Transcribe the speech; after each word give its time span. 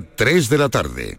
3 0.00 0.48
de 0.48 0.58
la 0.58 0.68
tarde. 0.68 1.18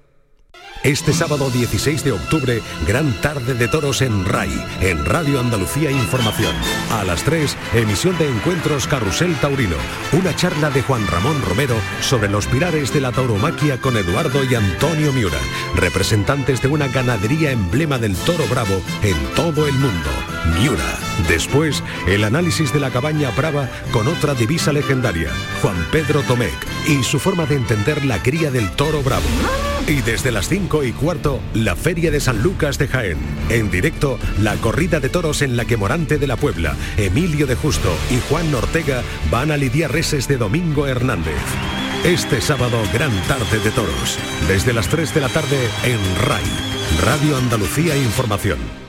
Este 0.83 1.11
sábado 1.11 1.49
16 1.49 2.05
de 2.05 2.13
octubre, 2.13 2.61
gran 2.87 3.11
tarde 3.21 3.53
de 3.53 3.67
toros 3.67 4.01
en 4.01 4.23
RAI, 4.23 4.49
en 4.79 5.03
Radio 5.03 5.41
Andalucía 5.41 5.91
Información. 5.91 6.55
A 6.91 7.03
las 7.03 7.23
3, 7.23 7.57
emisión 7.73 8.17
de 8.17 8.29
Encuentros 8.29 8.87
Carrusel 8.87 9.35
Taurino. 9.41 9.75
Una 10.13 10.33
charla 10.35 10.69
de 10.69 10.81
Juan 10.81 11.05
Ramón 11.07 11.41
Romero 11.41 11.75
sobre 11.99 12.29
los 12.29 12.47
pilares 12.47 12.93
de 12.93 13.01
la 13.01 13.11
tauromaquia 13.11 13.81
con 13.81 13.97
Eduardo 13.97 14.41
y 14.45 14.55
Antonio 14.55 15.11
Miura, 15.11 15.39
representantes 15.75 16.61
de 16.61 16.69
una 16.69 16.87
ganadería 16.87 17.51
emblema 17.51 17.97
del 17.97 18.15
toro 18.15 18.45
bravo 18.47 18.81
en 19.03 19.17
todo 19.35 19.67
el 19.67 19.73
mundo. 19.73 20.09
Miura. 20.57 21.08
Después, 21.27 21.83
el 22.07 22.23
análisis 22.23 22.73
de 22.73 22.79
la 22.79 22.91
cabaña 22.91 23.31
brava 23.31 23.69
con 23.91 24.07
otra 24.07 24.33
divisa 24.33 24.71
legendaria, 24.71 25.29
Juan 25.61 25.75
Pedro 25.91 26.21
Tomec, 26.23 26.53
y 26.87 27.03
su 27.03 27.19
forma 27.19 27.45
de 27.45 27.55
entender 27.55 28.05
la 28.05 28.21
cría 28.21 28.51
del 28.51 28.69
toro 28.71 29.01
bravo. 29.03 29.25
Y 29.87 30.01
desde 30.01 30.31
las 30.31 30.47
5 30.49 30.83
y 30.83 30.91
cuarto, 30.91 31.41
la 31.53 31.75
Feria 31.75 32.11
de 32.11 32.19
San 32.19 32.43
Lucas 32.43 32.77
de 32.77 32.87
Jaén. 32.87 33.17
En 33.49 33.71
directo, 33.71 34.19
la 34.39 34.55
corrida 34.57 34.99
de 34.99 35.09
toros 35.09 35.41
en 35.41 35.57
la 35.57 35.65
que 35.65 35.77
Morante 35.77 36.17
de 36.17 36.27
la 36.27 36.37
Puebla, 36.37 36.75
Emilio 36.97 37.47
de 37.47 37.55
Justo 37.55 37.91
y 38.11 38.19
Juan 38.29 38.53
Ortega 38.53 39.01
van 39.31 39.51
a 39.51 39.57
lidiar 39.57 39.91
reses 39.91 40.27
de 40.27 40.37
Domingo 40.37 40.85
Hernández. 40.85 41.33
Este 42.03 42.39
sábado, 42.39 42.77
gran 42.93 43.11
tarde 43.27 43.59
de 43.59 43.71
toros. 43.71 44.17
Desde 44.47 44.73
las 44.73 44.87
3 44.89 45.13
de 45.13 45.21
la 45.21 45.29
tarde 45.29 45.57
en 45.83 45.99
RAI, 46.23 46.43
Radio 47.03 47.37
Andalucía 47.37 47.97
Información. 47.97 48.88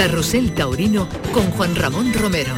Carrusel 0.00 0.54
Taurino 0.54 1.06
con 1.30 1.50
Juan 1.50 1.76
Ramón 1.76 2.14
Romero. 2.14 2.54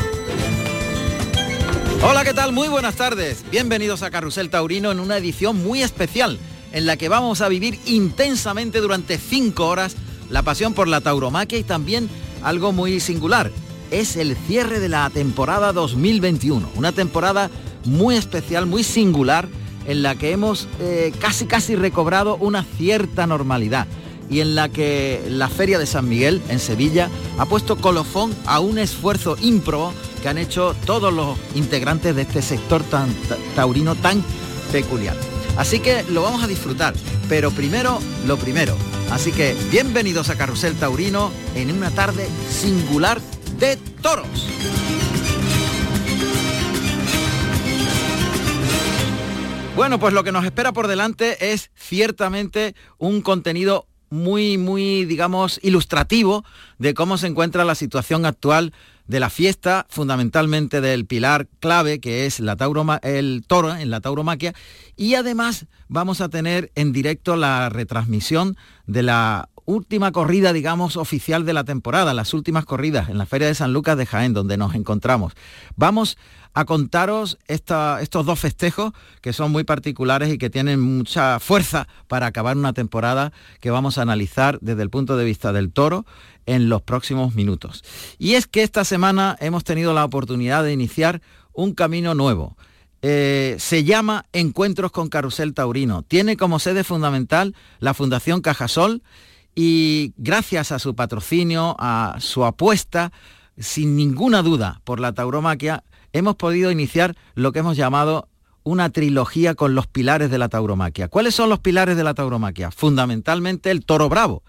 Hola, 2.05 2.23
¿qué 2.23 2.35
tal? 2.35 2.53
Muy 2.53 2.69
buenas 2.69 2.95
tardes. 2.95 3.45
Bienvenidos 3.51 4.05
a 4.05 4.13
Carrusel 4.13 4.49
Taurino 4.49 4.93
en 4.93 5.01
una 5.01 5.17
edición 5.17 5.61
muy 5.61 5.83
especial 5.83 6.39
en 6.71 6.87
la 6.87 6.97
que 6.97 7.09
vamos 7.09 7.41
a 7.41 7.49
vivir 7.49 7.81
intensamente 7.85 8.81
durante 8.81 9.19
cinco 9.19 9.67
horas 9.67 9.97
la 10.31 10.43
pasión 10.45 10.73
por 10.73 10.87
la 10.87 11.01
tauromaquia 11.01 11.59
y 11.59 11.65
también 11.65 12.09
algo 12.45 12.71
muy 12.71 13.01
singular. 13.01 13.51
Es 13.91 14.15
el 14.15 14.37
cierre 14.37 14.79
de 14.79 14.89
la 14.89 15.11
temporada 15.11 15.73
2021. 15.73 16.71
Una 16.77 16.93
temporada 16.93 17.51
muy 17.85 18.15
especial, 18.15 18.67
muy 18.67 18.85
singular, 18.85 19.49
en 19.89 20.05
la 20.05 20.15
que 20.15 20.31
hemos 20.31 20.69
eh, 20.79 21.13
casi 21.19 21.47
casi 21.47 21.75
recobrado 21.75 22.37
una 22.37 22.63
cierta 22.63 23.27
normalidad 23.27 23.89
y 24.33 24.41
en 24.41 24.55
la 24.55 24.71
que 24.71 25.23
la 25.29 25.49
Feria 25.49 25.79
de 25.79 25.85
San 25.85 26.09
Miguel 26.09 26.41
en 26.49 26.59
Sevilla 26.59 27.11
ha 27.39 27.45
puesto 27.45 27.77
colofón 27.77 28.35
a 28.47 28.61
un 28.61 28.79
esfuerzo 28.79 29.37
ímprobo 29.41 29.93
que 30.23 30.29
han 30.29 30.39
hecho 30.39 30.75
todos 30.87 31.13
los 31.13 31.37
integrantes 31.55 32.17
de 32.17 32.23
este 32.23 32.41
sector 32.41 32.83
taurino 33.55 33.95
tan 33.95 34.25
peculiar. 34.73 35.17
Así 35.59 35.81
que 35.81 36.03
lo 36.05 36.23
vamos 36.23 36.43
a 36.43 36.47
disfrutar, 36.47 36.95
pero 37.29 37.51
primero 37.51 37.99
lo 38.27 38.39
primero. 38.39 38.75
Así 39.11 39.33
que 39.33 39.55
bienvenidos 39.71 40.31
a 40.31 40.37
Carrusel 40.37 40.77
Taurino 40.77 41.31
en 41.55 41.71
una 41.71 41.91
tarde 41.91 42.27
singular 42.49 43.21
de 43.59 43.77
toros. 44.01 44.49
Bueno, 49.77 49.99
pues 49.99 50.15
lo 50.15 50.25
que 50.25 50.33
nos 50.33 50.45
espera 50.45 50.73
por 50.73 50.87
delante 50.87 51.53
es 51.53 51.71
ciertamente 51.75 52.75
un 52.99 53.21
contenido 53.21 53.87
muy, 54.13 54.59
muy, 54.59 55.07
digamos, 55.07 55.59
ilustrativo 55.63 56.45
de 56.79 56.93
cómo 56.93 57.17
se 57.17 57.27
encuentra 57.27 57.65
la 57.65 57.75
situación 57.75 58.27
actual 58.27 58.75
de 59.07 59.21
la 59.21 59.31
fiesta, 59.31 59.87
fundamentalmente 59.89 60.81
del 60.81 61.07
pilar 61.07 61.49
clave 61.61 61.99
que 61.99 62.27
es 62.27 62.39
la 62.39 62.57
el 63.03 63.43
toro 63.47 63.75
en 63.75 63.91
la 63.91 64.01
tauromaquia. 64.01 64.53
Y 64.97 65.15
además 65.15 65.67
vamos 65.89 66.21
a 66.21 66.29
tener 66.29 66.71
en 66.75 66.93
directo 66.93 67.37
la 67.37 67.71
retransmisión 67.71 68.57
de 68.87 69.03
la 69.03 69.49
última 69.65 70.13
corrida, 70.13 70.53
digamos, 70.53 70.97
oficial 70.97 71.45
de 71.45 71.53
la 71.53 71.65
temporada, 71.65 72.15
las 72.15 72.35
últimas 72.35 72.65
corridas 72.65 73.09
en 73.09 73.19
la 73.19 73.27
Feria 73.27 73.49
de 73.49 73.55
San 73.55 73.73
Lucas 73.73 73.97
de 73.97 74.07
Jaén, 74.07 74.35
donde 74.35 74.57
nos 74.57 74.75
encontramos. 74.75 75.35
Vamos 75.77 76.19
a 76.55 76.65
contaros 76.65 77.39
estos 77.49 78.27
dos 78.27 78.39
festejos 78.39 78.93
que 79.21 79.33
son 79.33 79.53
muy 79.53 79.65
particulares 79.65 80.33
y 80.33 80.39
que 80.39 80.51
tienen 80.51 80.81
mucha 80.81 81.41
fuerza 81.41 81.89
para 82.09 82.27
acabar 82.27 82.57
una 82.57 82.73
temporada 82.73 83.33
que 83.61 83.71
vamos 83.71 83.97
a 83.97 84.03
analizar 84.03 84.59
desde 84.61 84.83
el 84.83 84.91
punto 84.91 85.17
de 85.17 85.25
vista 85.25 85.53
del 85.53 85.73
toro 85.73 86.05
en 86.47 86.69
los 86.69 86.83
próximos 86.83 87.35
minutos. 87.35 87.85
Y 88.19 88.35
es 88.35 88.47
que 88.47 88.63
esta 88.63 88.85
semana 88.85 89.37
hemos 89.41 89.65
tenido 89.65 89.95
la 89.95 90.05
oportunidad 90.05 90.65
de 90.65 90.73
iniciar 90.73 91.23
un 91.53 91.73
camino 91.73 92.15
nuevo. 92.15 92.57
Eh, 93.05 93.57
se 93.59 93.83
llama 93.83 94.27
Encuentros 94.33 94.93
con 94.93 95.09
Carrusel 95.09 95.55
Taurino. 95.55 96.03
Tiene 96.03 96.37
como 96.37 96.59
sede 96.59 96.85
fundamental 96.85 97.55
la 97.81 97.95
Fundación 97.95 98.43
Cajasol 98.43 99.03
y 99.55 100.15
gracias 100.17 100.73
a 100.73 100.79
su 100.79 100.95
patrocinio, 100.95 101.77
a 101.79 102.17
su 102.21 102.45
apuesta, 102.45 103.13
sin 103.59 103.97
ninguna 103.97 104.43
duda 104.43 104.81
por 104.85 105.01
la 105.01 105.13
tauromaquia, 105.13 105.85
hemos 106.13 106.37
podido 106.37 106.71
iniciar 106.71 107.17
lo 107.35 107.53
que 107.53 107.61
hemos 107.61 107.77
llamado 107.77 108.29
una 108.65 108.91
trilogía 108.91 109.55
con 109.55 109.75
los 109.75 109.87
pilares 109.87 110.31
de 110.31 110.39
la 110.39 110.49
tauromaquia. 110.49 111.09
¿Cuáles 111.09 111.35
son 111.35 111.49
los 111.49 111.59
pilares 111.59 111.97
de 111.97 112.05
la 112.05 112.15
tauromaquia? 112.15 112.71
Fundamentalmente 112.71 113.71
el 113.71 113.85
toro 113.85 114.09
bravo. 114.09 114.43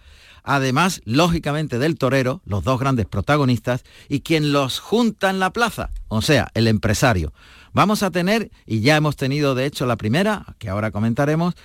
Además, 0.44 1.02
lógicamente, 1.06 1.80
del 1.80 1.98
torero, 1.98 2.42
los 2.46 2.64
dos 2.64 2.80
grandes 2.80 3.06
protagonistas, 3.06 3.84
y 4.10 4.20
quien 4.20 4.52
los 4.52 4.80
junta 4.80 5.30
en 5.30 5.40
la 5.40 5.54
plaza, 5.54 5.90
o 6.10 6.22
sea, 6.22 6.52
el 6.54 6.68
empresario. 6.68 7.34
Vamos 7.72 8.04
a 8.04 8.12
tener, 8.12 8.52
y 8.66 8.82
ya 8.82 8.98
hemos 8.98 9.16
tenido 9.16 9.56
de 9.56 9.66
hecho 9.66 9.86
la 9.86 9.96
primera, 9.96 10.46
que 10.60 10.70
ahora 10.70 10.92
comentaremos, 10.92 11.56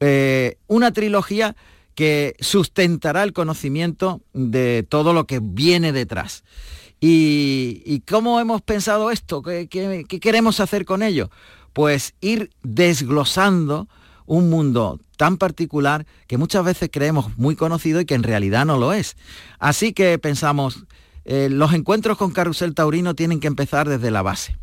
eh, 0.00 0.58
una 0.66 0.90
trilogía 0.90 1.56
que 1.96 2.36
sustentará 2.38 3.24
el 3.24 3.32
conocimiento 3.32 4.20
de 4.32 4.86
todo 4.88 5.12
lo 5.12 5.26
que 5.26 5.40
viene 5.42 5.90
detrás. 5.92 6.44
¿Y, 7.00 8.02
cómo 8.08 8.38
hemos 8.40 8.62
pensado 8.62 9.10
esto? 9.10 9.42
¿Qué, 9.42 9.66
qué- 9.68 10.04
qué 10.08 10.20
queremos 10.20 10.60
hacer 10.60 10.84
con 10.84 11.02
ello? 11.02 11.30
Pues 11.72 12.14
ir 12.20 12.50
desglosando 12.62 13.88
un 14.26 14.50
mundo 14.50 14.98
tan 15.16 15.36
particular 15.36 16.06
que 16.26 16.36
muchas 16.38 16.64
veces 16.64 16.90
creemos 16.92 17.36
muy 17.38 17.54
conocido 17.56 18.00
y 18.00 18.06
que 18.06 18.14
en 18.14 18.22
realidad 18.22 18.66
no 18.66 18.78
lo 18.78 18.92
es. 18.92 19.16
Así 19.58 19.92
que 19.92 20.18
pensamos, 20.18 20.84
eh, 21.24 21.48
los 21.50 21.72
encuentros 21.74 22.18
con 22.18 22.32
Carrusel 22.32 22.74
Taurino 22.74 23.14
tienen 23.14 23.40
que 23.40 23.46
empezar 23.46 23.88
desde 23.88 24.10
la 24.10 24.22
base. 24.22 24.56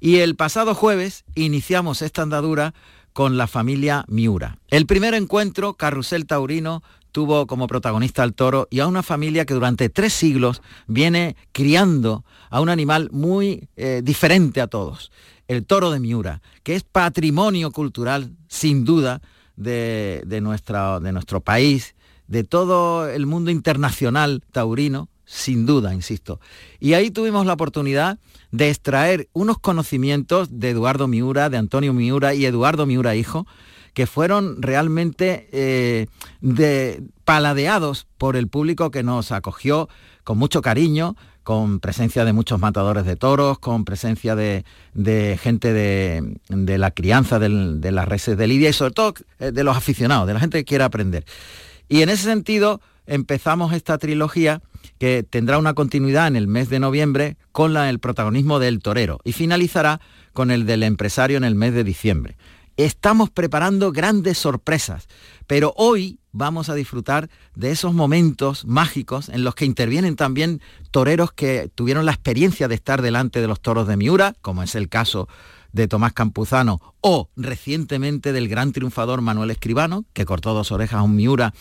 Y 0.00 0.16
el 0.18 0.36
pasado 0.36 0.74
jueves 0.74 1.24
iniciamos 1.34 2.02
esta 2.02 2.22
andadura 2.22 2.74
con 3.12 3.36
la 3.36 3.46
familia 3.46 4.04
Miura. 4.08 4.58
El 4.68 4.86
primer 4.86 5.14
encuentro, 5.14 5.74
Carrusel 5.74 6.26
Taurino, 6.26 6.82
tuvo 7.12 7.46
como 7.46 7.66
protagonista 7.66 8.22
al 8.22 8.34
toro 8.34 8.66
y 8.70 8.80
a 8.80 8.86
una 8.86 9.02
familia 9.02 9.44
que 9.44 9.54
durante 9.54 9.88
tres 9.88 10.12
siglos 10.14 10.62
viene 10.86 11.36
criando 11.52 12.24
a 12.50 12.60
un 12.60 12.70
animal 12.70 13.10
muy 13.12 13.68
eh, 13.76 14.00
diferente 14.02 14.60
a 14.60 14.66
todos, 14.66 15.12
el 15.46 15.64
toro 15.66 15.90
de 15.90 16.00
Miura, 16.00 16.40
que 16.62 16.74
es 16.74 16.82
patrimonio 16.82 17.70
cultural, 17.70 18.32
sin 18.48 18.84
duda, 18.84 19.20
de, 19.56 20.22
de 20.26 20.40
de 20.40 21.12
nuestro 21.12 21.40
país, 21.42 21.94
de 22.26 22.44
todo 22.44 23.08
el 23.08 23.26
mundo 23.26 23.50
internacional 23.50 24.42
taurino, 24.50 25.08
sin 25.26 25.66
duda, 25.66 25.94
insisto. 25.94 26.40
Y 26.80 26.94
ahí 26.94 27.10
tuvimos 27.10 27.46
la 27.46 27.52
oportunidad 27.52 28.18
de 28.52 28.68
extraer 28.70 29.28
unos 29.32 29.58
conocimientos 29.58 30.60
de 30.60 30.70
Eduardo 30.70 31.08
Miura, 31.08 31.50
de 31.50 31.56
Antonio 31.56 31.92
Miura 31.92 32.34
y 32.34 32.46
Eduardo 32.46 32.86
Miura 32.86 33.16
hijo, 33.16 33.46
que 33.94 34.06
fueron 34.06 34.62
realmente 34.62 35.48
eh, 35.52 36.06
de- 36.40 37.02
paladeados 37.24 38.06
por 38.18 38.36
el 38.36 38.48
público 38.48 38.90
que 38.90 39.02
nos 39.02 39.32
acogió 39.32 39.88
con 40.24 40.38
mucho 40.38 40.62
cariño, 40.62 41.16
con 41.42 41.80
presencia 41.80 42.24
de 42.24 42.32
muchos 42.32 42.60
matadores 42.60 43.04
de 43.04 43.16
toros, 43.16 43.58
con 43.58 43.84
presencia 43.84 44.36
de, 44.36 44.64
gente 45.42 45.72
de, 45.72 46.78
la 46.78 46.90
crianza 46.92 47.38
de 47.38 47.90
las 47.90 48.06
reses 48.08 48.36
de 48.36 48.46
Lidia 48.46 48.68
y 48.68 48.72
sobre 48.72 48.92
todo 48.92 49.14
eh, 49.40 49.50
de 49.50 49.64
los 49.64 49.76
aficionados, 49.76 50.26
de 50.26 50.34
la 50.34 50.40
gente 50.40 50.58
que 50.58 50.64
quiera 50.64 50.84
aprender. 50.84 51.24
Y 51.88 52.02
en 52.02 52.10
ese 52.10 52.24
sentido 52.24 52.80
empezamos 53.06 53.72
esta 53.72 53.98
trilogía 53.98 54.62
que 55.02 55.24
tendrá 55.24 55.58
una 55.58 55.74
continuidad 55.74 56.28
en 56.28 56.36
el 56.36 56.46
mes 56.46 56.68
de 56.68 56.78
noviembre 56.78 57.36
con 57.50 57.76
el 57.76 57.98
protagonismo 57.98 58.60
del 58.60 58.78
torero 58.78 59.18
y 59.24 59.32
finalizará 59.32 60.00
con 60.32 60.52
el 60.52 60.64
del 60.64 60.84
empresario 60.84 61.36
en 61.38 61.42
el 61.42 61.56
mes 61.56 61.74
de 61.74 61.82
diciembre. 61.82 62.36
Estamos 62.76 63.28
preparando 63.28 63.90
grandes 63.90 64.38
sorpresas, 64.38 65.08
pero 65.48 65.74
hoy 65.76 66.20
vamos 66.30 66.68
a 66.68 66.76
disfrutar 66.76 67.30
de 67.56 67.72
esos 67.72 67.92
momentos 67.92 68.64
mágicos 68.64 69.28
en 69.28 69.42
los 69.42 69.56
que 69.56 69.64
intervienen 69.64 70.14
también 70.14 70.60
toreros 70.92 71.32
que 71.32 71.68
tuvieron 71.74 72.06
la 72.06 72.12
experiencia 72.12 72.68
de 72.68 72.76
estar 72.76 73.02
delante 73.02 73.40
de 73.40 73.48
los 73.48 73.60
toros 73.60 73.88
de 73.88 73.96
Miura, 73.96 74.36
como 74.40 74.62
es 74.62 74.76
el 74.76 74.88
caso 74.88 75.26
de 75.72 75.88
Tomás 75.88 76.12
Campuzano, 76.12 76.80
o 77.00 77.28
recientemente 77.34 78.32
del 78.32 78.48
gran 78.48 78.70
triunfador 78.70 79.20
Manuel 79.20 79.50
Escribano, 79.50 80.04
que 80.12 80.26
cortó 80.26 80.54
dos 80.54 80.70
orejas 80.70 81.00
a 81.00 81.02
un 81.02 81.16
Miura 81.16 81.54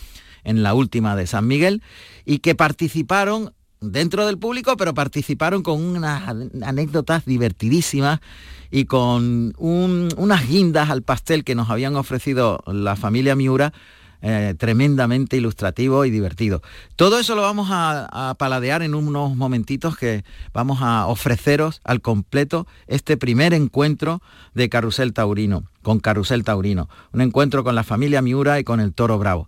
en 0.44 0.64
la 0.64 0.74
última 0.74 1.16
de 1.16 1.28
San 1.28 1.48
Miguel, 1.48 1.82
y 2.26 2.40
que 2.40 2.56
participaron 2.56 3.54
dentro 3.82 4.28
del 4.28 4.38
público, 4.38 4.78
pero 4.78 4.94
participaron 4.94 5.64
con 5.64 5.82
unas 5.82 6.24
anécdotas 6.62 7.26
divertidísimas 7.26 8.20
y 8.70 8.86
con 8.86 9.54
unas 9.58 10.48
guindas 10.48 10.90
al 10.90 11.02
pastel 11.02 11.44
que 11.44 11.56
nos 11.56 11.70
habían 11.70 11.96
ofrecido 11.96 12.64
la 12.68 12.96
familia 12.96 13.36
Miura, 13.36 13.74
eh, 14.24 14.54
tremendamente 14.56 15.36
ilustrativo 15.36 16.06
y 16.06 16.12
divertido. 16.12 16.62
Todo 16.96 17.20
eso 17.20 17.36
lo 17.36 17.42
vamos 17.42 17.70
a, 17.72 18.30
a, 18.30 18.36
paladear 18.36 18.84
en 18.84 18.94
unos 18.94 19.36
momentitos 19.36 19.98
que 19.98 20.24
vamos 20.54 20.78
a 20.82 21.08
ofreceros 21.08 21.82
al 21.84 22.02
completo 22.02 22.68
este 22.86 23.18
primer 23.18 23.56
encuentro 23.56 24.22
de 24.54 24.70
Carrusel 24.70 25.12
Taurino, 25.14 25.64
con 25.82 26.00
Carrusel 26.00 26.44
Taurino, 26.44 26.88
un 27.14 27.22
encuentro 27.22 27.64
con 27.64 27.74
la 27.74 27.84
familia 27.84 28.22
Miura 28.22 28.60
y 28.60 28.64
con 28.64 28.80
el 28.80 28.94
Toro 28.94 29.18
Bravo. 29.18 29.48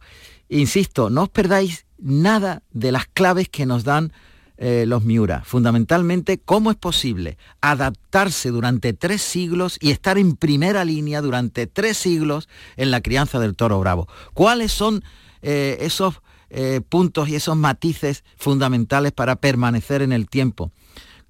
Insisto, 0.53 1.09
no 1.09 1.23
os 1.23 1.29
perdáis 1.29 1.87
nada 1.97 2.61
de 2.71 2.91
las 2.91 3.07
claves 3.07 3.49
que 3.49 3.65
nos 3.65 3.83
dan 3.83 4.13
eh, 4.57 4.85
los 4.85 5.03
Miura. 5.03 5.41
Fundamentalmente, 5.43 6.37
cómo 6.37 6.69
es 6.69 6.77
posible 6.77 7.39
adaptarse 7.59 8.49
durante 8.49 8.93
tres 8.93 9.23
siglos 9.23 9.79
y 9.81 9.89
estar 9.89 10.19
en 10.19 10.35
primera 10.35 10.85
línea 10.85 11.21
durante 11.21 11.65
tres 11.65 11.97
siglos 11.97 12.49
en 12.77 12.91
la 12.91 13.01
crianza 13.01 13.39
del 13.39 13.55
toro 13.55 13.79
bravo. 13.79 14.07
¿Cuáles 14.35 14.71
son 14.71 15.03
eh, 15.41 15.77
esos 15.79 16.21
eh, 16.51 16.81
puntos 16.87 17.29
y 17.29 17.35
esos 17.35 17.57
matices 17.57 18.23
fundamentales 18.37 19.11
para 19.11 19.37
permanecer 19.37 20.03
en 20.03 20.11
el 20.11 20.29
tiempo? 20.29 20.71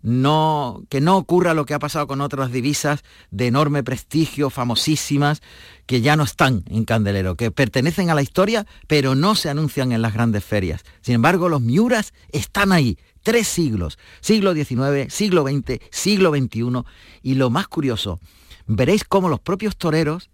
Que 0.04 1.00
no 1.00 1.18
ocurra 1.18 1.54
lo 1.54 1.66
que 1.66 1.74
ha 1.74 1.80
pasado 1.80 2.08
con 2.08 2.20
otras 2.20 2.52
divisas 2.52 3.04
de 3.32 3.48
enorme 3.48 3.84
prestigio, 3.84 4.50
famosísimas, 4.50 5.42
que 5.86 6.02
ya 6.02 6.18
no 6.18 6.24
están 6.24 6.64
en 6.68 6.84
Candelero, 6.84 7.36
que 7.36 7.52
pertenecen 7.52 8.10
a 8.10 8.16
la 8.16 8.22
historia, 8.22 8.66
pero 8.88 9.16
no 9.16 9.36
se 9.36 9.50
anuncian 9.50 9.94
en 9.94 10.02
las 10.02 10.14
grandes 10.14 10.44
ferias. 10.44 10.84
Sin 11.02 11.16
embargo, 11.16 11.48
los 11.48 11.62
Miuras 11.62 12.14
están 12.34 12.74
ahí, 12.74 12.98
tres 13.22 13.48
siglos, 13.48 13.98
siglo 14.20 14.54
XIX, 14.54 15.14
siglo 15.14 15.44
XX, 15.44 15.80
siglo 15.90 16.32
XXI, 16.32 16.84
y 17.22 17.36
lo 17.36 17.50
más 17.50 17.70
curioso, 17.70 18.20
veréis 18.68 19.06
cómo 19.06 19.30
los 19.30 19.40
propios 19.40 19.78
toreros 19.78 20.30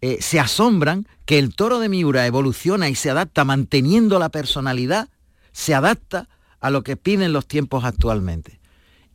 eh, 0.00 0.18
se 0.20 0.40
asombran 0.40 1.06
que 1.24 1.38
el 1.38 1.54
toro 1.54 1.78
de 1.78 1.88
Miura 1.88 2.26
evoluciona 2.26 2.88
y 2.88 2.96
se 2.96 3.10
adapta 3.10 3.44
manteniendo 3.44 4.18
la 4.18 4.30
personalidad, 4.30 5.08
se 5.52 5.74
adapta 5.74 6.28
a 6.58 6.70
lo 6.70 6.82
que 6.82 6.96
piden 6.96 7.32
los 7.32 7.46
tiempos 7.46 7.84
actualmente. 7.84 8.57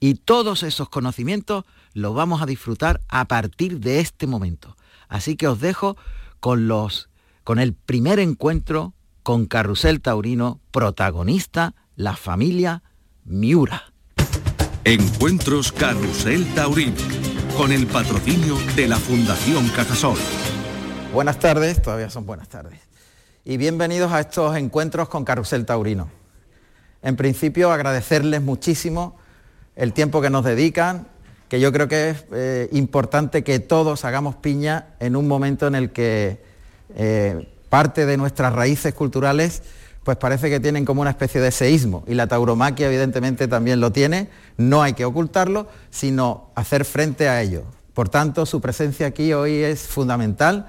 Y 0.03 0.15
todos 0.15 0.63
esos 0.63 0.89
conocimientos 0.89 1.63
los 1.93 2.13
vamos 2.13 2.41
a 2.41 2.45
disfrutar 2.45 2.99
a 3.07 3.23
partir 3.23 3.79
de 3.79 4.01
este 4.01 4.27
momento. 4.27 4.75
Así 5.07 5.37
que 5.37 5.47
os 5.47 5.61
dejo 5.61 5.95
con 6.41 6.67
los 6.67 7.07
con 7.45 7.57
el 7.57 7.73
primer 7.73 8.19
encuentro 8.19 8.93
con 9.23 9.45
Carrusel 9.45 10.01
Taurino, 10.01 10.59
protagonista 10.71 11.73
la 11.95 12.17
familia 12.17 12.83
Miura. 13.23 13.93
Encuentros 14.83 15.71
Carrusel 15.71 16.53
Taurino, 16.53 16.97
con 17.55 17.71
el 17.71 17.87
patrocinio 17.87 18.57
de 18.75 18.89
la 18.89 18.97
Fundación 18.97 19.69
Cajasol. 19.69 20.17
Buenas 21.13 21.39
tardes, 21.39 21.81
todavía 21.81 22.09
son 22.09 22.25
buenas 22.25 22.49
tardes. 22.49 22.81
Y 23.45 23.55
bienvenidos 23.55 24.11
a 24.11 24.19
estos 24.19 24.57
encuentros 24.57 25.07
con 25.07 25.23
Carrusel 25.23 25.65
Taurino. 25.65 26.09
En 27.01 27.15
principio 27.15 27.71
agradecerles 27.71 28.41
muchísimo 28.41 29.22
el 29.75 29.93
tiempo 29.93 30.21
que 30.21 30.29
nos 30.29 30.45
dedican, 30.45 31.07
que 31.49 31.59
yo 31.59 31.71
creo 31.71 31.87
que 31.87 32.09
es 32.11 32.25
eh, 32.31 32.69
importante 32.71 33.43
que 33.43 33.59
todos 33.59 34.05
hagamos 34.05 34.35
piña 34.35 34.87
en 34.99 35.15
un 35.15 35.27
momento 35.27 35.67
en 35.67 35.75
el 35.75 35.91
que 35.91 36.41
eh, 36.95 37.47
parte 37.69 38.05
de 38.05 38.17
nuestras 38.17 38.53
raíces 38.53 38.93
culturales 38.93 39.63
pues 40.03 40.17
parece 40.17 40.49
que 40.49 40.59
tienen 40.59 40.85
como 40.85 41.01
una 41.01 41.11
especie 41.11 41.39
de 41.39 41.51
seísmo. 41.51 42.03
Y 42.07 42.13
la 42.13 42.27
tauromaquia 42.27 42.87
evidentemente 42.87 43.47
también 43.47 43.79
lo 43.79 43.91
tiene, 43.91 44.29
no 44.57 44.83
hay 44.83 44.93
que 44.93 45.05
ocultarlo, 45.05 45.67
sino 45.89 46.51
hacer 46.55 46.85
frente 46.85 47.29
a 47.29 47.41
ello. 47.41 47.63
Por 47.93 48.09
tanto, 48.09 48.45
su 48.45 48.59
presencia 48.59 49.07
aquí 49.07 49.33
hoy 49.33 49.53
es 49.55 49.81
fundamental. 49.81 50.67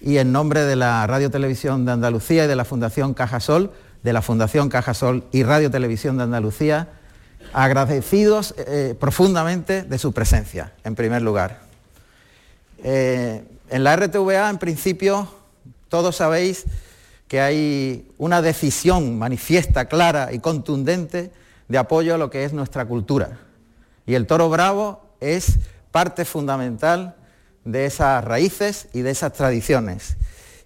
Y 0.00 0.18
en 0.18 0.32
nombre 0.32 0.62
de 0.62 0.76
la 0.76 1.06
Radio 1.06 1.30
Televisión 1.30 1.84
de 1.84 1.92
Andalucía 1.92 2.44
y 2.44 2.48
de 2.48 2.56
la 2.56 2.64
Fundación 2.64 3.14
Cajasol, 3.14 3.72
de 4.02 4.12
la 4.12 4.22
Fundación 4.22 4.68
Cajasol 4.68 5.24
y 5.32 5.42
Radio 5.42 5.70
Televisión 5.70 6.16
de 6.16 6.24
Andalucía, 6.24 6.88
agradecidos 7.52 8.54
eh, 8.58 8.94
profundamente 8.98 9.82
de 9.82 9.98
su 9.98 10.12
presencia, 10.12 10.72
en 10.84 10.94
primer 10.94 11.22
lugar. 11.22 11.60
Eh, 12.82 13.42
en 13.70 13.84
la 13.84 13.96
RTVA, 13.96 14.50
en 14.50 14.58
principio, 14.58 15.28
todos 15.88 16.16
sabéis 16.16 16.64
que 17.28 17.40
hay 17.40 18.08
una 18.18 18.42
decisión 18.42 19.18
manifiesta, 19.18 19.86
clara 19.86 20.32
y 20.32 20.38
contundente 20.38 21.32
de 21.68 21.78
apoyo 21.78 22.14
a 22.14 22.18
lo 22.18 22.30
que 22.30 22.44
es 22.44 22.52
nuestra 22.52 22.86
cultura. 22.86 23.38
Y 24.06 24.14
el 24.14 24.26
toro 24.26 24.48
bravo 24.48 25.02
es 25.20 25.58
parte 25.90 26.24
fundamental 26.24 27.16
de 27.64 27.86
esas 27.86 28.24
raíces 28.24 28.88
y 28.92 29.00
de 29.00 29.10
esas 29.10 29.32
tradiciones. 29.32 30.16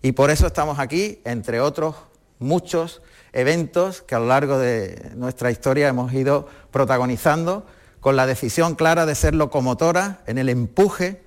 Y 0.03 0.13
por 0.13 0.31
eso 0.31 0.47
estamos 0.47 0.79
aquí, 0.79 1.21
entre 1.25 1.61
otros 1.61 1.95
muchos 2.39 3.03
eventos 3.33 4.03
que 4.03 4.15
a 4.15 4.19
lo 4.19 4.27
largo 4.27 4.59
de 4.59 5.13
nuestra 5.15 5.51
historia 5.51 5.89
hemos 5.89 6.13
ido 6.13 6.49
protagonizando 6.71 7.67
con 8.01 8.17
la 8.17 8.27
decisión 8.27 8.75
clara 8.75 9.07
de 9.07 9.15
ser 9.15 9.35
locomotora 9.35 10.21
en 10.27 10.39
el 10.39 10.49
empuje 10.49 11.23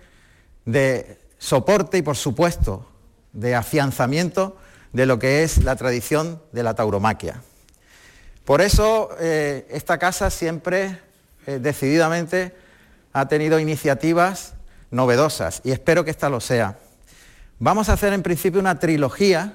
de 0.65 1.19
soporte 1.37 1.97
y 1.97 2.01
por 2.01 2.17
supuesto 2.17 2.87
de 3.31 3.55
afianzamiento 3.55 4.57
de 4.91 5.05
lo 5.05 5.19
que 5.19 5.43
es 5.43 5.63
la 5.63 5.75
tradición 5.75 6.41
de 6.51 6.63
la 6.63 6.75
tauromaquia. 6.75 7.41
Por 8.45 8.61
eso 8.61 9.09
eh, 9.19 9.67
esta 9.69 9.97
casa 9.97 10.29
siempre 10.29 10.99
eh, 11.47 11.59
decididamente 11.59 12.55
ha 13.13 13.27
tenido 13.27 13.59
iniciativas 13.59 14.53
novedosas 14.91 15.61
y 15.63 15.71
espero 15.71 16.03
que 16.03 16.11
esta 16.11 16.29
lo 16.29 16.39
sea. 16.39 16.77
Vamos 17.59 17.89
a 17.89 17.93
hacer 17.93 18.13
en 18.13 18.23
principio 18.23 18.59
una 18.59 18.79
trilogía, 18.79 19.53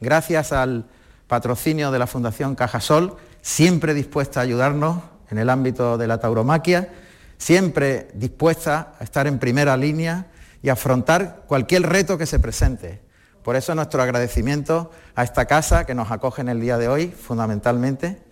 gracias 0.00 0.52
al 0.52 0.86
patrocinio 1.26 1.90
de 1.90 1.98
la 1.98 2.06
Fundación 2.06 2.54
Cajasol, 2.54 3.16
siempre 3.42 3.94
dispuesta 3.94 4.40
a 4.40 4.42
ayudarnos 4.42 5.02
en 5.30 5.38
el 5.38 5.50
ámbito 5.50 5.98
de 5.98 6.06
la 6.06 6.18
tauromaquia, 6.18 6.92
siempre 7.38 8.08
dispuesta 8.14 8.94
a 8.98 9.04
estar 9.04 9.26
en 9.26 9.38
primera 9.38 9.76
línea 9.76 10.26
y 10.62 10.68
afrontar 10.68 11.44
cualquier 11.46 11.82
reto 11.82 12.16
que 12.16 12.26
se 12.26 12.38
presente. 12.38 13.02
Por 13.42 13.56
eso 13.56 13.74
nuestro 13.74 14.02
agradecimiento 14.02 14.90
a 15.14 15.22
esta 15.22 15.44
casa 15.44 15.84
que 15.84 15.94
nos 15.94 16.10
acoge 16.10 16.40
en 16.40 16.48
el 16.48 16.60
día 16.60 16.78
de 16.78 16.88
hoy, 16.88 17.08
fundamentalmente. 17.08 18.22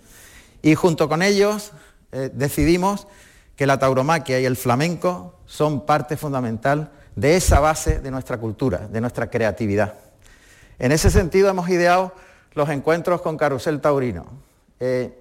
Y 0.62 0.74
junto 0.74 1.08
con 1.08 1.22
ellos 1.22 1.72
eh, 2.12 2.30
decidimos 2.32 3.06
que 3.56 3.66
la 3.66 3.78
tauromaquia 3.78 4.40
y 4.40 4.46
el 4.46 4.56
flamenco 4.56 5.40
son 5.44 5.84
parte 5.84 6.16
fundamental 6.16 6.92
de 7.14 7.36
esa 7.36 7.60
base 7.60 8.00
de 8.00 8.10
nuestra 8.10 8.38
cultura, 8.38 8.88
de 8.88 9.00
nuestra 9.00 9.28
creatividad. 9.28 9.94
En 10.78 10.92
ese 10.92 11.10
sentido 11.10 11.50
hemos 11.50 11.68
ideado 11.68 12.14
los 12.54 12.68
encuentros 12.68 13.22
con 13.22 13.36
Carusel 13.36 13.80
Taurino. 13.80 14.26
Eh, 14.80 15.18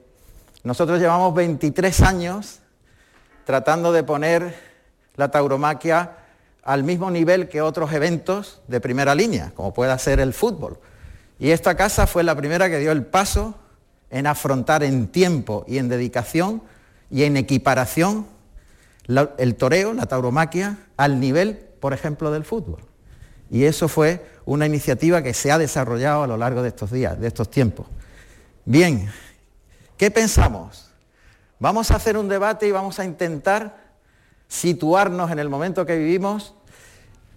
nosotros 0.64 1.00
llevamos 1.00 1.34
23 1.34 2.02
años 2.02 2.60
tratando 3.46 3.92
de 3.92 4.04
poner 4.04 4.56
la 5.16 5.32
tauromaquia 5.32 6.18
al 6.64 6.84
mismo 6.84 7.10
nivel 7.10 7.50
que 7.50 7.62
otros 7.62 7.92
eventos 7.94 8.62
de 8.68 8.80
primera 8.80 9.16
línea, 9.16 9.52
como 9.56 9.74
pueda 9.74 9.98
ser 9.98 10.20
el 10.20 10.34
fútbol. 10.34 10.80
Y 11.40 11.52
esta 11.52 11.76
casa 11.76 12.06
fue 12.06 12.24
la 12.24 12.36
primera 12.36 12.70
que 12.70 12.78
dio 12.78 12.92
el 12.92 13.06
paso 13.06 13.56
en 14.12 14.28
afrontar 14.28 14.84
en 14.84 15.08
tiempo 15.08 15.66
y 15.68 15.80
en 15.80 15.90
dedicación 15.90 16.62
y 17.10 17.24
en 17.24 17.38
equiparación 17.38 18.28
el 19.38 19.56
toreo, 19.56 19.94
la 19.94 20.06
tauromaquia, 20.06 20.78
al 20.98 21.20
nivel, 21.20 21.58
por 21.80 21.94
ejemplo, 21.94 22.32
del 22.32 22.46
fútbol. 22.46 22.82
Y 23.52 23.66
eso 23.66 23.90
fue 23.90 24.26
una 24.46 24.66
iniciativa 24.66 25.22
que 25.22 25.34
se 25.34 25.52
ha 25.52 25.58
desarrollado 25.58 26.24
a 26.24 26.28
lo 26.28 26.38
largo 26.38 26.64
de 26.64 26.70
estos 26.70 26.90
días, 26.90 27.20
de 27.20 27.28
estos 27.28 27.52
tiempos. 27.52 27.86
Bien, 28.64 29.12
¿qué 29.98 30.10
pensamos? 30.10 30.90
Vamos 31.60 31.92
a 31.92 31.98
hacer 31.98 32.18
un 32.18 32.30
debate 32.30 32.66
y 32.66 32.72
vamos 32.72 32.98
a 32.98 33.06
intentar 33.06 33.92
situarnos 34.48 35.32
en 35.32 35.40
el 35.40 35.50
momento 35.50 35.86
que 35.86 35.98
vivimos 35.98 36.56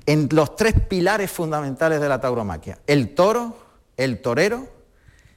en 0.06 0.28
los 0.30 0.54
tres 0.54 0.74
pilares 0.88 1.32
fundamentales 1.32 2.00
de 2.00 2.08
la 2.08 2.20
tauromaquia. 2.20 2.78
El 2.86 3.14
toro, 3.14 3.56
el 3.96 4.22
torero 4.22 4.68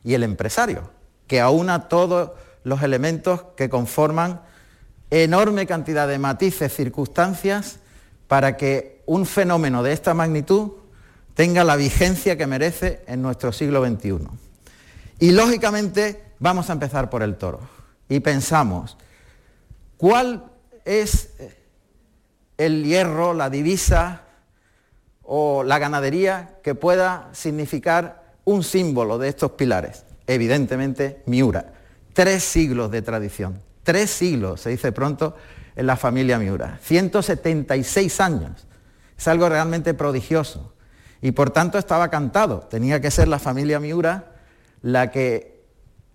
y 0.04 0.14
el 0.14 0.22
empresario, 0.22 0.92
que 1.26 1.42
aúna 1.42 1.90
todos 1.90 2.32
los 2.64 2.84
elementos 2.84 3.44
que 3.56 3.68
conforman 3.68 4.42
enorme 5.10 5.66
cantidad 5.66 6.08
de 6.08 6.20
matices, 6.20 6.72
circunstancias, 6.74 7.80
para 8.28 8.58
que 8.58 8.97
un 9.08 9.26
fenómeno 9.26 9.82
de 9.82 9.94
esta 9.94 10.14
magnitud 10.14 10.74
tenga 11.34 11.64
la 11.64 11.76
vigencia 11.76 12.38
que 12.38 12.46
merece 12.46 13.04
en 13.08 13.22
nuestro 13.22 13.52
siglo 13.52 13.84
XXI. 13.84 14.28
Y 15.20 15.32
lógicamente 15.32 16.22
vamos 16.40 16.70
a 16.70 16.74
empezar 16.74 17.10
por 17.10 17.24
el 17.24 17.38
toro 17.38 17.60
y 18.10 18.20
pensamos, 18.20 18.98
¿cuál 19.98 20.52
es 20.86 21.34
el 22.58 22.84
hierro, 22.84 23.34
la 23.34 23.50
divisa 23.50 24.24
o 25.24 25.64
la 25.64 25.80
ganadería 25.80 26.58
que 26.64 26.76
pueda 26.76 27.30
significar 27.32 28.34
un 28.46 28.64
símbolo 28.64 29.18
de 29.18 29.30
estos 29.30 29.52
pilares? 29.52 30.06
Evidentemente, 30.28 31.24
Miura. 31.26 31.74
Tres 32.14 32.44
siglos 32.44 32.92
de 32.92 33.02
tradición, 33.02 33.62
tres 33.84 34.10
siglos, 34.10 34.62
se 34.62 34.72
dice 34.72 34.92
pronto, 34.92 35.36
en 35.76 35.86
la 35.86 35.96
familia 35.96 36.40
Miura. 36.40 36.80
176 36.82 38.20
años. 38.20 38.67
Es 39.18 39.28
algo 39.28 39.50
realmente 39.50 39.94
prodigioso. 39.94 40.74
Y 41.22 41.32
por 41.32 41.50
tanto 41.50 41.78
estaba 41.78 42.10
cantado. 42.10 42.60
Tenía 42.60 43.02
que 43.02 43.12
ser 43.12 43.28
la 43.28 43.40
familia 43.40 43.80
Miura 43.80 44.34
la 44.82 45.12
que 45.12 45.64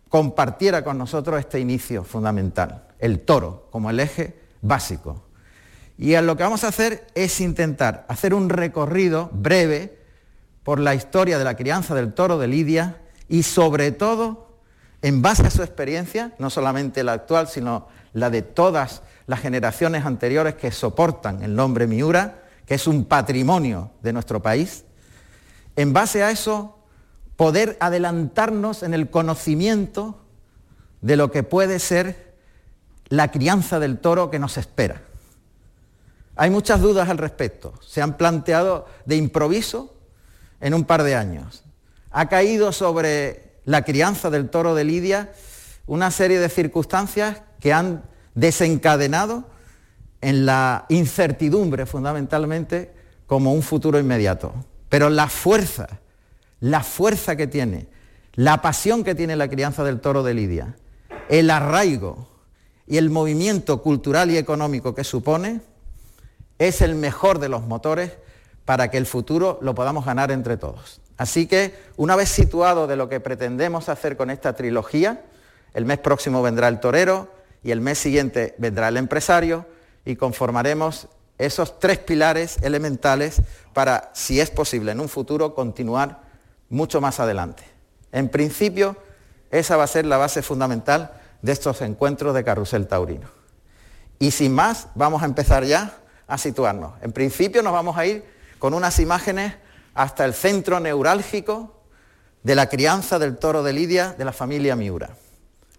compartiera 0.08 0.84
con 0.84 0.98
nosotros 0.98 1.40
este 1.40 1.58
inicio 1.58 2.04
fundamental, 2.04 2.84
el 2.98 3.20
toro 3.20 3.68
como 3.70 3.90
el 3.90 3.98
eje 3.98 4.38
básico. 4.60 5.24
Y 5.98 6.16
lo 6.16 6.36
que 6.36 6.42
vamos 6.42 6.64
a 6.64 6.68
hacer 6.68 7.06
es 7.14 7.40
intentar 7.40 8.04
hacer 8.08 8.34
un 8.34 8.48
recorrido 8.48 9.30
breve 9.32 9.98
por 10.62 10.78
la 10.78 10.94
historia 10.94 11.38
de 11.38 11.44
la 11.44 11.56
crianza 11.56 11.94
del 11.94 12.12
toro 12.12 12.38
de 12.38 12.46
Lidia 12.46 13.00
y 13.28 13.42
sobre 13.42 13.92
todo 13.92 14.58
en 15.00 15.22
base 15.22 15.46
a 15.46 15.50
su 15.50 15.62
experiencia, 15.62 16.32
no 16.38 16.50
solamente 16.50 17.02
la 17.02 17.12
actual, 17.12 17.48
sino 17.48 17.88
la 18.12 18.30
de 18.30 18.42
todas 18.42 19.02
las 19.26 19.40
generaciones 19.40 20.04
anteriores 20.04 20.54
que 20.54 20.70
soportan 20.70 21.42
el 21.42 21.56
nombre 21.56 21.86
Miura, 21.86 22.41
que 22.66 22.74
es 22.74 22.86
un 22.86 23.04
patrimonio 23.04 23.90
de 24.02 24.12
nuestro 24.12 24.42
país, 24.42 24.84
en 25.76 25.92
base 25.92 26.22
a 26.22 26.30
eso 26.30 26.78
poder 27.36 27.76
adelantarnos 27.80 28.82
en 28.82 28.94
el 28.94 29.10
conocimiento 29.10 30.20
de 31.00 31.16
lo 31.16 31.30
que 31.30 31.42
puede 31.42 31.78
ser 31.78 32.34
la 33.08 33.30
crianza 33.30 33.78
del 33.78 33.98
toro 33.98 34.30
que 34.30 34.38
nos 34.38 34.56
espera. 34.56 35.02
Hay 36.36 36.50
muchas 36.50 36.80
dudas 36.80 37.08
al 37.08 37.18
respecto. 37.18 37.74
Se 37.86 38.00
han 38.00 38.16
planteado 38.16 38.86
de 39.04 39.16
improviso 39.16 39.94
en 40.60 40.74
un 40.74 40.84
par 40.84 41.02
de 41.02 41.14
años. 41.14 41.64
Ha 42.10 42.28
caído 42.28 42.72
sobre 42.72 43.58
la 43.64 43.82
crianza 43.82 44.30
del 44.30 44.48
toro 44.48 44.74
de 44.74 44.84
Lidia 44.84 45.32
una 45.86 46.10
serie 46.10 46.38
de 46.38 46.48
circunstancias 46.48 47.42
que 47.60 47.72
han 47.72 48.04
desencadenado 48.34 49.44
en 50.22 50.46
la 50.46 50.86
incertidumbre 50.88 51.84
fundamentalmente 51.84 52.92
como 53.26 53.52
un 53.52 53.62
futuro 53.62 53.98
inmediato. 53.98 54.54
Pero 54.88 55.10
la 55.10 55.28
fuerza 55.28 56.00
la 56.62 56.84
fuerza 56.84 57.34
que 57.34 57.48
tiene, 57.48 57.88
la 58.34 58.62
pasión 58.62 59.02
que 59.02 59.16
tiene 59.16 59.34
la 59.34 59.48
crianza 59.48 59.82
del 59.82 60.00
toro 60.00 60.22
de 60.22 60.32
Lidia, 60.32 60.76
el 61.28 61.50
arraigo 61.50 62.28
y 62.86 62.98
el 62.98 63.10
movimiento 63.10 63.82
cultural 63.82 64.30
y 64.30 64.36
económico 64.36 64.94
que 64.94 65.02
supone, 65.02 65.60
es 66.60 66.80
el 66.80 66.94
mejor 66.94 67.40
de 67.40 67.48
los 67.48 67.62
motores 67.62 68.12
para 68.64 68.92
que 68.92 68.98
el 68.98 69.06
futuro 69.06 69.58
lo 69.60 69.74
podamos 69.74 70.06
ganar 70.06 70.30
entre 70.30 70.56
todos. 70.56 71.00
Así 71.16 71.48
que, 71.48 71.74
una 71.96 72.14
vez 72.14 72.28
situado 72.28 72.86
de 72.86 72.94
lo 72.94 73.08
que 73.08 73.18
pretendemos 73.18 73.88
hacer 73.88 74.16
con 74.16 74.30
esta 74.30 74.54
trilogía, 74.54 75.24
el 75.74 75.84
mes 75.84 75.98
próximo 75.98 76.42
vendrá 76.42 76.68
el 76.68 76.78
torero 76.78 77.28
y 77.64 77.72
el 77.72 77.80
mes 77.80 77.98
siguiente 77.98 78.54
vendrá 78.58 78.86
el 78.86 78.98
empresario 78.98 79.66
y 80.04 80.16
conformaremos 80.16 81.08
esos 81.38 81.78
tres 81.78 81.98
pilares 81.98 82.58
elementales 82.62 83.42
para, 83.72 84.10
si 84.14 84.40
es 84.40 84.50
posible, 84.50 84.92
en 84.92 85.00
un 85.00 85.08
futuro 85.08 85.54
continuar 85.54 86.22
mucho 86.68 87.00
más 87.00 87.20
adelante. 87.20 87.64
En 88.12 88.28
principio, 88.28 88.96
esa 89.50 89.76
va 89.76 89.84
a 89.84 89.88
ser 89.88 90.06
la 90.06 90.16
base 90.16 90.42
fundamental 90.42 91.12
de 91.42 91.52
estos 91.52 91.82
encuentros 91.82 92.34
de 92.34 92.44
carrusel 92.44 92.86
taurino. 92.86 93.28
Y 94.18 94.30
sin 94.30 94.54
más, 94.54 94.88
vamos 94.94 95.22
a 95.22 95.26
empezar 95.26 95.64
ya 95.64 95.98
a 96.26 96.38
situarnos. 96.38 96.94
En 97.02 97.12
principio 97.12 97.62
nos 97.62 97.72
vamos 97.72 97.96
a 97.96 98.06
ir 98.06 98.24
con 98.58 98.74
unas 98.74 99.00
imágenes 99.00 99.54
hasta 99.94 100.24
el 100.24 100.34
centro 100.34 100.80
neurálgico 100.80 101.82
de 102.42 102.54
la 102.54 102.68
crianza 102.68 103.18
del 103.18 103.36
toro 103.36 103.62
de 103.62 103.72
Lidia 103.72 104.14
de 104.16 104.24
la 104.24 104.32
familia 104.32 104.76
Miura, 104.76 105.10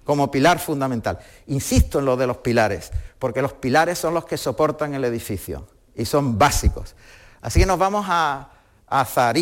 como 0.03 0.29
pilar 0.29 0.59
fundamental. 0.59 1.19
Insisto 1.47 1.99
en 1.99 2.05
lo 2.05 2.17
de 2.17 2.27
los 2.27 2.37
pilares, 2.37 2.91
porque 3.23 3.41
los 3.41 3.53
pilares 3.53 3.99
son 3.99 4.13
los 4.13 4.25
que 4.25 4.35
soportan 4.35 4.95
el 4.95 5.05
edificio 5.05 5.65
y 5.95 6.03
son 6.03 6.37
básicos. 6.37 6.93
Así 7.39 7.61
que 7.61 7.65
nos 7.65 7.79
vamos 7.79 8.05
a, 8.09 8.49
a. 8.85 9.33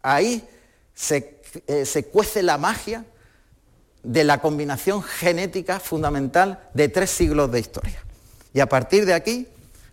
Ahí 0.00 0.48
eh, 1.10 1.84
se, 1.84 2.04
cuece 2.06 2.42
la 2.42 2.56
magia 2.56 3.04
de 4.02 4.24
la 4.24 4.40
combinación 4.40 5.02
genética 5.02 5.78
fundamental 5.78 6.70
de 6.72 6.88
tres 6.88 7.10
siglos 7.10 7.52
de 7.52 7.60
historia. 7.60 8.02
Y 8.54 8.60
a 8.60 8.66
partir 8.66 9.04
de 9.04 9.12
aquí 9.12 9.46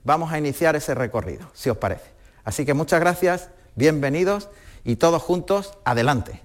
vamos 0.05 0.31
a 0.31 0.37
iniciar 0.37 0.77
ese 0.77 0.95
recorrido, 0.95 1.51
si 1.53 1.69
os 1.69 1.75
parece. 1.75 2.09
Así 2.45 2.65
que 2.65 2.73
muchas 2.73 3.01
gracias, 3.01 3.49
bienvenidos 3.75 4.47
y 4.85 4.95
todos 4.95 5.21
juntos, 5.21 5.73
adelante. 5.83 6.39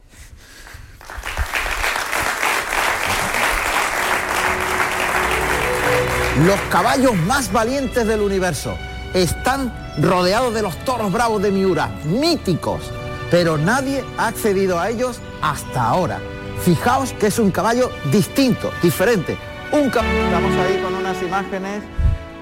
Los 6.46 6.60
caballos 6.70 7.16
más 7.16 7.50
valientes 7.50 8.06
del 8.06 8.20
universo 8.20 8.76
están 9.12 9.72
rodeados 10.00 10.54
de 10.54 10.62
los 10.62 10.76
toros 10.84 11.10
bravos 11.10 11.42
de 11.42 11.50
Miura, 11.50 11.88
míticos, 12.04 12.80
pero 13.28 13.58
nadie 13.58 14.04
ha 14.16 14.28
accedido 14.28 14.78
a 14.78 14.88
ellos 14.88 15.18
hasta 15.42 15.82
ahora. 15.82 16.20
Fijaos 16.62 17.12
que 17.14 17.26
es 17.26 17.40
un 17.40 17.50
caballo 17.50 17.90
distinto, 18.12 18.70
diferente. 18.80 19.36
Un. 19.72 19.86
Estamos 19.86 20.54
ahí 20.64 20.80
con 20.80 20.94
unas 20.94 21.20
imágenes 21.22 21.82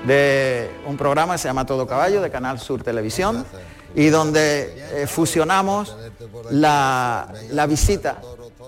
de 0.06 0.70
un 0.86 0.98
programa 0.98 1.32
que 1.34 1.38
se 1.38 1.48
llama 1.48 1.64
Todo 1.64 1.86
Caballo, 1.86 2.20
de 2.20 2.30
Canal 2.30 2.60
Sur 2.60 2.82
Televisión, 2.82 3.46
y 3.94 4.08
donde 4.08 4.74
eh, 4.92 5.06
fusionamos 5.06 5.96
la, 6.50 7.28
la 7.50 7.66
visita 7.66 8.18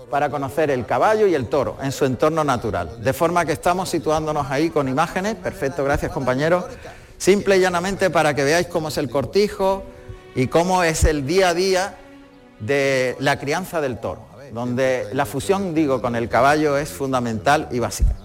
para 0.09 0.29
conocer 0.29 0.71
el 0.71 0.85
caballo 0.85 1.27
y 1.27 1.35
el 1.35 1.47
toro 1.47 1.77
en 1.81 1.91
su 1.91 2.05
entorno 2.05 2.43
natural. 2.43 3.03
De 3.03 3.13
forma 3.13 3.45
que 3.45 3.53
estamos 3.53 3.89
situándonos 3.89 4.49
ahí 4.49 4.69
con 4.69 4.87
imágenes, 4.87 5.35
perfecto, 5.35 5.83
gracias 5.83 6.11
compañeros, 6.11 6.65
simple 7.17 7.57
y 7.57 7.61
llanamente 7.61 8.09
para 8.09 8.33
que 8.33 8.43
veáis 8.43 8.67
cómo 8.67 8.89
es 8.89 8.97
el 8.97 9.09
cortijo 9.09 9.83
y 10.35 10.47
cómo 10.47 10.83
es 10.83 11.03
el 11.03 11.25
día 11.25 11.49
a 11.49 11.53
día 11.53 11.97
de 12.59 13.15
la 13.19 13.39
crianza 13.39 13.81
del 13.81 13.99
toro, 13.99 14.21
donde 14.53 15.07
la 15.13 15.25
fusión, 15.25 15.73
digo, 15.73 16.01
con 16.01 16.15
el 16.15 16.27
caballo 16.27 16.77
es 16.77 16.89
fundamental 16.89 17.67
y 17.71 17.79
básica. 17.79 18.15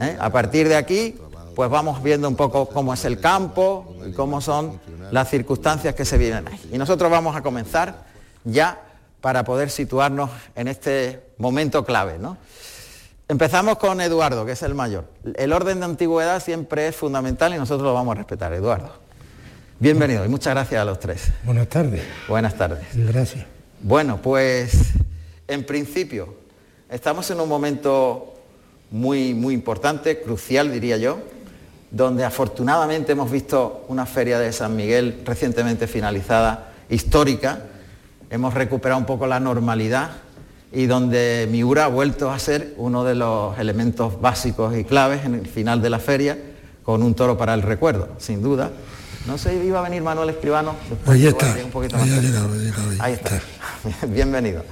¿Eh? 0.00 0.16
A 0.20 0.30
partir 0.30 0.68
de 0.68 0.76
aquí, 0.76 1.18
pues 1.54 1.68
vamos 1.70 2.02
viendo 2.02 2.28
un 2.28 2.36
poco 2.36 2.66
cómo 2.66 2.94
es 2.94 3.04
el 3.04 3.18
campo 3.20 3.96
y 4.06 4.12
cómo 4.12 4.40
son 4.40 4.80
las 5.10 5.28
circunstancias 5.28 5.94
que 5.94 6.04
se 6.04 6.16
vienen 6.16 6.46
ahí. 6.46 6.70
Y 6.72 6.78
nosotros 6.78 7.10
vamos 7.10 7.34
a 7.34 7.42
comenzar 7.42 8.06
ya 8.44 8.87
para 9.20 9.44
poder 9.44 9.70
situarnos 9.70 10.30
en 10.54 10.68
este 10.68 11.22
momento 11.38 11.84
clave. 11.84 12.18
¿no? 12.18 12.36
Empezamos 13.28 13.78
con 13.78 14.00
Eduardo, 14.00 14.46
que 14.46 14.52
es 14.52 14.62
el 14.62 14.74
mayor. 14.74 15.04
El 15.34 15.52
orden 15.52 15.80
de 15.80 15.84
antigüedad 15.84 16.42
siempre 16.42 16.88
es 16.88 16.96
fundamental 16.96 17.54
y 17.54 17.58
nosotros 17.58 17.86
lo 17.86 17.94
vamos 17.94 18.12
a 18.12 18.18
respetar. 18.18 18.52
Eduardo. 18.52 18.92
Bienvenido 19.80 20.24
y 20.24 20.28
muchas 20.28 20.54
gracias 20.54 20.80
a 20.80 20.84
los 20.84 20.98
tres. 20.98 21.30
Buenas 21.44 21.68
tardes. 21.68 22.02
Buenas 22.26 22.54
tardes. 22.56 22.86
Gracias. 22.94 23.44
Bueno, 23.80 24.20
pues 24.20 24.92
en 25.46 25.64
principio 25.64 26.34
estamos 26.88 27.30
en 27.30 27.40
un 27.40 27.48
momento 27.48 28.34
muy, 28.90 29.34
muy 29.34 29.54
importante, 29.54 30.20
crucial 30.20 30.72
diría 30.72 30.96
yo, 30.96 31.20
donde 31.90 32.24
afortunadamente 32.24 33.12
hemos 33.12 33.30
visto 33.30 33.84
una 33.88 34.06
feria 34.06 34.38
de 34.38 34.52
San 34.52 34.74
Miguel 34.74 35.22
recientemente 35.24 35.86
finalizada, 35.86 36.72
histórica, 36.88 37.62
hemos 38.30 38.54
recuperado 38.54 38.98
un 39.00 39.06
poco 39.06 39.26
la 39.26 39.40
normalidad 39.40 40.10
y 40.72 40.86
donde 40.86 41.48
Miura 41.50 41.86
ha 41.86 41.88
vuelto 41.88 42.30
a 42.30 42.38
ser 42.38 42.74
uno 42.76 43.04
de 43.04 43.14
los 43.14 43.58
elementos 43.58 44.20
básicos 44.20 44.76
y 44.76 44.84
claves 44.84 45.24
en 45.24 45.34
el 45.34 45.46
final 45.46 45.80
de 45.80 45.90
la 45.90 45.98
feria, 45.98 46.38
con 46.82 47.02
un 47.02 47.14
toro 47.14 47.36
para 47.38 47.54
el 47.54 47.62
recuerdo, 47.62 48.08
sin 48.18 48.42
duda 48.42 48.70
no 49.28 49.36
sé, 49.36 49.62
iba 49.62 49.78
a 49.78 49.82
venir 49.82 50.02
Manuel 50.02 50.30
Escribano. 50.30 50.74
Ahí 51.06 51.26
está. 51.26 51.54
ahí, 52.98 53.12
está. 53.12 53.42
Bienvenido. 54.06 54.64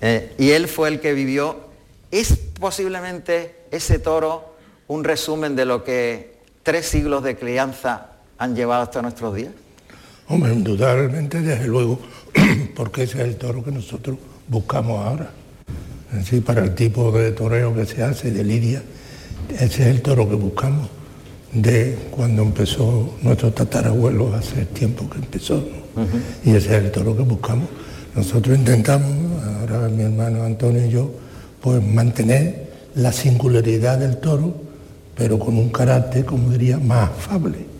Eh, 0.00 0.34
y 0.38 0.52
él 0.52 0.68
fue 0.68 0.88
el 0.88 1.00
que 1.00 1.12
vivió, 1.12 1.68
es 2.10 2.34
posiblemente 2.58 3.66
ese 3.70 3.98
toro 3.98 4.54
un 4.88 5.04
resumen 5.04 5.54
de 5.54 5.66
lo 5.66 5.84
que 5.84 6.38
tres 6.62 6.86
siglos 6.86 7.22
de 7.22 7.36
crianza 7.36 8.12
han 8.38 8.56
llevado 8.56 8.82
hasta 8.82 9.02
nuestros 9.02 9.34
días? 9.34 9.52
Hombre, 10.28 10.52
indudablemente, 10.52 11.40
desde 11.40 11.66
luego, 11.66 11.98
porque 12.74 13.02
ese 13.02 13.18
es 13.18 13.28
el 13.28 13.36
toro 13.36 13.62
que 13.62 13.70
nosotros 13.70 14.16
buscamos 14.48 15.04
ahora. 15.04 15.30
Así, 16.18 16.40
para 16.40 16.62
el 16.62 16.74
tipo 16.74 17.12
de 17.12 17.32
toreo 17.32 17.74
que 17.74 17.86
se 17.86 18.02
hace, 18.02 18.30
de 18.30 18.44
lidia, 18.44 18.82
ese 19.50 19.64
es 19.82 19.88
el 19.88 20.02
toro 20.02 20.28
que 20.28 20.36
buscamos 20.36 20.88
de 21.52 21.96
cuando 22.10 22.42
empezó 22.42 23.14
nuestro 23.22 23.52
tatarabuelo 23.52 24.34
hace 24.34 24.64
tiempo 24.66 25.08
que 25.08 25.18
empezó. 25.18 25.62
Y 26.44 26.50
ese 26.50 26.76
es 26.76 26.84
el 26.84 26.90
toro 26.90 27.16
que 27.16 27.22
buscamos. 27.22 27.68
Nosotros 28.16 28.56
intentamos, 28.58 29.10
ahora 29.60 29.88
mi 29.88 30.02
hermano 30.02 30.44
Antonio 30.44 30.84
y 30.86 30.90
yo, 30.90 31.10
pues 31.60 31.82
mantener 31.82 32.70
la 32.94 33.12
singularidad 33.12 33.98
del 33.98 34.18
toro, 34.18 34.54
pero 35.16 35.38
con 35.38 35.56
un 35.56 35.68
carácter, 35.70 36.24
como 36.24 36.50
diría, 36.50 36.78
más 36.78 37.10
afable. 37.10 37.73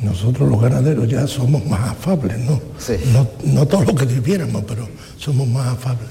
Nosotros 0.00 0.48
los 0.48 0.60
ganaderos 0.60 1.08
ya 1.08 1.26
somos 1.26 1.64
más 1.66 1.90
afables, 1.90 2.38
¿no? 2.38 2.60
No, 3.12 3.28
no 3.44 3.66
todo 3.66 3.84
lo 3.84 3.94
que 3.94 4.06
viviéramos, 4.06 4.64
pero 4.66 4.88
somos 5.16 5.48
más 5.48 5.68
afables. 5.68 6.08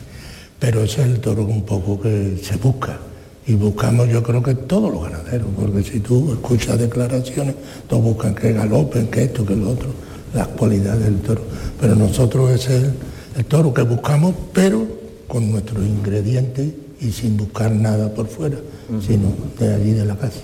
Pero 0.59 0.83
ese 0.83 1.01
es 1.01 1.07
el 1.07 1.19
toro 1.19 1.45
un 1.45 1.63
poco 1.63 1.99
que 2.01 2.37
se 2.43 2.57
busca 2.57 2.99
y 3.47 3.53
buscamos 3.53 4.09
yo 4.09 4.21
creo 4.21 4.43
que 4.43 4.55
todos 4.55 4.91
los 4.91 5.03
ganaderos, 5.03 5.47
porque 5.55 5.81
si 5.83 6.01
tú 6.01 6.33
escuchas 6.33 6.77
declaraciones, 6.77 7.55
todos 7.87 8.03
buscan 8.03 8.35
que 8.35 8.51
galopen, 8.51 9.07
que 9.07 9.23
esto, 9.23 9.45
que 9.45 9.55
lo 9.55 9.69
otro, 9.69 9.87
las 10.33 10.47
cualidades 10.49 11.05
del 11.05 11.21
toro. 11.21 11.43
Pero 11.79 11.95
nosotros 11.95 12.51
es 12.51 12.67
el, 12.69 12.91
el 13.37 13.45
toro 13.45 13.73
que 13.73 13.83
buscamos, 13.83 14.35
pero 14.51 14.85
con 15.27 15.49
nuestros 15.49 15.85
ingredientes 15.85 16.73
y 16.99 17.11
sin 17.11 17.37
buscar 17.37 17.71
nada 17.71 18.13
por 18.13 18.27
fuera, 18.27 18.57
sino 19.05 19.33
de 19.59 19.73
allí 19.73 19.91
de 19.91 20.05
la 20.05 20.17
casa. 20.17 20.41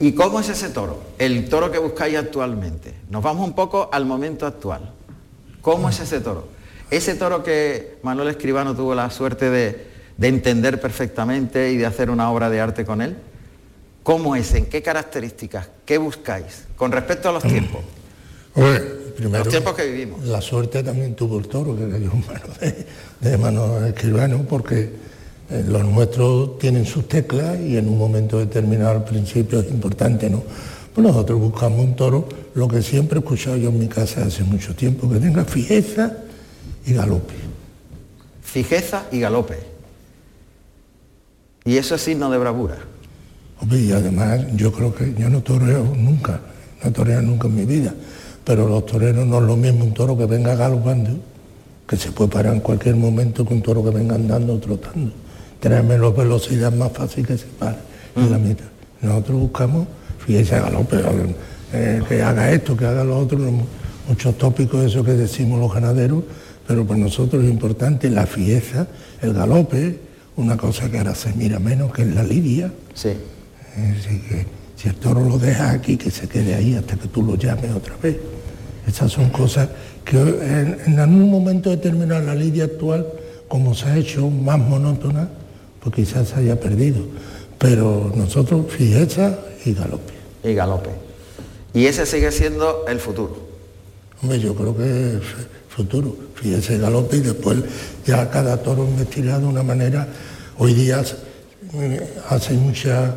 ¿Y 0.00 0.12
cómo 0.12 0.40
es 0.40 0.48
ese 0.48 0.70
toro? 0.70 0.98
El 1.18 1.48
toro 1.50 1.70
que 1.70 1.78
buscáis 1.78 2.16
actualmente. 2.16 2.94
Nos 3.10 3.22
vamos 3.22 3.46
un 3.46 3.54
poco 3.54 3.90
al 3.92 4.06
momento 4.06 4.46
actual. 4.46 4.92
¿Cómo 5.60 5.90
es 5.90 6.00
ese 6.00 6.20
toro? 6.20 6.48
Ese 6.90 7.14
toro 7.14 7.44
que 7.44 7.98
Manuel 8.02 8.28
Escribano 8.28 8.74
tuvo 8.74 8.94
la 8.94 9.10
suerte 9.10 9.50
de, 9.50 9.86
de 10.16 10.28
entender 10.28 10.80
perfectamente 10.80 11.70
y 11.70 11.76
de 11.76 11.84
hacer 11.84 12.08
una 12.08 12.30
obra 12.30 12.48
de 12.48 12.60
arte 12.60 12.86
con 12.86 13.02
él? 13.02 13.16
¿Cómo 14.02 14.36
es? 14.36 14.54
¿En 14.54 14.66
qué 14.66 14.82
características? 14.82 15.68
¿Qué 15.84 15.98
buscáis? 15.98 16.64
Con 16.76 16.92
respecto 16.92 17.28
a 17.28 17.32
los 17.32 17.42
tiempos. 17.42 17.82
los 18.54 19.48
tiempos 19.48 19.74
que 19.74 19.86
vivimos. 19.86 20.24
La 20.24 20.40
suerte 20.40 20.82
también 20.82 21.14
tuvo 21.14 21.38
el 21.38 21.46
toro, 21.46 21.76
que 21.76 21.88
cayó 21.90 22.10
en 22.10 22.26
manos 22.26 22.58
de, 22.58 22.86
de 23.20 23.38
Manuel 23.38 23.84
Escribano, 23.84 24.46
porque 24.48 25.09
los 25.50 25.84
nuestros 25.84 26.58
tienen 26.58 26.86
sus 26.86 27.08
teclas 27.08 27.58
y 27.60 27.76
en 27.76 27.88
un 27.88 27.98
momento 27.98 28.38
determinado 28.38 28.90
al 28.90 29.04
principio 29.04 29.60
es 29.60 29.70
importante, 29.70 30.30
¿no? 30.30 30.42
Pues 30.94 31.06
nosotros 31.06 31.40
buscamos 31.40 31.80
un 31.80 31.96
toro, 31.96 32.28
lo 32.54 32.68
que 32.68 32.82
siempre 32.82 33.18
he 33.18 33.22
escuchado 33.22 33.56
yo 33.56 33.70
en 33.70 33.78
mi 33.78 33.88
casa 33.88 34.24
hace 34.24 34.44
mucho 34.44 34.74
tiempo, 34.74 35.10
que 35.10 35.18
tenga 35.18 35.44
fijeza 35.44 36.12
y 36.86 36.92
galope. 36.92 37.34
Fijeza 38.42 39.06
y 39.10 39.20
galope. 39.20 39.58
Y 41.64 41.76
eso 41.76 41.94
es 41.94 42.00
signo 42.00 42.30
de 42.30 42.38
bravura. 42.38 42.78
y 43.70 43.92
además 43.92 44.40
yo 44.54 44.72
creo 44.72 44.94
que 44.94 45.14
yo 45.18 45.28
no 45.28 45.42
toreo 45.42 45.84
nunca, 45.96 46.40
no 46.82 46.92
toreo 46.92 47.22
nunca 47.22 47.48
en 47.48 47.56
mi 47.56 47.64
vida, 47.64 47.94
pero 48.44 48.68
los 48.68 48.86
toreros 48.86 49.26
no 49.26 49.38
es 49.38 49.44
lo 49.44 49.56
mismo 49.56 49.84
un 49.84 49.94
toro 49.94 50.16
que 50.16 50.26
venga 50.26 50.54
galopando, 50.54 51.10
que 51.88 51.96
se 51.96 52.12
puede 52.12 52.30
parar 52.30 52.54
en 52.54 52.60
cualquier 52.60 52.96
momento 52.96 53.44
que 53.44 53.52
un 53.52 53.62
toro 53.62 53.84
que 53.84 53.90
venga 53.90 54.14
andando 54.14 54.54
o 54.54 54.58
trotando. 54.58 55.12
Tener 55.60 55.82
menos 55.82 56.16
velocidad 56.16 56.72
más 56.72 56.92
fácil 56.92 57.26
que 57.26 57.36
se 57.36 57.46
pare 57.46 57.76
en 58.16 58.30
la 58.30 58.38
mm. 58.38 58.48
mitad. 58.48 58.66
Nosotros 59.02 59.40
buscamos, 59.40 59.86
fíjese, 60.18 60.58
galope, 60.58 60.96
eh, 61.72 62.02
que 62.08 62.22
haga 62.22 62.50
esto, 62.50 62.76
que 62.76 62.86
haga 62.86 63.04
lo 63.04 63.18
otro, 63.18 63.38
muchos 64.08 64.36
tópicos 64.38 64.84
eso 64.84 65.04
que 65.04 65.12
decimos 65.12 65.60
los 65.60 65.72
ganaderos, 65.72 66.24
pero 66.66 66.86
para 66.86 67.00
nosotros 67.00 67.44
es 67.44 67.50
importante 67.50 68.10
la 68.10 68.26
fiesta, 68.26 68.86
el 69.22 69.32
galope, 69.32 69.98
una 70.36 70.56
cosa 70.56 70.90
que 70.90 70.98
ahora 70.98 71.14
se 71.14 71.32
mira 71.34 71.58
menos, 71.58 71.92
que 71.92 72.02
es 72.02 72.14
la 72.14 72.22
lidia. 72.22 72.72
Sí. 72.94 73.10
que, 73.74 74.46
si 74.76 74.88
el 74.88 74.94
toro 74.94 75.22
lo 75.22 75.38
deja 75.38 75.72
aquí, 75.72 75.96
que 75.96 76.10
se 76.10 76.26
quede 76.26 76.54
ahí 76.54 76.74
hasta 76.74 76.96
que 76.96 77.08
tú 77.08 77.22
lo 77.22 77.36
llames 77.36 77.70
otra 77.74 77.96
vez. 78.02 78.16
Esas 78.86 79.12
son 79.12 79.28
cosas 79.28 79.68
que 80.04 80.16
en, 80.86 80.98
algún 80.98 81.30
momento 81.30 81.70
determinado 81.70 82.22
la 82.24 82.34
lidia 82.34 82.64
actual, 82.64 83.06
como 83.46 83.74
se 83.74 83.86
ha 83.86 83.96
hecho 83.96 84.30
más 84.30 84.58
monótona, 84.58 85.28
pues 85.82 85.94
quizás 85.94 86.28
se 86.28 86.36
haya 86.36 86.58
perdido. 86.58 87.00
Pero 87.58 88.12
nosotros, 88.14 88.66
fijeza 88.70 89.38
y 89.64 89.74
galope. 89.74 90.12
Y 90.44 90.54
galope. 90.54 90.90
Y 91.74 91.86
ese 91.86 92.06
sigue 92.06 92.32
siendo 92.32 92.84
el 92.88 92.98
futuro. 92.98 93.36
Hombre, 94.22 94.40
yo 94.40 94.54
creo 94.54 94.76
que 94.76 95.16
es 95.16 95.22
futuro. 95.68 96.16
Fíjese 96.34 96.78
galope 96.78 97.16
y 97.16 97.20
después 97.20 97.58
ya 98.06 98.30
cada 98.30 98.56
toro 98.62 98.84
investirá 98.84 99.38
de 99.38 99.46
una 99.46 99.62
manera 99.62 100.08
Hoy 100.62 100.74
día 100.74 101.02
eh, 101.72 102.14
hace 102.28 102.52
mucha 102.52 103.14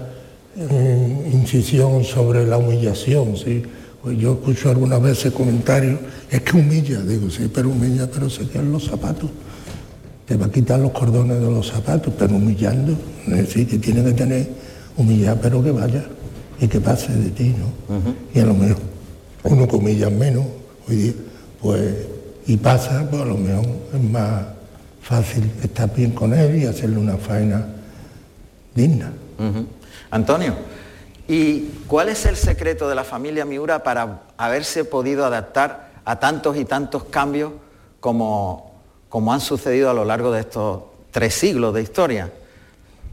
eh, 0.55 1.29
incisión 1.33 2.05
sobre 2.05 2.47
la 2.47 2.57
humillación, 2.57 3.35
¿sí? 3.35 3.61
Pues 4.01 4.17
yo 4.17 4.31
escucho 4.35 4.69
algunas 4.69 5.01
veces 5.01 5.33
comentarios, 5.33 5.99
es 6.31 6.41
que 6.41 6.55
humilla, 6.55 7.01
digo, 7.01 7.29
sí, 7.29 7.51
pero 7.53 7.67
humilla, 7.67 8.09
pero 8.09 8.29
se 8.29 8.47
quedan 8.47 8.71
los 8.71 8.85
zapatos. 8.85 9.29
Te 10.25 10.37
va 10.37 10.45
a 10.45 10.51
quitar 10.51 10.79
los 10.79 10.91
cordones 10.91 11.39
de 11.39 11.51
los 11.51 11.67
zapatos, 11.67 12.13
pero 12.17 12.35
humillando, 12.35 12.95
sí, 13.47 13.65
que 13.65 13.77
tiene 13.77 14.03
que 14.03 14.13
tener 14.13 14.49
humillar, 14.97 15.39
pero 15.41 15.61
que 15.63 15.71
vaya 15.71 16.05
y 16.59 16.67
que 16.67 16.79
pase 16.79 17.13
de 17.13 17.29
ti, 17.31 17.55
¿no? 17.57 18.03
Y 18.33 18.39
a 18.39 18.45
lo 18.45 18.53
mejor 18.53 18.77
uno 19.43 19.67
que 19.67 19.75
humilla 19.75 20.09
menos 20.09 20.45
hoy 20.87 20.95
día, 20.95 21.13
pues, 21.61 21.93
y 22.45 22.57
pasa, 22.57 23.07
pues 23.09 23.21
a 23.21 23.25
lo 23.25 23.37
mejor 23.37 23.65
es 23.93 24.01
más 24.01 24.43
fácil 25.01 25.51
estar 25.61 25.93
bien 25.93 26.11
con 26.11 26.33
él 26.33 26.55
y 26.61 26.65
hacerle 26.65 26.97
una 26.97 27.17
faena 27.17 27.67
digna. 28.73 29.11
Antonio, 30.09 30.55
¿y 31.27 31.69
cuál 31.87 32.09
es 32.09 32.25
el 32.25 32.37
secreto 32.37 32.87
de 32.87 32.95
la 32.95 33.03
familia 33.03 33.43
Miura 33.45 33.83
para 33.83 34.21
haberse 34.37 34.85
podido 34.85 35.25
adaptar 35.25 35.91
a 36.05 36.19
tantos 36.19 36.55
y 36.57 36.65
tantos 36.65 37.05
cambios 37.05 37.51
como, 37.99 38.72
como 39.13 39.31
han 39.31 39.41
sucedido 39.41 39.91
a 39.91 39.93
lo 39.93 40.05
largo 40.05 40.31
de 40.31 40.39
estos 40.39 40.81
tres 41.11 41.35
siglos 41.35 41.71
de 41.75 41.83
historia? 41.83 42.31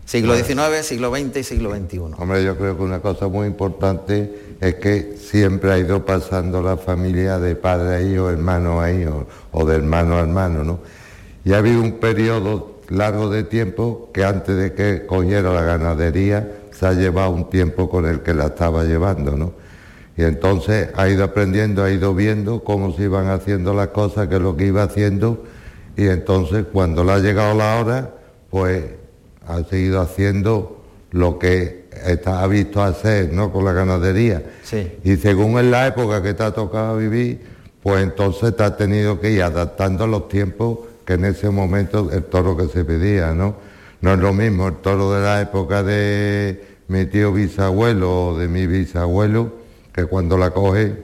Siglo 0.07 0.35
XIX, 0.35 0.83
siglo 0.83 1.15
XX 1.15 1.37
y 1.37 1.43
siglo 1.43 1.77
XXI. 1.77 1.99
Hombre, 2.17 2.43
yo 2.43 2.57
creo 2.57 2.75
que 2.75 2.83
una 2.83 3.01
cosa 3.01 3.29
muy 3.29 3.47
importante 3.47 4.57
es 4.63 4.77
que 4.77 5.19
siempre 5.19 5.71
ha 5.71 5.77
ido 5.77 6.07
pasando 6.07 6.63
la 6.63 6.79
familia 6.79 7.39
de 7.39 7.55
padre 7.55 7.97
a 7.97 8.01
hijo, 8.01 8.31
hermano 8.31 8.81
a 8.81 8.91
hijo, 8.91 9.27
o 9.53 9.67
de 9.67 9.77
hermano 9.77 10.17
a 10.17 10.21
hermano, 10.21 10.65
¿no? 10.65 10.79
Y 11.45 11.53
ha 11.53 11.59
habido 11.59 11.83
un 11.83 11.99
periodo 12.01 12.77
largo 12.89 13.29
de 13.29 13.45
tiempo 13.45 14.09
que 14.15 14.25
antes 14.25 14.57
de 14.57 14.73
que 14.73 15.05
cogiera 15.05 15.53
la 15.53 15.65
ganadería 15.65 16.51
se 16.73 16.87
ha 16.87 16.95
llevado 16.95 17.29
un 17.29 17.51
tiempo 17.51 17.91
con 17.91 18.07
el 18.07 18.21
que 18.23 18.33
la 18.33 18.47
estaba 18.47 18.85
llevando, 18.85 19.37
¿no? 19.37 19.53
Y 20.17 20.23
entonces 20.23 20.89
ha 20.97 21.11
ido 21.11 21.25
aprendiendo, 21.25 21.85
ha 21.85 21.91
ido 21.91 22.15
viendo 22.15 22.65
cómo 22.65 22.97
se 22.97 23.03
iban 23.03 23.29
haciendo 23.29 23.75
las 23.75 23.89
cosas, 23.89 24.29
qué 24.29 24.37
es 24.37 24.41
lo 24.41 24.57
que 24.57 24.65
iba 24.65 24.83
haciendo, 24.83 25.45
y 25.97 26.09
entonces 26.09 26.67
cuando 26.73 27.05
le 27.05 27.13
ha 27.13 27.19
llegado 27.19 27.55
la 27.55 27.81
hora, 27.81 28.11
pues 28.51 28.85
ha 29.47 29.63
seguido 29.65 30.01
haciendo 30.01 30.83
lo 31.11 31.39
que 31.39 31.89
ha 32.25 32.47
visto 32.47 32.83
hacer, 32.83 33.33
¿no? 33.33 33.53
Con 33.53 33.65
la 33.65 33.73
ganadería. 33.73 34.43
Sí. 34.63 34.99
Y 35.05 35.17
según 35.17 35.59
en 35.59 35.71
la 35.71 35.87
época 35.87 36.23
que 36.23 36.35
te 36.35 36.43
ha 36.43 36.53
tocado 36.53 36.97
vivir, 36.97 37.41
pues 37.83 38.03
entonces 38.03 38.55
te 38.57 38.63
ha 38.63 38.77
tenido 38.77 39.21
que 39.21 39.31
ir 39.31 39.43
adaptando 39.43 40.05
a 40.05 40.07
los 40.07 40.29
tiempos 40.29 40.79
en 41.11 41.25
ese 41.25 41.51
momento 41.51 42.11
el 42.13 42.25
toro 42.25 42.57
que 42.57 42.69
se 42.69 42.85
pedía, 42.85 43.33
¿no? 43.35 43.57
No 44.01 44.15
es 44.15 44.19
lo 44.21 44.33
mismo 44.33 44.69
el 44.69 44.77
toro 44.77 45.13
de 45.13 45.23
la 45.23 45.41
época 45.41 45.83
de 45.83 46.65
mi 46.89 47.05
tío 47.07 47.33
bisabuelo 47.33 48.27
o 48.27 48.39
de 48.39 48.49
mi 48.49 48.67
bisabuelo 48.67 49.53
que 49.93 50.05
cuando 50.05 50.39
la 50.39 50.51
coge 50.53 51.03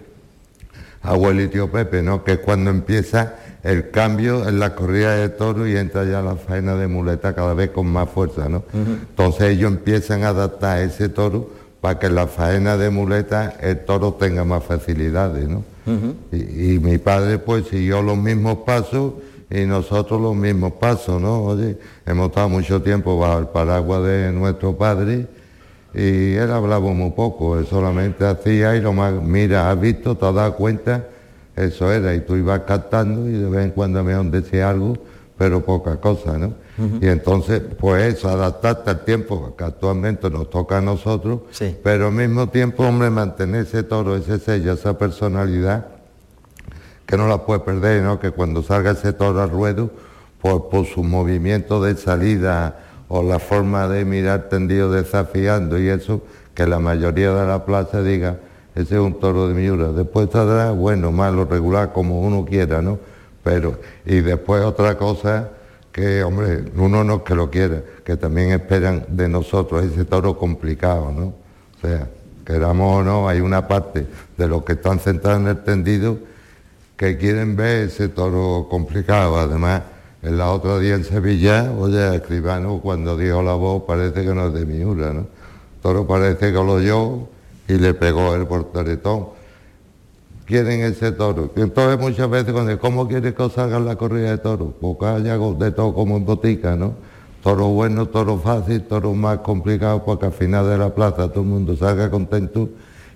abuelo 1.03 1.43
y 1.43 1.49
tío 1.49 1.71
Pepe, 1.71 2.03
¿no? 2.03 2.23
Que 2.23 2.35
es 2.35 2.39
cuando 2.39 2.71
empieza 2.71 3.35
el 3.67 3.91
cambio 3.91 4.49
en 4.49 4.61
la 4.61 4.75
corrida 4.77 5.17
de 5.17 5.29
toro 5.29 5.67
y 5.67 5.77
entra 5.77 6.05
ya 6.05 6.23
la 6.23 6.37
faena 6.37 6.77
de 6.77 6.87
muleta 6.87 7.35
cada 7.35 7.53
vez 7.53 7.71
con 7.71 7.87
más 7.89 8.09
fuerza, 8.09 8.49
¿no? 8.49 8.63
Entonces 8.73 9.51
ellos 9.51 9.73
empiezan 9.73 10.23
a 10.23 10.29
adaptar 10.29 10.83
ese 10.83 11.09
toro 11.09 11.51
para 11.81 11.99
que 11.99 12.07
en 12.07 12.15
la 12.15 12.29
faena 12.29 12.77
de 12.77 12.91
muleta 12.91 13.57
el 13.61 13.85
toro 13.85 14.15
tenga 14.15 14.45
más 14.45 14.63
facilidades, 14.63 15.49
¿no? 15.49 15.65
y, 16.33 16.75
y, 16.75 16.79
mi 16.81 16.99
padre 16.99 17.39
pues 17.39 17.69
siguió 17.69 18.03
los 18.03 18.17
mismos 18.17 18.59
pasos 18.67 19.15
y 19.51 19.67
nosotros 19.67 20.21
los 20.21 20.35
mismos 20.35 20.73
pasos, 20.73 21.21
¿no? 21.21 21.45
Oye, 21.45 21.79
hemos 22.05 22.29
estado 22.29 22.49
mucho 22.49 22.83
tiempo 22.83 23.19
bajo 23.19 23.39
el 23.39 23.47
paraguas 23.47 24.03
de 24.05 24.33
nuestro 24.33 24.77
padre 24.77 25.27
y 25.95 26.35
él 26.35 26.51
hablaba 26.51 26.93
muy 26.93 27.11
poco, 27.13 27.59
él 27.59 27.67
solamente 27.67 28.25
hacía 28.27 28.77
y 28.77 28.81
lo 28.81 28.93
más, 28.93 29.13
mira, 29.15 29.71
has 29.71 29.81
visto, 29.81 30.17
te 30.17 30.27
has 30.27 30.35
dado 30.35 30.55
cuenta, 30.55 31.07
eso 31.57 31.91
era, 31.91 32.15
y 32.15 32.21
tú 32.21 32.37
ibas 32.37 32.61
captando 32.61 33.27
y 33.29 33.33
de 33.33 33.49
vez 33.49 33.65
en 33.65 33.71
cuando 33.71 34.05
me 34.05 34.15
decía 34.31 34.69
algo, 34.71 34.97
pero 35.39 35.65
poca 35.65 35.97
cosa, 35.97 36.39
¿no? 36.39 36.53
Y 37.01 37.07
entonces, 37.09 37.63
pues 37.79 38.15
eso, 38.15 38.29
adaptarte 38.29 38.91
al 38.91 39.05
tiempo 39.05 39.55
que 39.57 39.65
actualmente 39.65 40.29
nos 40.29 40.51
toca 40.51 40.79
a 40.79 40.81
nosotros, 40.83 41.41
pero 41.83 42.09
al 42.09 42.13
mismo 42.13 42.49
tiempo, 42.51 42.85
hombre, 42.85 43.09
mantener 43.09 43.63
ese 43.63 43.83
toro, 43.83 44.15
ese 44.15 44.39
sello, 44.39 44.75
esa 44.75 44.99
personalidad, 44.99 45.87
que 47.07 47.17
no 47.17 47.29
la 47.29 47.47
puede 47.47 47.61
perder, 47.61 48.03
¿no? 48.03 48.21
Que 48.21 48.31
cuando 48.31 48.63
salga 48.63 48.91
ese 48.91 49.15
toro 49.15 49.41
al 49.41 49.49
ruedo, 49.49 49.91
pues 50.43 50.57
por 50.71 50.85
su 50.85 51.03
movimiento 51.03 51.83
de 51.83 51.97
salida 51.97 52.81
o 53.09 53.23
la 53.23 53.39
forma 53.39 53.89
de 53.89 54.05
mirar 54.05 54.49
tendido 54.51 54.93
desafiando 54.93 55.79
y 55.79 55.89
eso, 55.89 56.21
que 56.55 56.67
la 56.67 56.79
mayoría 56.79 57.33
de 57.33 57.47
la 57.47 57.65
plaza 57.65 58.03
diga, 58.03 58.39
ese 58.77 58.95
es 58.97 59.01
un 59.01 59.19
toro 59.19 59.49
de 59.49 59.55
Miura. 59.55 59.89
Después 59.89 60.29
saldrá, 60.31 60.71
bueno, 60.71 61.11
malo, 61.11 61.47
regular, 61.47 61.95
como 61.95 62.21
uno 62.21 62.45
quiera, 62.45 62.83
¿no? 62.83 62.99
Pero, 63.43 63.79
y 64.05 64.21
después 64.21 64.63
otra 64.63 64.99
cosa 64.99 65.49
que, 65.91 66.23
hombre, 66.23 66.63
uno 66.77 67.03
no 67.03 67.15
es 67.17 67.23
que 67.23 67.35
lo 67.35 67.51
quiera, 67.51 67.81
que 68.05 68.19
también 68.19 68.51
esperan 68.51 69.07
de 69.09 69.31
nosotros 69.31 69.83
ese 69.83 70.05
toro 70.05 70.37
complicado, 70.37 71.11
¿no? 71.11 71.29
O 71.29 71.81
sea, 71.81 72.07
queramos 72.45 73.01
o 73.01 73.03
no, 73.03 73.29
hay 73.31 73.41
una 73.41 73.67
parte 73.67 74.07
de 74.37 74.47
los 74.47 74.63
que 74.63 74.75
están 74.75 75.01
sentados 75.01 75.41
en 75.41 75.47
el 75.49 75.65
tendido 75.65 76.19
que 76.99 77.17
quieren 77.17 77.57
ver 77.57 77.89
ese 77.89 78.11
toro 78.11 78.67
complicado. 78.69 79.39
Además, 79.39 79.83
en 80.23 80.37
la 80.37 80.51
otra 80.51 80.79
día 80.79 80.97
en 80.97 81.05
Sevilla, 81.05 81.73
oye, 81.73 82.15
escribano 82.15 82.81
cuando 82.83 83.17
dijo 83.17 83.43
la 83.43 83.55
voz 83.55 83.85
parece 83.85 84.23
que 84.23 84.35
no 84.35 84.49
es 84.49 84.53
de 84.53 84.67
Miura, 84.67 85.15
¿no? 85.15 85.27
Toro 85.81 86.07
parece 86.07 86.53
que 86.53 86.53
lo 86.53 86.75
oyó 86.75 87.36
y 87.69 87.75
le 87.75 87.95
pegó 87.95 88.35
el 88.35 88.47
portaretón. 88.47 89.29
Quieren 90.45 90.83
ese 90.83 91.13
toro. 91.13 91.51
Entonces 91.57 91.99
muchas 91.99 92.31
veces 92.31 92.53
cuando 92.53 92.79
¿cómo 92.79 93.09
quiere 93.09 93.35
que 93.35 93.43
os 93.43 93.59
hagan 93.59 93.85
la 93.85 93.97
corrida 93.97 94.31
de 94.31 94.39
toro? 94.39 94.75
Porque 94.81 95.07
haya 95.07 95.37
de 95.37 95.71
todo 95.73 95.93
como 95.93 96.17
en 96.17 96.25
botica, 96.25 96.77
¿no? 96.77 96.95
Toro 97.43 97.69
bueno, 97.69 98.07
toro 98.07 98.39
fácil, 98.39 98.83
toro 98.83 99.13
más 99.15 99.39
complicado, 99.39 100.05
porque 100.05 100.27
al 100.27 100.33
final 100.33 100.69
de 100.69 100.79
la 100.79 100.95
plaza 100.95 101.29
todo 101.29 101.43
el 101.43 101.49
mundo 101.49 101.77
salga 101.77 102.11
contento 102.11 102.69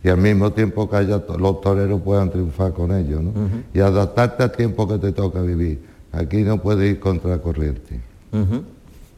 y 0.03 0.09
al 0.09 0.19
mismo 0.19 0.53
tiempo 0.53 0.89
que 0.89 0.97
haya 0.97 1.23
los 1.39 1.61
toreros 1.61 2.01
puedan 2.01 2.31
triunfar 2.31 2.73
con 2.73 2.97
ellos, 2.97 3.23
¿no? 3.23 3.33
Y 3.75 3.81
adaptarte 3.81 4.43
al 4.43 4.53
tiempo 4.53 4.89
que 4.89 4.99
te 4.99 5.13
toca 5.13 5.41
vivir. 5.43 5.83
Aquí 6.13 6.43
no 6.43 6.61
puedes 6.61 6.91
ir 6.91 7.01
contra 7.01 7.39
corriente. 7.39 8.01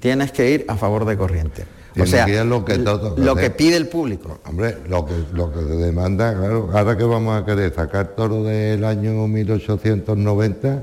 Tienes 0.00 0.32
que 0.32 0.50
ir 0.50 0.64
a 0.68 0.76
favor 0.76 1.04
de 1.04 1.16
corriente. 1.16 1.64
O 2.00 2.06
sea, 2.06 2.44
lo, 2.44 2.64
que, 2.64 2.78
lo 2.78 3.36
que 3.36 3.50
pide 3.50 3.76
el 3.76 3.88
público. 3.88 4.38
Hombre, 4.46 4.78
lo 4.88 5.04
que, 5.04 5.12
lo 5.32 5.52
que 5.52 5.60
se 5.60 5.76
demanda, 5.76 6.34
claro, 6.34 6.70
ahora 6.72 6.96
que 6.96 7.04
vamos 7.04 7.40
a 7.40 7.44
querer 7.44 7.74
sacar 7.74 8.08
toro 8.08 8.42
del 8.44 8.84
año 8.84 9.26
1890, 9.26 10.82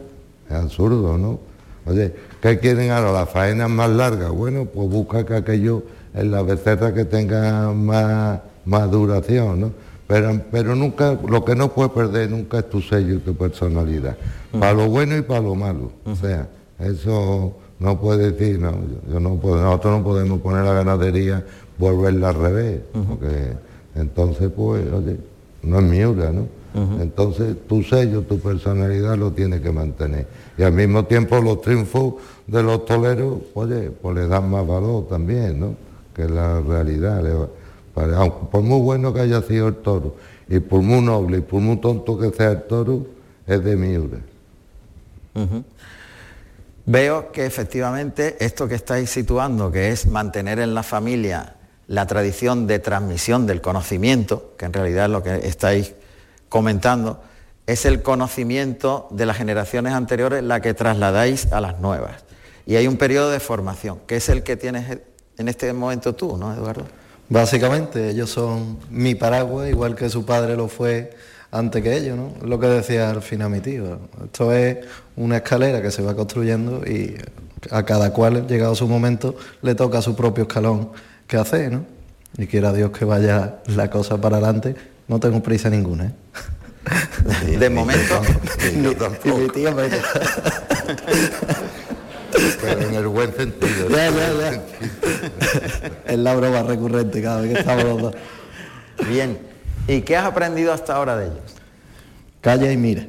es 0.49 0.55
absurdo, 0.55 1.17
¿no? 1.17 1.39
Oye, 1.85 2.13
¿qué 2.41 2.59
quieren 2.59 2.91
ahora? 2.91 3.11
¿Las 3.11 3.29
faenas 3.29 3.69
más 3.69 3.89
largas? 3.89 4.29
Bueno, 4.29 4.65
pues 4.65 4.89
busca 4.89 5.25
que 5.25 5.35
aquello 5.35 5.83
en 6.13 6.31
la 6.31 6.43
becerra 6.43 6.93
que 6.93 7.05
tenga 7.05 7.71
más, 7.73 8.39
más 8.65 8.91
duración, 8.91 9.61
¿no? 9.61 9.71
Pero, 10.07 10.41
pero 10.51 10.75
nunca, 10.75 11.17
lo 11.27 11.45
que 11.45 11.55
no 11.55 11.71
puedes 11.71 11.91
perder 11.91 12.31
nunca 12.31 12.59
es 12.59 12.69
tu 12.69 12.81
sello 12.81 13.15
y 13.15 13.19
tu 13.19 13.35
personalidad. 13.35 14.17
Para 14.59 14.73
lo 14.73 14.89
bueno 14.89 15.15
y 15.15 15.21
para 15.21 15.41
lo 15.41 15.53
malo. 15.53 15.91
O 16.03 16.15
sea, 16.15 16.47
eso 16.79 17.55
no 17.79 17.99
puede 17.99 18.31
decir, 18.31 18.59
no, 18.59 18.73
yo, 19.11 19.19
no 19.19 19.35
puedo, 19.35 19.61
nosotros 19.61 19.99
no 19.99 20.03
podemos 20.03 20.41
poner 20.41 20.65
la 20.65 20.73
ganadería, 20.73 21.45
volverla 21.77 22.29
al 22.29 22.35
revés, 22.35 22.81
porque 22.91 23.53
entonces 23.95 24.51
pues, 24.55 24.85
oye, 24.91 25.17
no 25.63 25.79
es 25.79 25.85
miura, 25.85 26.31
¿no? 26.31 26.47
Entonces 27.01 27.55
tu 27.67 27.81
sello, 27.83 28.21
tu 28.21 28.39
personalidad 28.39 29.17
lo 29.17 29.31
tiene 29.31 29.59
que 29.59 29.71
mantener. 29.71 30.27
Y 30.57 30.63
al 30.63 30.73
mismo 30.73 31.05
tiempo 31.05 31.39
los 31.41 31.61
triunfos 31.61 32.15
de 32.47 32.61
los 32.61 32.85
toleros, 32.85 33.39
oye, 33.53 33.89
pues 33.89 34.15
le 34.15 34.27
dan 34.27 34.49
más 34.49 34.67
valor 34.67 35.07
también, 35.07 35.59
¿no? 35.59 35.75
Que 36.13 36.27
la 36.27 36.61
realidad. 36.61 37.23
por 38.51 38.61
muy 38.61 38.81
bueno 38.81 39.13
que 39.13 39.21
haya 39.21 39.41
sido 39.41 39.69
el 39.69 39.75
toro, 39.75 40.15
y 40.47 40.59
por 40.59 40.81
muy 40.81 41.01
noble 41.01 41.37
y 41.37 41.41
por 41.41 41.61
muy 41.61 41.77
tonto 41.77 42.17
que 42.17 42.29
sea 42.31 42.51
el 42.51 42.63
toro, 42.63 43.05
es 43.47 43.63
de 43.63 43.75
miura. 43.75 44.17
Veo 46.85 47.31
que 47.31 47.45
efectivamente 47.45 48.37
esto 48.39 48.67
que 48.67 48.75
estáis 48.75 49.09
situando, 49.09 49.71
que 49.71 49.91
es 49.91 50.07
mantener 50.07 50.59
en 50.59 50.73
la 50.73 50.83
familia 50.83 51.55
la 51.87 52.05
tradición 52.05 52.67
de 52.67 52.79
transmisión 52.79 53.47
del 53.47 53.61
conocimiento, 53.61 54.53
que 54.57 54.65
en 54.65 54.73
realidad 54.73 55.05
es 55.05 55.11
lo 55.11 55.23
que 55.23 55.47
estáis 55.47 55.93
comentando, 56.47 57.21
es 57.65 57.85
el 57.85 58.01
conocimiento 58.01 59.07
de 59.11 59.25
las 59.25 59.37
generaciones 59.37 59.93
anteriores 59.93 60.43
la 60.43 60.61
que 60.61 60.73
trasladáis 60.73 61.51
a 61.51 61.61
las 61.61 61.79
nuevas. 61.79 62.23
Y 62.65 62.75
hay 62.75 62.87
un 62.87 62.97
periodo 62.97 63.31
de 63.31 63.39
formación, 63.39 63.99
que 64.05 64.17
es 64.17 64.29
el 64.29 64.43
que 64.43 64.55
tienes 64.55 64.99
en 65.37 65.47
este 65.47 65.71
momento 65.73 66.13
tú, 66.13 66.37
¿no, 66.37 66.53
Eduardo? 66.53 66.85
Básicamente, 67.29 68.09
ellos 68.09 68.29
son 68.29 68.79
mi 68.89 69.15
paraguas, 69.15 69.69
igual 69.69 69.95
que 69.95 70.09
su 70.09 70.25
padre 70.25 70.55
lo 70.55 70.67
fue 70.67 71.11
antes 71.51 71.83
que 71.83 71.97
ellos, 71.97 72.17
¿no? 72.17 72.33
Lo 72.45 72.59
que 72.59 72.67
decía 72.67 73.09
al 73.09 73.21
final 73.21 73.49
mi 73.49 73.59
tío. 73.59 73.99
Esto 74.23 74.53
es 74.53 74.77
una 75.15 75.37
escalera 75.37 75.81
que 75.81 75.91
se 75.91 76.01
va 76.01 76.15
construyendo 76.15 76.83
y 76.85 77.17
a 77.71 77.83
cada 77.83 78.11
cual, 78.13 78.47
llegado 78.47 78.75
su 78.75 78.87
momento, 78.87 79.35
le 79.61 79.75
toca 79.75 80.01
su 80.01 80.15
propio 80.15 80.43
escalón 80.43 80.91
que 81.27 81.37
hacer, 81.37 81.71
¿no? 81.71 81.85
Y 82.37 82.47
quiera 82.47 82.71
Dios 82.71 82.91
que 82.91 83.05
vaya 83.05 83.59
la 83.67 83.89
cosa 83.89 84.19
para 84.21 84.37
adelante. 84.37 84.75
No 85.07 85.19
tengo 85.19 85.41
prisa 85.41 85.69
ninguna, 85.69 86.05
¿eh? 86.05 86.13
De 87.57 87.69
momento, 87.69 88.21
yo 88.81 88.95
tampoco. 88.95 89.37
mi 89.37 89.49
tío 89.49 89.73
me... 89.73 89.89
Pero 92.61 92.81
en 92.81 92.93
el 92.93 93.07
buen 93.07 93.35
sentido. 93.35 93.89
Ya, 93.89 94.09
ya, 94.09 94.33
ya. 94.33 94.61
es 96.05 96.17
la 96.19 96.35
broma 96.35 96.63
recurrente 96.63 97.21
cada 97.21 97.41
vez 97.41 97.53
que 97.53 97.59
estamos 97.59 97.83
los 97.83 98.01
dos. 98.01 98.15
Bien, 99.09 99.39
¿Y 99.89 100.01
qué 100.01 100.15
has 100.15 100.25
aprendido 100.25 100.71
hasta 100.71 100.95
ahora 100.95 101.17
de 101.17 101.25
ellos? 101.25 101.55
Calla 102.41 102.71
y 102.71 102.77
mira. 102.77 103.07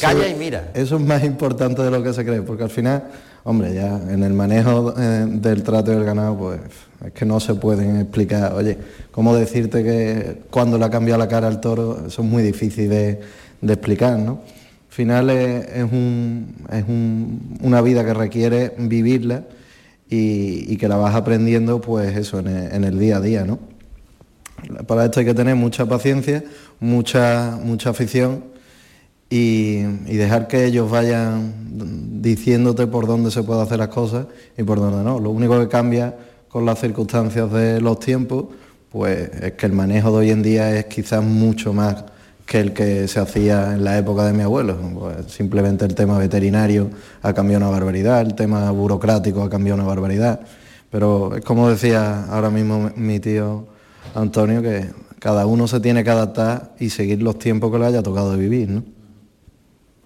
Calla 0.00 0.26
y 0.26 0.34
mira. 0.34 0.70
Eso 0.72 0.96
es 0.96 1.02
más 1.02 1.22
importante 1.22 1.82
de 1.82 1.90
lo 1.90 2.02
que 2.02 2.14
se 2.14 2.24
cree, 2.24 2.40
porque 2.40 2.62
al 2.62 2.70
final, 2.70 3.04
hombre, 3.44 3.74
ya 3.74 4.00
en 4.10 4.22
el 4.22 4.32
manejo 4.32 4.94
eh, 4.98 5.26
del 5.28 5.62
trato 5.62 5.90
del 5.90 6.04
ganado, 6.04 6.38
pues 6.38 6.60
es 7.04 7.12
que 7.12 7.26
no 7.26 7.38
se 7.38 7.54
pueden 7.54 8.00
explicar, 8.00 8.54
oye, 8.54 8.78
cómo 9.10 9.36
decirte 9.36 9.84
que 9.84 10.42
cuando 10.50 10.78
le 10.78 10.86
ha 10.86 10.90
cambiado 10.90 11.18
la 11.18 11.28
cara 11.28 11.48
al 11.48 11.60
toro, 11.60 12.06
eso 12.06 12.22
es 12.22 12.28
muy 12.28 12.42
difícil 12.42 12.88
de, 12.88 13.20
explicar, 13.62 14.18
¿no? 14.18 14.40
Al 14.88 14.94
final 14.96 15.28
es, 15.28 15.84
una 17.60 17.82
vida 17.82 18.06
que 18.06 18.14
requiere 18.14 18.72
vivirla 18.78 19.44
y, 20.08 20.78
que 20.78 20.88
la 20.88 20.96
vas 20.96 21.14
aprendiendo, 21.14 21.82
pues 21.82 22.16
eso, 22.16 22.38
en 22.38 22.84
el 22.84 22.98
día 22.98 23.18
a 23.18 23.20
día, 23.20 23.44
¿no? 23.44 23.75
Para 24.86 25.04
esto 25.04 25.20
hay 25.20 25.26
que 25.26 25.34
tener 25.34 25.56
mucha 25.56 25.86
paciencia, 25.86 26.44
mucha, 26.80 27.58
mucha 27.62 27.90
afición 27.90 28.44
y, 29.28 29.82
dejar 29.82 30.48
que 30.48 30.64
ellos 30.64 30.90
vayan 30.90 32.22
diciéndote 32.22 32.86
por 32.86 33.06
dónde 33.06 33.30
se 33.30 33.42
puede 33.42 33.62
hacer 33.62 33.78
las 33.78 33.88
cosas 33.88 34.26
y 34.56 34.62
por 34.62 34.78
dónde 34.78 35.02
no. 35.02 35.18
Lo 35.18 35.30
único 35.30 35.58
que 35.58 35.68
cambia 35.68 36.14
con 36.48 36.64
las 36.64 36.80
circunstancias 36.80 37.50
de 37.52 37.80
los 37.80 37.98
tiempos, 38.00 38.46
pues 38.90 39.30
es 39.42 39.52
que 39.52 39.66
el 39.66 39.72
manejo 39.72 40.10
de 40.12 40.16
hoy 40.18 40.30
en 40.30 40.42
día 40.42 40.76
es 40.76 40.86
quizás 40.86 41.22
mucho 41.22 41.72
más 41.72 42.04
que 42.46 42.60
el 42.60 42.72
que 42.72 43.08
se 43.08 43.18
hacía 43.18 43.74
en 43.74 43.84
la 43.84 43.98
época 43.98 44.24
de 44.24 44.32
mi 44.32 44.42
abuelo. 44.42 44.76
Pues 44.76 45.32
simplemente 45.32 45.84
el 45.84 45.94
tema 45.94 46.16
veterinario 46.18 46.90
ha 47.22 47.34
cambiado 47.34 47.64
una 47.66 47.72
barbaridad, 47.72 48.20
el 48.20 48.34
tema 48.34 48.70
burocrático 48.70 49.42
ha 49.42 49.50
cambiado 49.50 49.80
una 49.80 49.88
barbaridad. 49.88 50.40
Pero 50.90 51.34
es 51.34 51.44
como 51.44 51.68
decía 51.68 52.24
ahora 52.26 52.48
mismo 52.48 52.92
mi 52.94 53.18
tío 53.18 53.66
Antonio, 54.16 54.62
que 54.62 54.90
cada 55.18 55.46
uno 55.46 55.68
se 55.68 55.78
tiene 55.80 56.02
que 56.02 56.10
adaptar 56.10 56.74
y 56.78 56.90
seguir 56.90 57.22
los 57.22 57.38
tiempos 57.38 57.70
que 57.70 57.78
le 57.78 57.86
haya 57.86 58.02
tocado 58.02 58.32
de 58.32 58.38
vivir, 58.38 58.68
¿no? 58.70 58.82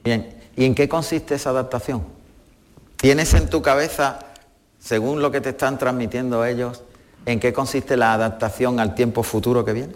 Bien, 0.02 0.34
¿y 0.56 0.64
en 0.64 0.74
qué 0.74 0.88
consiste 0.88 1.36
esa 1.36 1.50
adaptación? 1.50 2.02
¿Tienes 2.96 3.34
en 3.34 3.48
tu 3.48 3.62
cabeza, 3.62 4.18
según 4.78 5.22
lo 5.22 5.30
que 5.30 5.40
te 5.40 5.50
están 5.50 5.78
transmitiendo 5.78 6.44
ellos, 6.44 6.82
en 7.24 7.38
qué 7.38 7.52
consiste 7.52 7.96
la 7.96 8.12
adaptación 8.14 8.80
al 8.80 8.94
tiempo 8.94 9.22
futuro 9.22 9.64
que 9.64 9.72
viene? 9.74 9.92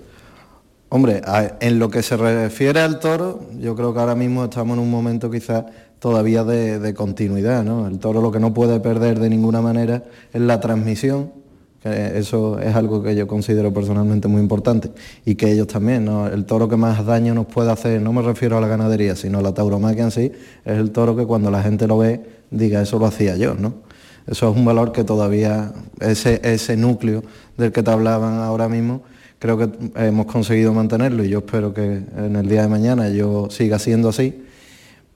Hombre, 0.91 1.21
en 1.61 1.79
lo 1.81 1.91
que 1.91 2.03
se 2.03 2.17
refiere 2.17 2.81
al 2.81 3.01
toro, 3.01 3.41
yo 3.59 3.75
creo 3.75 3.93
que 3.93 3.99
ahora 3.99 4.15
mismo 4.15 4.45
estamos 4.45 4.77
en 4.77 4.83
un 4.85 4.91
momento 4.91 5.29
quizás 5.29 5.65
todavía 5.99 6.45
de, 6.45 6.79
de 6.79 6.95
continuidad, 6.95 7.65
¿no? 7.65 7.89
El 7.89 7.99
toro 7.99 8.21
lo 8.21 8.31
que 8.31 8.39
no 8.39 8.55
puede 8.55 8.79
perder 8.79 9.19
de 9.19 9.29
ninguna 9.29 9.61
manera 9.61 10.05
es 10.33 10.41
la 10.41 10.61
transmisión 10.61 11.44
eso 11.85 12.59
es 12.61 12.75
algo 12.75 13.03
que 13.03 13.15
yo 13.15 13.27
considero 13.27 13.73
personalmente 13.73 14.27
muy 14.27 14.41
importante 14.41 14.91
y 15.25 15.35
que 15.35 15.53
ellos 15.53 15.67
también, 15.67 16.09
el 16.09 16.45
toro 16.47 16.69
que 16.69 16.77
más 16.77 17.05
daño 17.05 17.35
nos 17.35 17.47
puede 17.47 17.71
hacer, 17.71 18.01
no 18.01 18.13
me 18.13 18.23
refiero 18.23 18.57
a 18.57 18.61
la 18.61 18.69
ganadería, 18.69 19.17
sino 19.17 19.39
a 19.39 19.43
la 19.43 19.53
tauromaquia 19.53 20.05
en 20.05 20.11
sí, 20.11 20.33
es 20.65 20.79
el 20.79 20.93
toro 20.93 21.15
que 21.15 21.27
cuando 21.27 21.51
la 21.51 21.63
gente 21.63 21.87
lo 21.87 21.99
ve 21.99 22.23
diga 22.51 22.81
eso 22.81 22.99
lo 22.99 23.07
hacía 23.07 23.37
yo, 23.37 23.55
¿no? 23.55 23.75
Eso 24.27 24.51
es 24.51 24.57
un 24.57 24.65
valor 24.65 24.93
que 24.93 25.05
todavía, 25.05 25.73
ese, 26.01 26.41
ese 26.45 26.77
núcleo 26.79 27.23
del 27.59 27.73
que 27.73 27.83
te 27.83 27.91
hablaban 27.91 28.39
ahora 28.39 28.69
mismo, 28.69 29.03
creo 29.39 29.59
que 29.59 29.69
hemos 29.97 30.25
conseguido 30.25 30.73
mantenerlo 30.73 31.23
y 31.25 31.29
yo 31.29 31.41
espero 31.41 31.75
que 31.75 32.01
en 32.17 32.37
el 32.37 32.49
día 32.49 32.63
de 32.63 32.69
mañana 32.69 33.11
yo 33.11 33.51
siga 33.51 33.79
siendo 33.79 34.09
así 34.09 34.44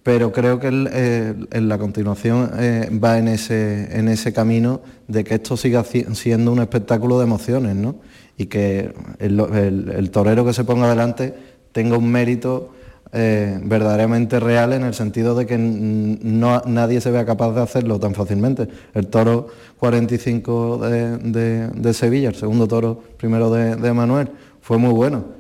pero 0.09 0.33
creo 0.33 0.59
que 0.59 0.69
en 0.69 1.69
la 1.69 1.77
continuación 1.77 2.51
eh, 2.59 2.89
va 2.93 3.19
en 3.19 3.29
ese, 3.29 3.95
en 3.95 4.09
ese 4.09 4.33
camino 4.33 4.81
de 5.07 5.23
que 5.23 5.35
esto 5.35 5.55
siga 5.55 5.85
siendo 5.85 6.51
un 6.51 6.61
espectáculo 6.61 7.19
de 7.19 7.25
emociones, 7.25 7.77
¿no? 7.77 7.97
Y 8.39 8.47
que 8.47 8.95
el, 9.19 10.11
torero 10.11 10.47
que 10.47 10.55
se 10.55 10.65
ponga 10.65 10.87
adelante 10.87 11.35
tenga 11.73 11.99
un 11.99 12.11
mérito 12.11 12.71
eh, 13.13 13.61
verdaderamente 13.63 14.41
real 14.41 14.73
en 14.73 14.85
el 14.85 14.95
sentido 14.95 15.35
de 15.35 15.45
que 15.45 15.59
no, 15.59 16.63
nadie 16.65 17.03
se 17.03 17.11
vea 17.11 17.27
capaz 17.27 17.53
de 17.53 17.61
hacerlo 17.61 18.01
tan 18.01 18.15
fácilmente. 18.15 18.67
El 18.95 19.09
toro 19.09 19.49
45 19.79 20.89
de, 20.89 21.93
Sevilla, 21.93 22.31
el 22.31 22.35
segundo 22.35 22.67
toro 22.67 22.99
primero 23.19 23.51
de 23.51 23.93
Manuel, 23.93 24.31
fue 24.63 24.79
muy 24.79 24.95
bueno 24.95 25.38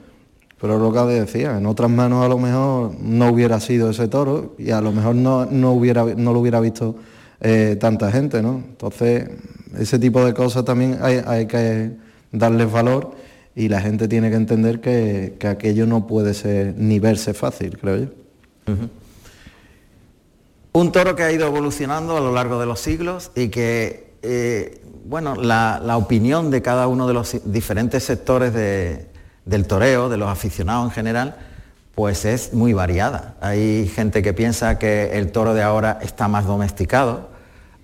pero 0.60 0.78
lo 0.78 0.92
que 0.92 0.98
decía, 1.12 1.56
en 1.56 1.66
otras 1.66 1.90
manos 1.90 2.24
a 2.24 2.28
lo 2.28 2.38
mejor 2.38 2.94
no 3.00 3.30
hubiera 3.30 3.60
sido 3.60 3.90
ese 3.90 4.08
toro 4.08 4.54
y 4.58 4.72
a 4.72 4.80
lo 4.80 4.92
mejor 4.92 5.14
no, 5.14 5.72
hubiera, 5.72 6.04
no 6.04 6.32
lo 6.32 6.40
hubiera 6.40 6.60
visto 6.60 6.96
eh, 7.40 7.76
tanta 7.78 8.10
gente, 8.10 8.42
¿no? 8.42 8.62
Entonces, 8.68 9.30
ese 9.78 9.98
tipo 10.00 10.24
de 10.24 10.34
cosas 10.34 10.64
también 10.64 10.98
hay, 11.00 11.46
que 11.46 11.92
darles 12.32 12.72
valor 12.72 13.12
y 13.54 13.68
la 13.68 13.80
gente 13.80 14.08
tiene 14.08 14.30
que 14.30 14.36
entender 14.36 14.80
que, 14.80 15.38
aquello 15.48 15.86
no 15.86 16.08
puede 16.08 16.34
ser 16.34 16.74
ni 16.76 16.98
verse 16.98 17.34
fácil, 17.34 17.78
creo 17.78 17.96
yo. 17.96 18.06
Un 20.72 20.92
toro 20.92 21.14
que 21.14 21.22
ha 21.22 21.30
ido 21.30 21.46
evolucionando 21.46 22.16
a 22.16 22.20
lo 22.20 22.32
largo 22.32 22.58
de 22.58 22.66
los 22.66 22.80
siglos 22.80 23.30
y 23.36 23.48
que, 23.48 24.14
eh, 24.22 24.82
bueno, 25.04 25.36
la 25.36 25.96
opinión 25.96 26.50
de 26.50 26.62
cada 26.62 26.88
uno 26.88 27.06
de 27.06 27.14
los 27.14 27.40
diferentes 27.44 28.02
sectores 28.02 28.52
de, 28.52 29.06
del 29.48 29.66
toreo, 29.66 30.08
de 30.08 30.16
los 30.16 30.28
aficionados 30.28 30.84
en 30.84 30.90
general, 30.92 31.36
pues 31.94 32.24
es 32.24 32.52
muy 32.52 32.72
variada. 32.72 33.34
Hay 33.40 33.88
gente 33.88 34.22
que 34.22 34.32
piensa 34.32 34.78
que 34.78 35.18
el 35.18 35.32
toro 35.32 35.54
de 35.54 35.62
ahora 35.62 35.98
está 36.02 36.28
más 36.28 36.46
domesticado, 36.46 37.28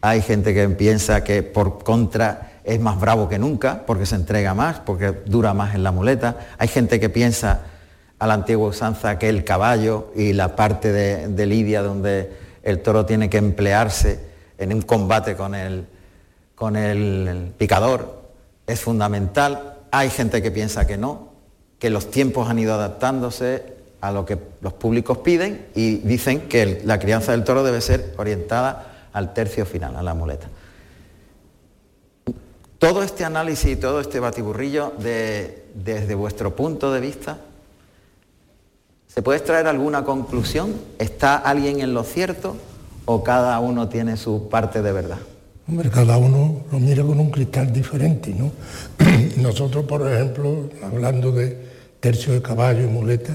hay 0.00 0.20
gente 0.22 0.55
que 0.55 0.68
piensa 0.68 1.24
que 1.24 1.42
por 1.42 1.83
contra 1.83 2.53
es 2.62 2.79
más 2.79 3.00
bravo 3.00 3.29
que 3.29 3.38
nunca, 3.38 3.85
porque 3.87 4.07
se 4.07 4.14
entrega 4.14 4.55
más, 4.55 4.81
porque 4.81 5.12
dura 5.27 5.55
más 5.55 5.74
en 5.74 5.83
la 5.83 5.92
muleta, 5.92 6.37
hay 6.59 6.68
gente 6.68 7.00
que 7.00 7.09
piensa 7.09 7.62
a 8.18 8.27
la 8.27 8.35
antigua 8.35 8.68
usanza 8.68 9.18
que 9.18 9.29
el 9.29 9.44
caballo 9.44 10.12
y 10.14 10.33
la 10.33 10.55
parte 10.57 10.92
de, 10.92 11.46
Lidia 11.46 11.83
donde 11.83 12.33
el 12.62 12.81
toro 12.81 13.05
tiene 13.05 13.29
que 13.29 13.38
emplearse 13.38 14.20
en 14.59 14.72
un 14.72 14.83
combate 14.83 15.35
con 15.35 15.55
el, 15.55 15.87
con 16.55 16.77
el 16.77 17.53
picador 17.59 18.24
es 18.66 18.81
fundamental, 18.81 19.79
hay 19.90 20.11
gente 20.11 20.42
que 20.42 20.50
piensa 20.50 20.87
que 20.87 20.96
no, 20.96 21.34
que 21.85 21.90
los 21.90 22.11
tiempos 22.11 22.49
han 22.49 22.59
ido 22.59 22.73
adaptándose 22.73 23.62
a 24.01 24.11
lo 24.11 24.25
que 24.25 24.38
los 24.62 24.73
públicos 24.73 25.18
piden 25.18 25.66
y 25.75 25.97
dicen 25.97 26.49
que 26.49 26.81
la 26.83 26.99
crianza 26.99 27.33
del 27.33 27.44
toro 27.44 27.62
debe 27.62 27.83
ser 27.83 28.14
orientada 28.16 29.11
al 29.12 29.35
tercio 29.35 29.66
final, 29.66 29.94
a 29.94 30.03
la 30.03 30.14
muleta. 30.14 30.47
Todo 32.79 33.03
este 33.03 33.27
análisis 33.27 33.73
y 33.73 33.77
todo 33.77 34.01
este 34.01 34.18
batiburrillo 34.18 34.94
desde 34.99 36.14
vuestro 36.14 36.57
punto 36.57 36.90
de 36.90 37.01
vista, 37.01 37.37
¿se 39.07 39.20
puede 39.20 39.40
extraer 39.40 39.66
alguna 39.66 40.05
conclusión? 40.05 40.73
¿Está 40.99 41.37
alguien 41.37 41.81
en 41.81 41.92
lo 41.92 42.03
cierto 42.03 42.57
o 43.05 43.23
cada 43.23 43.61
uno 43.61 43.90
tiene 43.90 44.16
su 44.16 44.49
parte 44.49 44.81
de 44.81 44.90
verdad? 44.90 45.18
Hombre, 45.68 45.90
cada 45.90 46.16
uno 46.16 46.62
lo 46.73 46.81
mira 46.81 47.03
con 47.03 47.20
un 47.20 47.31
cristal 47.31 47.70
diferente, 47.70 48.35
¿no? 48.35 48.53
Nosotros, 49.37 49.85
por 49.85 50.11
ejemplo, 50.11 50.70
hablando 50.83 51.31
de, 51.31 51.73
tercio 52.05 52.35
de 52.35 52.43
caballo 52.43 52.85
y 52.85 52.87
muleta, 52.87 53.35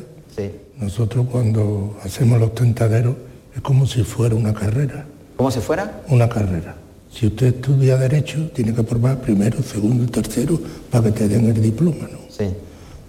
nosotros 0.78 1.26
cuando 1.32 1.98
hacemos 2.04 2.40
los 2.40 2.54
tentaderos 2.54 3.16
es 3.56 3.62
como 3.62 3.88
si 3.88 4.04
fuera 4.04 4.36
una 4.36 4.54
carrera. 4.54 5.08
¿Cómo 5.38 5.50
si 5.50 5.60
fuera? 5.60 6.04
Una 6.08 6.30
carrera. 6.30 6.76
Si 7.12 7.26
usted 7.26 7.48
estudia 7.48 7.98
Derecho, 7.98 8.52
tiene 8.54 8.72
que 8.76 8.84
probar 8.84 9.22
primero, 9.22 9.64
segundo 9.64 10.04
y 10.04 10.08
tercero 10.08 10.62
para 10.92 11.06
que 11.06 11.12
te 11.12 11.28
den 11.28 11.48
el 11.48 11.60
diploma, 11.60 12.08
¿no? 12.12 12.20
Sí. 12.30 12.46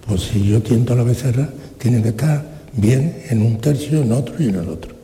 Pues 0.06 0.22
si 0.22 0.48
yo 0.48 0.62
tiento 0.62 0.94
la 0.94 1.02
becerra, 1.02 1.46
tiene 1.76 2.02
que 2.02 2.08
estar 2.08 2.42
bien 2.72 3.22
en 3.28 3.42
un 3.42 3.58
tercio, 3.58 4.00
en 4.00 4.12
otro 4.12 4.36
y 4.42 4.48
en 4.48 4.54
el 4.54 4.66
otro. 4.66 4.94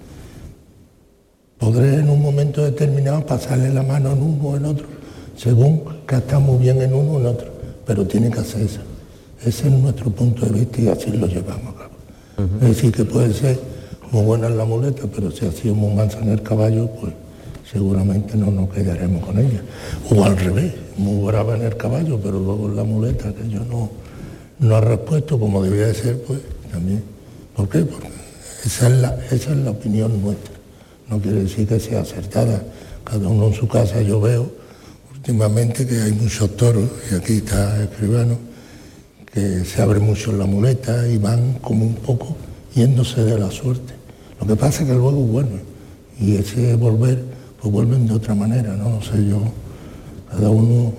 Podré 1.58 1.96
en 1.96 2.08
un 2.08 2.22
momento 2.22 2.64
determinado 2.64 3.26
pasarle 3.26 3.74
la 3.74 3.82
mano 3.82 4.12
en 4.12 4.22
uno 4.22 4.48
o 4.48 4.56
en 4.56 4.64
otro, 4.64 4.86
según 5.36 5.82
que 6.08 6.16
estamos 6.16 6.58
bien 6.58 6.80
en 6.80 6.94
uno 6.94 7.12
o 7.12 7.20
en 7.20 7.26
otro, 7.26 7.48
pero 7.86 8.06
tiene 8.06 8.30
que 8.30 8.40
hacer 8.40 8.62
eso. 8.62 8.85
Ese 9.44 9.68
es 9.68 9.74
nuestro 9.74 10.10
punto 10.10 10.46
de 10.46 10.60
vista 10.60 10.80
y 10.80 10.88
así 10.88 11.10
lo 11.10 11.26
llevamos 11.26 11.74
a 11.74 11.78
cabo. 11.78 11.94
Es 12.60 12.68
decir, 12.68 12.92
que 12.92 13.04
puede 13.04 13.32
ser 13.32 13.58
muy 14.10 14.24
buena 14.24 14.46
en 14.46 14.58
la 14.58 14.64
muleta, 14.64 15.02
pero 15.14 15.30
si 15.30 15.46
hacemos 15.46 15.88
un 15.88 15.96
manzana 15.96 16.32
el 16.32 16.42
caballo, 16.42 16.88
pues 17.00 17.12
seguramente 17.70 18.36
no 18.36 18.50
nos 18.50 18.70
quedaremos 18.70 19.24
con 19.24 19.38
ella. 19.38 19.60
O 20.10 20.24
al 20.24 20.36
revés, 20.36 20.72
muy 20.96 21.26
brava 21.26 21.56
en 21.56 21.62
el 21.62 21.76
caballo, 21.76 22.18
pero 22.22 22.38
luego 22.38 22.66
en 22.68 22.76
la 22.76 22.84
muleta, 22.84 23.32
que 23.34 23.48
yo 23.48 23.64
no, 23.64 23.90
no 24.58 24.76
ha 24.76 24.80
respuesto 24.80 25.38
como 25.38 25.62
debía 25.62 25.86
de 25.88 25.94
ser, 25.94 26.22
pues 26.22 26.40
también. 26.70 27.02
¿Por 27.54 27.68
qué? 27.68 27.80
Porque 27.80 28.08
esa 28.64 28.88
es, 28.88 29.00
la, 29.00 29.18
esa 29.30 29.50
es 29.52 29.56
la 29.58 29.70
opinión 29.70 30.22
nuestra. 30.22 30.54
No 31.08 31.20
quiere 31.20 31.42
decir 31.42 31.66
que 31.68 31.78
sea 31.80 32.00
acertada. 32.00 32.62
Cada 33.04 33.28
uno 33.28 33.48
en 33.48 33.54
su 33.54 33.68
casa 33.68 34.02
yo 34.02 34.20
veo 34.20 34.50
últimamente 35.14 35.86
que 35.86 36.00
hay 36.00 36.12
muchos 36.12 36.56
toros, 36.56 36.88
y 37.10 37.14
aquí 37.14 37.38
está 37.38 37.82
escribano, 37.82 38.38
que 39.36 39.66
se 39.66 39.82
abre 39.82 40.00
mucho 40.00 40.32
la 40.32 40.46
muleta 40.46 41.06
y 41.06 41.18
van 41.18 41.58
como 41.60 41.84
un 41.84 41.96
poco 41.96 42.34
yéndose 42.74 43.22
de 43.22 43.38
la 43.38 43.50
suerte. 43.50 43.92
Lo 44.40 44.46
que 44.46 44.56
pasa 44.56 44.82
es 44.82 44.88
que 44.88 44.94
luego 44.94 45.10
vuelven 45.10 45.60
y 46.18 46.36
ese 46.36 46.74
volver, 46.74 47.22
pues 47.60 47.70
vuelven 47.70 48.06
de 48.06 48.14
otra 48.14 48.34
manera, 48.34 48.74
¿no? 48.76 48.88
No 48.88 49.02
sé 49.02 49.28
yo, 49.28 49.42
cada 50.30 50.48
uno, 50.48 50.90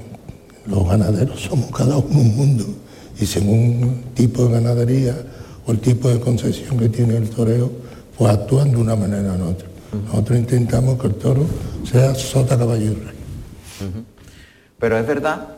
los 0.67 0.87
ganaderos 0.87 1.41
somos 1.49 1.71
cada 1.71 1.97
uno 1.97 2.19
un 2.19 2.37
mundo 2.37 2.65
y 3.19 3.25
según 3.25 4.03
el 4.05 4.13
tipo 4.13 4.45
de 4.45 4.53
ganadería 4.53 5.15
o 5.65 5.71
el 5.71 5.79
tipo 5.79 6.07
de 6.07 6.19
concesión 6.19 6.77
que 6.77 6.89
tiene 6.89 7.17
el 7.17 7.31
toreo, 7.31 7.71
pues 8.15 8.31
actúan 8.31 8.69
de 8.69 8.77
una 8.77 8.95
manera 8.95 9.33
u 9.33 9.49
otra. 9.49 9.67
Nosotros 10.11 10.37
intentamos 10.37 11.01
que 11.01 11.07
el 11.07 11.15
toro 11.15 11.43
sea 11.89 12.13
sota, 12.13 12.55
caballo. 12.55 12.93
Pero 14.77 14.95
es 14.99 15.07
verdad 15.07 15.56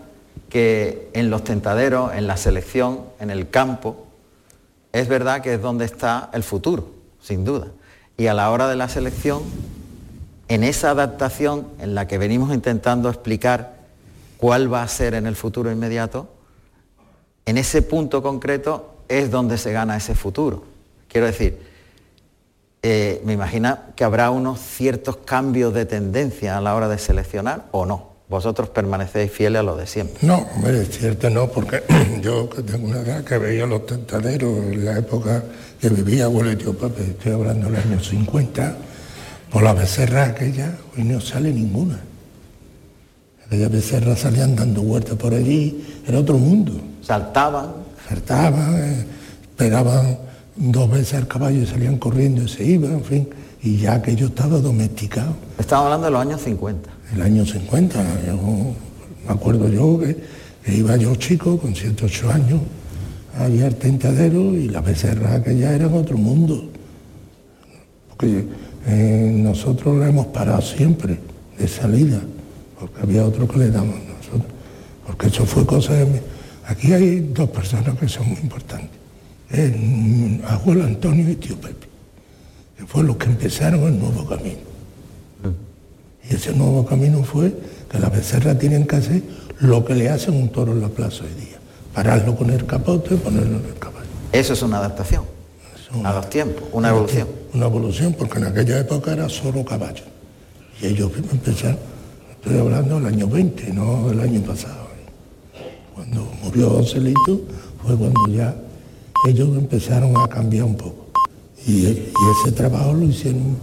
que 0.49 1.09
en 1.13 1.29
los 1.29 1.43
tentaderos, 1.43 2.13
en 2.13 2.27
la 2.27 2.37
selección, 2.37 3.01
en 3.19 3.29
el 3.29 3.49
campo, 3.49 4.07
es 4.91 5.07
verdad 5.07 5.41
que 5.41 5.53
es 5.53 5.61
donde 5.61 5.85
está 5.85 6.29
el 6.33 6.43
futuro, 6.43 6.89
sin 7.21 7.45
duda. 7.45 7.67
Y 8.17 8.27
a 8.27 8.33
la 8.33 8.49
hora 8.51 8.67
de 8.67 8.75
la 8.75 8.89
selección, 8.89 9.43
en 10.47 10.63
esa 10.63 10.91
adaptación 10.91 11.67
en 11.79 11.93
la 11.93 12.07
que 12.07 12.17
venimos 12.17 12.53
intentando 12.53 13.09
explicar 13.09 13.75
cuál 14.37 14.73
va 14.73 14.81
a 14.81 14.87
ser 14.87 15.13
en 15.13 15.27
el 15.27 15.35
futuro 15.35 15.71
inmediato, 15.71 16.27
en 17.45 17.57
ese 17.57 17.81
punto 17.81 18.21
concreto 18.23 18.95
es 19.07 19.31
donde 19.31 19.57
se 19.57 19.71
gana 19.71 19.97
ese 19.97 20.15
futuro. 20.15 20.63
Quiero 21.07 21.27
decir, 21.27 21.59
eh, 22.81 23.21
me 23.25 23.33
imagino 23.33 23.77
que 23.95 24.03
habrá 24.03 24.31
unos 24.31 24.59
ciertos 24.59 25.17
cambios 25.17 25.73
de 25.73 25.85
tendencia 25.85 26.57
a 26.57 26.61
la 26.61 26.75
hora 26.75 26.87
de 26.87 26.97
seleccionar 26.97 27.65
o 27.71 27.85
no 27.85 28.08
vosotros 28.29 28.69
permanecéis 28.69 29.31
fieles 29.31 29.59
a 29.59 29.63
lo 29.63 29.75
de 29.75 29.87
siempre. 29.87 30.19
No, 30.21 30.47
hombre, 30.55 30.83
es 30.83 30.97
cierto 30.97 31.29
no, 31.31 31.49
porque 31.49 31.81
yo 32.21 32.47
que 32.47 32.61
tengo 32.61 32.87
una 32.87 33.01
edad 33.01 33.23
que 33.23 33.39
veía 33.39 33.65
los 33.65 33.87
tentaderos 33.87 34.55
en 34.59 34.85
la 34.85 34.99
época 34.99 35.43
que 35.81 35.89
vivía 35.89 36.25
abuelo 36.25 36.55
tío 36.55 36.77
Pape, 36.77 37.01
estoy 37.01 37.31
hablando 37.31 37.65
de 37.65 37.77
los 37.77 37.85
años 37.85 38.07
50, 38.07 38.77
por 39.51 39.63
la 39.63 39.73
becerra 39.73 40.25
aquella, 40.25 40.77
hoy 40.95 41.03
no 41.03 41.19
sale 41.19 41.51
ninguna. 41.51 41.99
Aquellas 43.47 43.71
becerras 43.71 44.19
salían 44.19 44.55
dando 44.55 44.83
vueltas 44.83 45.15
por 45.15 45.33
allí, 45.33 45.83
era 46.07 46.19
otro 46.19 46.37
mundo. 46.37 46.79
Saltaban. 47.01 47.73
Saltaban, 48.07 48.75
eh, 48.77 49.05
pegaban 49.57 50.19
dos 50.55 50.91
veces 50.91 51.15
al 51.15 51.27
caballo 51.27 51.63
y 51.63 51.65
salían 51.65 51.97
corriendo 51.97 52.43
y 52.43 52.47
se 52.47 52.63
iban, 52.63 52.91
en 52.91 53.03
fin, 53.03 53.29
y 53.63 53.77
ya 53.77 53.95
aquello 53.95 54.27
estaba 54.27 54.59
domesticado. 54.59 55.33
Estamos 55.57 55.85
hablando 55.85 56.05
de 56.05 56.11
los 56.11 56.21
años 56.21 56.41
50 56.41 56.98
el 57.13 57.21
año 57.21 57.45
50. 57.45 58.03
me 59.25 59.33
acuerdo 59.33 59.69
yo 59.69 59.99
que, 59.99 60.17
iba 60.71 60.95
yo 60.97 61.15
chico, 61.15 61.57
con 61.57 61.75
108 61.75 62.31
años, 62.31 62.61
allí 63.37 63.61
al 63.61 63.75
tentadero 63.75 64.53
y 64.55 64.69
las 64.69 64.83
becerras 64.83 65.41
que 65.41 65.57
ya 65.57 65.73
eran 65.73 65.93
otro 65.93 66.17
mundo. 66.17 66.69
Porque 68.09 68.45
eh, 68.87 69.31
nosotros 69.35 69.97
la 69.97 70.09
hemos 70.09 70.27
parado 70.27 70.61
siempre 70.61 71.19
de 71.57 71.67
salida, 71.67 72.21
porque 72.79 73.01
había 73.01 73.25
otro 73.25 73.47
que 73.47 73.59
le 73.59 73.71
damos 73.71 73.95
nosotros. 73.95 74.51
Porque 75.05 75.27
eso 75.27 75.45
fue 75.45 75.65
cosa 75.65 75.93
de... 75.93 76.21
Aquí 76.65 76.93
hay 76.93 77.31
dos 77.33 77.49
personas 77.49 77.97
que 77.97 78.07
son 78.07 78.29
muy 78.29 78.39
importantes. 78.39 78.99
El 79.49 80.41
abuelo 80.47 80.83
Antonio 80.83 81.27
y 81.31 81.35
tío 81.35 81.59
Pepe, 81.59 81.87
que 82.77 82.85
fueron 82.85 83.07
los 83.07 83.17
que 83.17 83.25
empezaron 83.25 83.81
el 83.85 83.97
nuevo 83.97 84.27
camino. 84.27 84.68
Y 86.29 86.35
ese 86.35 86.53
nuevo 86.53 86.85
camino 86.85 87.23
fue 87.23 87.53
que 87.89 87.99
las 87.99 88.11
becerras 88.11 88.59
tienen 88.59 88.85
que 88.85 88.95
hacer 88.97 89.23
lo 89.59 89.83
que 89.83 89.95
le 89.95 90.09
hacen 90.09 90.35
un 90.35 90.49
toro 90.49 90.71
en 90.71 90.81
la 90.81 90.89
plaza 90.89 91.23
hoy 91.23 91.45
día. 91.45 91.57
Pararlo 91.93 92.35
con 92.35 92.49
el 92.49 92.65
capote 92.65 93.15
y 93.15 93.17
ponerlo 93.17 93.57
en 93.59 93.65
el 93.65 93.79
caballo. 93.79 94.07
Eso 94.31 94.53
es 94.53 94.61
una 94.61 94.77
adaptación. 94.77 95.23
a 96.03 96.13
los 96.13 96.29
tiempos, 96.29 96.63
una 96.71 96.89
evolución. 96.89 97.27
Una 97.53 97.65
evolución, 97.65 98.15
porque 98.17 98.37
en 98.37 98.45
aquella 98.45 98.79
época 98.79 99.11
era 99.11 99.27
solo 99.27 99.65
caballo. 99.65 100.03
Y 100.81 100.85
ellos 100.85 101.11
empezaron, 101.31 101.79
estoy 102.31 102.59
hablando 102.59 102.95
del 102.99 103.07
año 103.07 103.27
20, 103.27 103.73
no 103.73 104.09
del 104.09 104.19
año 104.19 104.41
pasado. 104.41 104.87
Cuando 105.95 106.31
murió 106.43 106.69
Joselito 106.69 107.41
fue 107.83 107.95
cuando 107.97 108.27
ya 108.27 108.55
ellos 109.27 109.49
empezaron 109.57 110.15
a 110.15 110.27
cambiar 110.27 110.63
un 110.65 110.75
poco. 110.75 111.07
Y, 111.67 111.85
ese 111.85 112.51
trabajo 112.53 112.93
lo 112.93 113.03
hicieron 113.03 113.57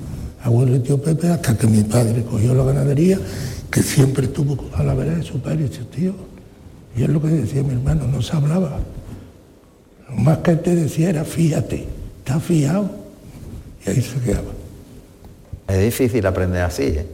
abuelo 0.47 0.77
y 0.77 0.81
tío 0.81 1.01
Pepe 1.01 1.29
hasta 1.29 1.57
que 1.57 1.67
mi 1.67 1.83
padre 1.83 2.23
cogió 2.23 2.55
la 2.55 2.65
ganadería, 2.65 3.19
que 3.71 3.83
siempre 3.83 4.27
estuvo 4.27 4.57
a 4.75 4.83
la 4.83 4.95
vera 4.95 5.15
de 5.15 5.23
su 5.23 5.41
padre 5.41 5.69
y 5.71 5.75
su 5.75 5.85
tío. 5.85 6.15
Y 6.97 7.03
es 7.03 7.09
lo 7.09 7.21
que 7.21 7.29
decía 7.29 7.63
mi 7.63 7.75
hermano, 7.75 8.07
no 8.07 8.23
se 8.23 8.35
hablaba. 8.37 8.79
Lo 10.09 10.17
más 10.17 10.39
que 10.39 10.53
él 10.53 10.61
te 10.61 10.75
decía 10.75 11.11
era 11.11 11.25
fíjate, 11.25 11.87
está 12.19 12.41
fiado. 12.41 12.91
Y 13.85 13.91
ahí 13.91 14.01
se 14.01 14.19
quedaba. 14.21 14.53
Es 15.69 15.81
difícil 15.81 16.25
aprender 16.27 16.63
así, 16.63 16.83
¿eh? 16.85 17.07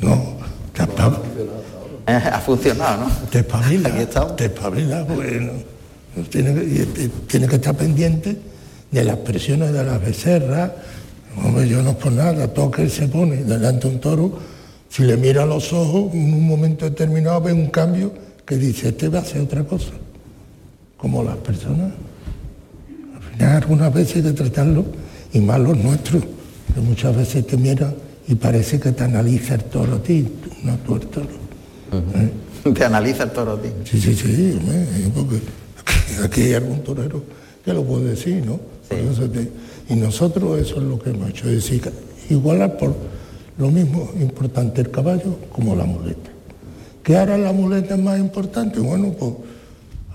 No, 0.00 0.36
te 0.72 0.82
ha 2.12 2.40
funcionado, 2.40 3.04
¿no? 3.04 3.10
Te 3.30 3.40
espabila, 3.40 3.90
te 4.36 4.44
espabila, 4.44 5.02
bueno, 5.02 5.52
tiene, 6.30 6.54
que, 6.54 7.10
tiene 7.26 7.48
que 7.48 7.56
estar 7.56 7.76
pendiente 7.76 8.36
de 8.90 9.04
las 9.04 9.16
presiones 9.18 9.72
de 9.72 9.84
las 9.84 10.00
becerras. 10.00 10.70
Hombre, 11.44 11.68
yo 11.68 11.82
no 11.82 11.90
es 11.90 11.96
por 11.96 12.12
nada, 12.12 12.48
todo 12.48 12.70
que 12.70 12.82
él 12.82 12.90
se 12.90 13.08
pone 13.08 13.44
delante 13.44 13.88
de 13.88 13.94
un 13.94 14.00
toro, 14.00 14.38
si 14.88 15.02
le 15.04 15.16
mira 15.16 15.42
a 15.42 15.46
los 15.46 15.72
ojos, 15.72 16.12
en 16.14 16.34
un 16.34 16.46
momento 16.46 16.84
determinado 16.84 17.40
ve 17.40 17.52
un 17.52 17.68
cambio 17.68 18.12
que 18.44 18.56
dice, 18.56 18.88
este 18.88 19.08
va 19.08 19.18
a 19.18 19.22
hacer 19.22 19.42
otra 19.42 19.64
cosa, 19.64 19.92
como 20.96 21.22
las 21.22 21.36
personas. 21.36 21.92
Al 23.14 23.22
final, 23.22 23.56
algunas 23.62 23.92
veces 23.92 24.16
hay 24.16 24.22
que 24.22 24.32
tratarlo, 24.32 24.84
y 25.32 25.40
más 25.40 25.60
los 25.60 25.76
nuestros, 25.76 26.22
que 26.74 26.80
muchas 26.80 27.16
veces 27.16 27.46
te 27.46 27.56
miran 27.56 27.94
y 28.26 28.34
parece 28.34 28.78
que 28.78 28.92
te 28.92 29.04
analiza 29.04 29.54
el 29.54 29.64
toro 29.64 29.96
a 29.96 30.02
ti, 30.02 30.26
no 30.62 30.76
tú 30.78 30.96
el 30.96 31.06
toro. 31.06 31.26
¿Eh? 31.92 32.30
Te 32.74 32.84
analiza 32.84 33.22
el 33.22 33.30
toro 33.30 33.52
a 33.52 33.62
ti. 33.62 33.68
Sí, 33.84 33.98
sí, 34.00 34.14
sí, 34.14 34.58
porque 35.14 35.40
aquí 36.22 36.42
hay 36.42 36.54
algún 36.54 36.82
torero 36.82 37.22
que 37.64 37.72
lo 37.72 37.82
puede 37.84 38.10
decir, 38.10 38.44
¿no? 38.44 38.60
Y 39.88 39.94
nosotros 39.94 40.60
eso 40.60 40.76
es 40.76 40.82
lo 40.82 40.98
que 40.98 41.10
hemos 41.10 41.30
hecho, 41.30 41.48
es 41.48 41.56
decir, 41.56 41.92
igualar 42.30 42.76
por 42.76 42.94
lo 43.58 43.70
mismo 43.70 44.10
importante 44.20 44.80
el 44.80 44.90
caballo 44.90 45.36
como 45.52 45.74
la 45.74 45.84
muleta. 45.84 46.30
¿Qué 47.02 47.16
ahora 47.16 47.38
la 47.38 47.52
muleta 47.52 47.94
es 47.94 48.00
más 48.00 48.18
importante? 48.18 48.80
Bueno, 48.80 49.12
pues 49.18 49.32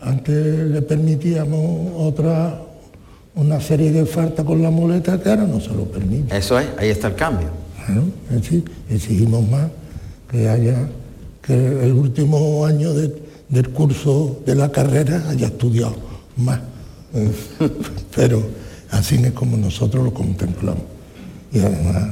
antes 0.02 0.70
le 0.70 0.82
permitíamos 0.82 1.92
otra, 1.98 2.62
una 3.36 3.60
serie 3.60 3.92
de 3.92 4.06
faltas 4.06 4.46
con 4.46 4.62
la 4.62 4.70
muleta 4.70 5.20
que 5.20 5.30
ahora 5.30 5.46
no 5.46 5.60
se 5.60 5.70
lo 5.70 5.86
permite. 5.86 6.38
Eso 6.38 6.60
es, 6.60 6.68
ahí 6.78 6.90
está 6.90 7.08
el 7.08 7.16
cambio. 7.16 7.50
Bueno, 7.88 8.04
exigimos 8.90 9.50
más 9.50 9.70
que 10.30 10.48
haya, 10.48 10.88
que 11.42 11.54
el 11.54 11.94
último 11.94 12.66
año 12.66 12.94
del 12.94 13.70
curso 13.70 14.42
de 14.46 14.56
la 14.56 14.72
carrera 14.72 15.30
haya 15.30 15.48
estudiado 15.48 15.96
más. 16.38 16.60
Pero 18.16 18.44
así 18.94 19.16
es 19.16 19.32
como 19.32 19.58
nosotros 19.58 20.04
lo 20.04 20.14
contemplamos. 20.14 20.84
Y 21.52 21.60
además, 21.60 22.08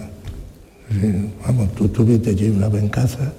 vamos, 1.45 1.71
tú 1.73 1.85
estuviste 1.85 2.31
allí 2.31 2.49
una 2.49 2.67
vez 2.67 2.83
en 2.83 2.89
casa 2.89 3.31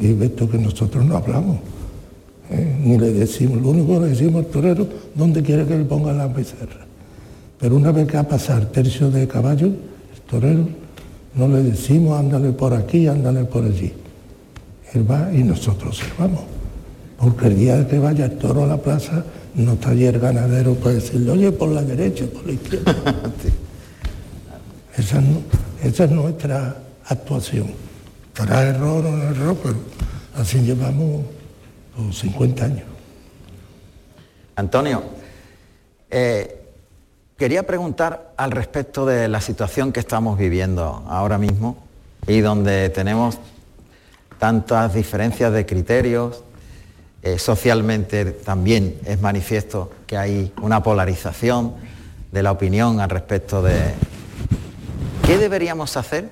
y, 0.00 0.12
ves 0.12 0.36
tú 0.36 0.48
que 0.48 0.58
nosotros 0.58 1.04
no 1.04 1.16
hablamos. 1.16 1.58
¿eh? 2.50 2.76
Ni 2.84 2.98
le 2.98 3.12
decimos, 3.12 3.60
lo 3.62 3.70
único 3.70 3.94
que 3.94 4.00
le 4.00 4.08
decimos 4.08 4.44
al 4.44 4.50
torero, 4.50 4.86
¿dónde 5.14 5.42
quiere 5.42 5.66
que 5.66 5.78
le 5.78 5.84
ponga 5.84 6.12
la 6.12 6.26
becerra? 6.26 6.86
Pero 7.58 7.76
una 7.76 7.90
vez 7.90 8.06
que 8.06 8.16
ha 8.16 8.26
pasado 8.26 8.66
tercio 8.68 9.10
de 9.10 9.26
caballo, 9.26 9.66
el 9.66 10.20
torero, 10.28 10.68
no 11.34 11.48
le 11.48 11.62
decimos, 11.62 12.18
ándale 12.18 12.52
por 12.52 12.74
aquí, 12.74 13.06
ándale 13.06 13.44
por 13.44 13.64
allí. 13.64 13.92
Él 14.94 15.10
va 15.10 15.32
y 15.32 15.42
nosotros 15.42 16.00
observamos. 16.00 16.42
Porque 17.18 17.48
el 17.48 17.56
día 17.56 17.88
que 17.88 17.98
vaya 17.98 18.26
el 18.26 18.38
toro 18.38 18.64
a 18.64 18.66
la 18.66 18.76
plaza, 18.76 19.24
no 19.54 19.74
está 19.74 19.90
allí 19.90 20.06
el 20.06 20.18
ganadero 20.18 20.74
para 20.74 20.94
decirle, 20.94 21.30
oye, 21.30 21.52
por 21.52 21.70
la 21.70 21.82
derecha, 21.82 22.26
por 22.26 22.46
la 22.46 22.52
izquierda. 22.52 22.94
esa, 24.96 26.04
es 26.04 26.10
nuestra 26.10 26.76
actuación. 27.06 27.72
Para 28.36 28.68
error 28.68 29.04
o 29.04 29.10
no 29.10 29.22
error, 29.24 29.56
pero 29.62 29.76
así 30.36 30.60
llevamos 30.60 31.24
50 32.12 32.64
años. 32.64 32.84
Antonio, 34.54 35.02
eh, 36.10 36.62
quería 37.36 37.64
preguntar 37.64 38.32
al 38.36 38.50
respecto 38.50 39.06
de 39.06 39.28
la 39.28 39.40
situación 39.40 39.92
que 39.92 40.00
estamos 40.00 40.38
viviendo 40.38 41.04
ahora 41.08 41.38
mismo 41.38 41.76
y 42.26 42.40
donde 42.40 42.88
tenemos 42.90 43.38
tantas 44.38 44.94
diferencias 44.94 45.52
de 45.52 45.66
criterios, 45.66 46.44
eh, 47.28 47.38
socialmente 47.38 48.24
también 48.24 48.98
es 49.04 49.20
manifiesto 49.20 49.90
que 50.06 50.16
hay 50.16 50.52
una 50.62 50.82
polarización 50.82 51.74
de 52.32 52.42
la 52.42 52.52
opinión 52.52 53.00
al 53.00 53.10
respecto 53.10 53.62
de 53.62 53.94
qué 55.26 55.36
deberíamos 55.36 55.96
hacer 55.96 56.30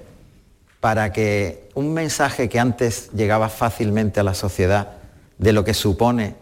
para 0.80 1.12
que 1.12 1.68
un 1.74 1.92
mensaje 1.92 2.48
que 2.48 2.59
antes 2.61 3.11
llegaba 3.12 3.48
fácilmente 3.48 4.20
a 4.20 4.22
la 4.22 4.35
sociedad 4.35 4.92
de 5.38 5.52
lo 5.52 5.64
que 5.64 5.74
supone 5.74 6.35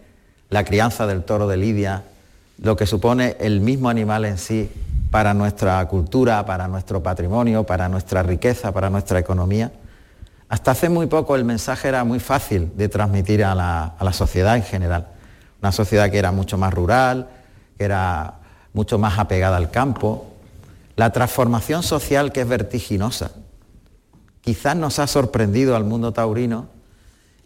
la 0.49 0.63
crianza 0.63 1.05
del 1.05 1.23
toro 1.23 1.47
de 1.47 1.57
Lidia, 1.57 2.03
lo 2.59 2.77
que 2.77 2.85
supone 2.85 3.35
el 3.39 3.59
mismo 3.59 3.89
animal 3.89 4.23
en 4.23 4.37
sí 4.37 4.69
para 5.11 5.33
nuestra 5.33 5.85
cultura, 5.87 6.45
para 6.45 6.67
nuestro 6.67 7.03
patrimonio, 7.03 7.65
para 7.65 7.89
nuestra 7.89 8.23
riqueza, 8.23 8.71
para 8.71 8.89
nuestra 8.89 9.19
economía, 9.19 9.71
hasta 10.47 10.71
hace 10.71 10.89
muy 10.89 11.07
poco 11.07 11.35
el 11.35 11.43
mensaje 11.43 11.87
era 11.87 12.03
muy 12.03 12.19
fácil 12.19 12.71
de 12.75 12.87
transmitir 12.87 13.43
a 13.43 13.55
la, 13.55 14.13
sociedad 14.13 14.55
en 14.55 14.63
general. 14.63 15.07
Una 15.61 15.71
sociedad 15.71 16.11
que 16.11 16.19
era 16.19 16.31
mucho 16.31 16.57
más 16.57 16.73
rural, 16.73 17.27
que 17.77 17.85
era 17.85 18.35
mucho 18.73 18.99
más 18.99 19.17
apegada 19.17 19.57
al 19.57 19.71
campo. 19.71 20.31
La 20.95 21.11
transformación 21.11 21.81
social 21.81 22.31
que 22.31 22.41
es 22.41 22.47
vertiginosa. 22.47 23.31
Quizás 24.41 24.75
nos 24.75 24.99
ha 24.99 25.07
sorprendido 25.07 25.75
al 25.75 25.83
mundo 25.83 26.13
taurino 26.13 26.67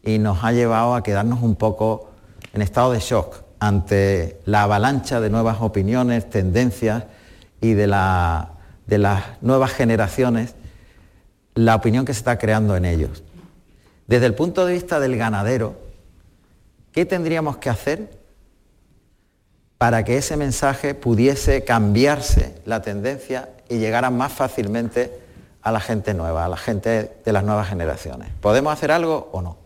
y 0.03 0.17
nos 0.17 0.43
ha 0.43 0.51
llevado 0.51 0.95
a 0.95 1.03
quedarnos 1.03 1.41
un 1.41 1.55
poco 1.55 2.11
en 2.53 2.61
estado 2.61 2.91
de 2.91 2.99
shock 2.99 3.43
ante 3.59 4.41
la 4.45 4.63
avalancha 4.63 5.21
de 5.21 5.29
nuevas 5.29 5.57
opiniones, 5.61 6.29
tendencias 6.29 7.05
y 7.61 7.73
de 7.73 7.87
las 7.87 9.23
nuevas 9.41 9.71
generaciones 9.71 10.55
la 11.55 11.75
opinión 11.75 12.05
que 12.05 12.13
se 12.13 12.19
está 12.19 12.37
creando 12.37 12.75
en 12.75 12.85
ellos. 12.85 13.23
Desde 14.07 14.25
el 14.25 14.33
punto 14.33 14.65
de 14.65 14.73
vista 14.73 14.99
del 14.99 15.17
ganadero, 15.17 15.75
¿qué 16.91 17.05
tendríamos 17.05 17.57
que 17.57 17.69
hacer 17.69 18.09
para 19.77 20.03
que 20.03 20.17
ese 20.17 20.35
mensaje 20.35 20.95
pudiese 20.95 21.63
cambiarse 21.63 22.55
la 22.65 22.81
tendencia 22.81 23.49
y 23.69 23.77
llegara 23.77 24.09
más 24.09 24.31
fácilmente 24.31 25.11
a 25.61 25.71
la 25.71 25.79
gente 25.79 26.13
nueva, 26.13 26.45
a 26.45 26.49
la 26.49 26.57
gente 26.57 27.11
de 27.23 27.33
las 27.33 27.43
nuevas 27.43 27.69
generaciones? 27.69 28.29
¿Podemos 28.41 28.73
hacer 28.73 28.91
algo 28.91 29.29
o 29.31 29.41
no? 29.41 29.57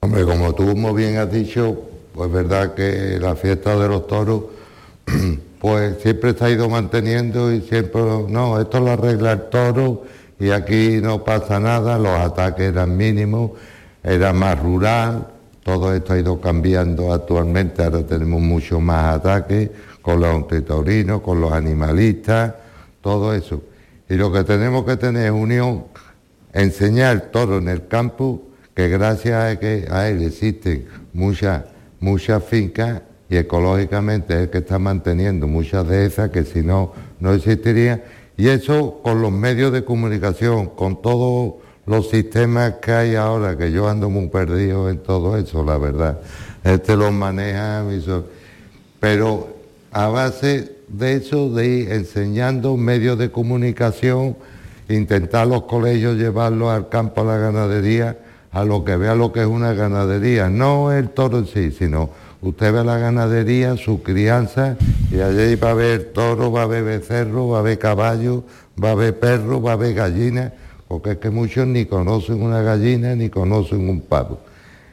Hombre, 0.00 0.24
como 0.24 0.54
tú 0.54 0.74
muy 0.74 0.94
bien 0.94 1.18
has 1.18 1.30
dicho, 1.30 1.78
pues 2.14 2.32
verdad 2.32 2.74
que 2.74 3.18
la 3.20 3.36
fiesta 3.36 3.76
de 3.76 3.88
los 3.88 4.06
toros, 4.06 4.44
pues 5.60 6.00
siempre 6.02 6.34
se 6.34 6.44
ha 6.44 6.50
ido 6.50 6.68
manteniendo 6.68 7.52
y 7.52 7.60
siempre, 7.60 8.02
no, 8.28 8.60
esto 8.60 8.80
lo 8.80 8.90
arregla 8.90 9.32
el 9.32 9.48
toro 9.48 10.04
y 10.42 10.50
aquí 10.50 10.98
no 11.00 11.22
pasa 11.22 11.60
nada, 11.60 12.00
los 12.00 12.18
ataques 12.18 12.72
eran 12.72 12.96
mínimos, 12.96 13.52
era 14.02 14.32
más 14.32 14.60
rural, 14.60 15.28
todo 15.62 15.94
esto 15.94 16.14
ha 16.14 16.18
ido 16.18 16.40
cambiando 16.40 17.12
actualmente, 17.12 17.84
ahora 17.84 18.04
tenemos 18.04 18.40
mucho 18.40 18.80
más 18.80 19.18
ataques 19.18 19.70
con 20.02 20.18
los 20.18 20.34
antitaurinos, 20.34 21.20
con 21.20 21.40
los 21.40 21.52
animalistas, 21.52 22.54
todo 23.00 23.32
eso. 23.32 23.62
Y 24.08 24.14
lo 24.14 24.32
que 24.32 24.42
tenemos 24.42 24.84
que 24.84 24.96
tener 24.96 25.26
es 25.26 25.30
unión, 25.30 25.84
enseñar 26.52 27.14
el 27.14 27.22
toro 27.30 27.58
en 27.58 27.68
el 27.68 27.86
campo, 27.86 28.42
que 28.74 28.88
gracias 28.88 29.44
a, 29.44 29.60
que 29.60 29.86
a 29.88 30.08
él 30.08 30.24
existen 30.24 30.88
muchas, 31.12 31.62
muchas 32.00 32.42
fincas 32.42 33.02
y 33.30 33.36
ecológicamente 33.36 34.34
es 34.34 34.40
el 34.40 34.50
que 34.50 34.58
está 34.58 34.80
manteniendo 34.80 35.46
muchas 35.46 35.86
de 35.86 36.04
esas 36.04 36.30
que 36.30 36.42
si 36.42 36.62
no, 36.62 36.92
no 37.20 37.32
existirían 37.32 38.02
y 38.36 38.48
eso 38.48 39.00
con 39.02 39.20
los 39.20 39.32
medios 39.32 39.72
de 39.72 39.84
comunicación, 39.84 40.68
con 40.68 41.00
todos 41.00 41.54
los 41.86 42.10
sistemas 42.10 42.74
que 42.80 42.92
hay 42.92 43.14
ahora, 43.14 43.56
que 43.56 43.72
yo 43.72 43.88
ando 43.88 44.08
muy 44.08 44.28
perdido 44.28 44.88
en 44.88 44.98
todo 44.98 45.36
eso, 45.36 45.64
la 45.64 45.78
verdad. 45.78 46.20
Este 46.64 46.96
los 46.96 47.12
maneja, 47.12 47.84
pero 49.00 49.48
a 49.90 50.08
base 50.08 50.76
de 50.88 51.14
eso, 51.14 51.50
de 51.50 51.66
ir 51.66 51.92
enseñando 51.92 52.76
medios 52.76 53.18
de 53.18 53.30
comunicación, 53.30 54.36
intentar 54.88 55.46
los 55.46 55.64
colegios 55.64 56.16
llevarlos 56.16 56.70
al 56.70 56.88
campo 56.88 57.22
a 57.22 57.24
la 57.24 57.36
ganadería, 57.38 58.18
a 58.52 58.64
lo 58.64 58.84
que 58.84 58.96
vea 58.96 59.14
lo 59.14 59.32
que 59.32 59.40
es 59.40 59.46
una 59.46 59.72
ganadería, 59.72 60.48
no 60.50 60.92
el 60.92 61.08
toro 61.10 61.38
en 61.38 61.46
sí, 61.46 61.70
sino 61.72 62.10
Usted 62.42 62.72
ve 62.72 62.82
la 62.82 62.98
ganadería, 62.98 63.76
su 63.76 64.02
crianza, 64.02 64.76
y 65.12 65.20
allí 65.20 65.54
va 65.54 65.68
a 65.68 65.70
haber 65.70 66.12
toro, 66.12 66.50
va 66.50 66.62
a 66.62 66.64
haber 66.64 66.82
becerro, 66.82 67.46
va 67.46 67.58
a 67.58 67.60
haber 67.60 67.78
caballo, 67.78 68.42
va 68.82 68.88
a 68.88 68.92
haber 68.92 69.16
perro, 69.20 69.62
va 69.62 69.70
a 69.70 69.74
haber 69.74 69.94
gallina, 69.94 70.52
porque 70.88 71.12
es 71.12 71.18
que 71.18 71.30
muchos 71.30 71.68
ni 71.68 71.86
conocen 71.86 72.42
una 72.42 72.60
gallina 72.62 73.14
ni 73.14 73.30
conocen 73.30 73.88
un 73.88 74.00
pavo. 74.00 74.40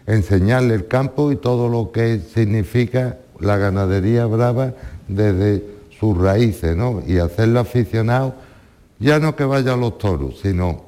Enseñarle 0.06 0.76
el 0.76 0.88
campo 0.88 1.32
y 1.32 1.38
todo 1.38 1.70
lo 1.70 1.92
que 1.92 2.20
significa 2.20 3.18
la 3.40 3.58
ganadería 3.58 4.28
brava 4.28 4.76
desde 5.08 5.64
sus 6.00 6.16
raíces, 6.16 6.78
¿no? 6.78 7.02
Y 7.08 7.18
hacerlo 7.18 7.62
aficionado, 7.62 8.36
ya 9.00 9.18
no 9.18 9.36
que 9.36 9.44
vaya 9.44 9.74
a 9.74 9.78
los 9.78 9.98
toros, 9.98 10.40
sino 10.40 10.84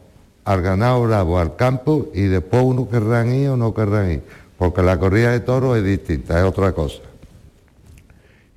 al 0.46 0.62
ganado 0.62 1.02
bravo, 1.02 1.40
al 1.40 1.56
campo, 1.56 2.10
y 2.14 2.22
después 2.22 2.62
uno 2.64 2.88
querrán 2.88 3.34
ir 3.34 3.50
o 3.50 3.58
no 3.58 3.74
querrán 3.74 4.12
ir 4.12 4.22
porque 4.62 4.84
la 4.84 5.00
corrida 5.00 5.32
de 5.32 5.40
toros 5.40 5.76
es 5.76 5.84
distinta, 5.84 6.38
es 6.38 6.46
otra 6.46 6.72
cosa. 6.72 7.00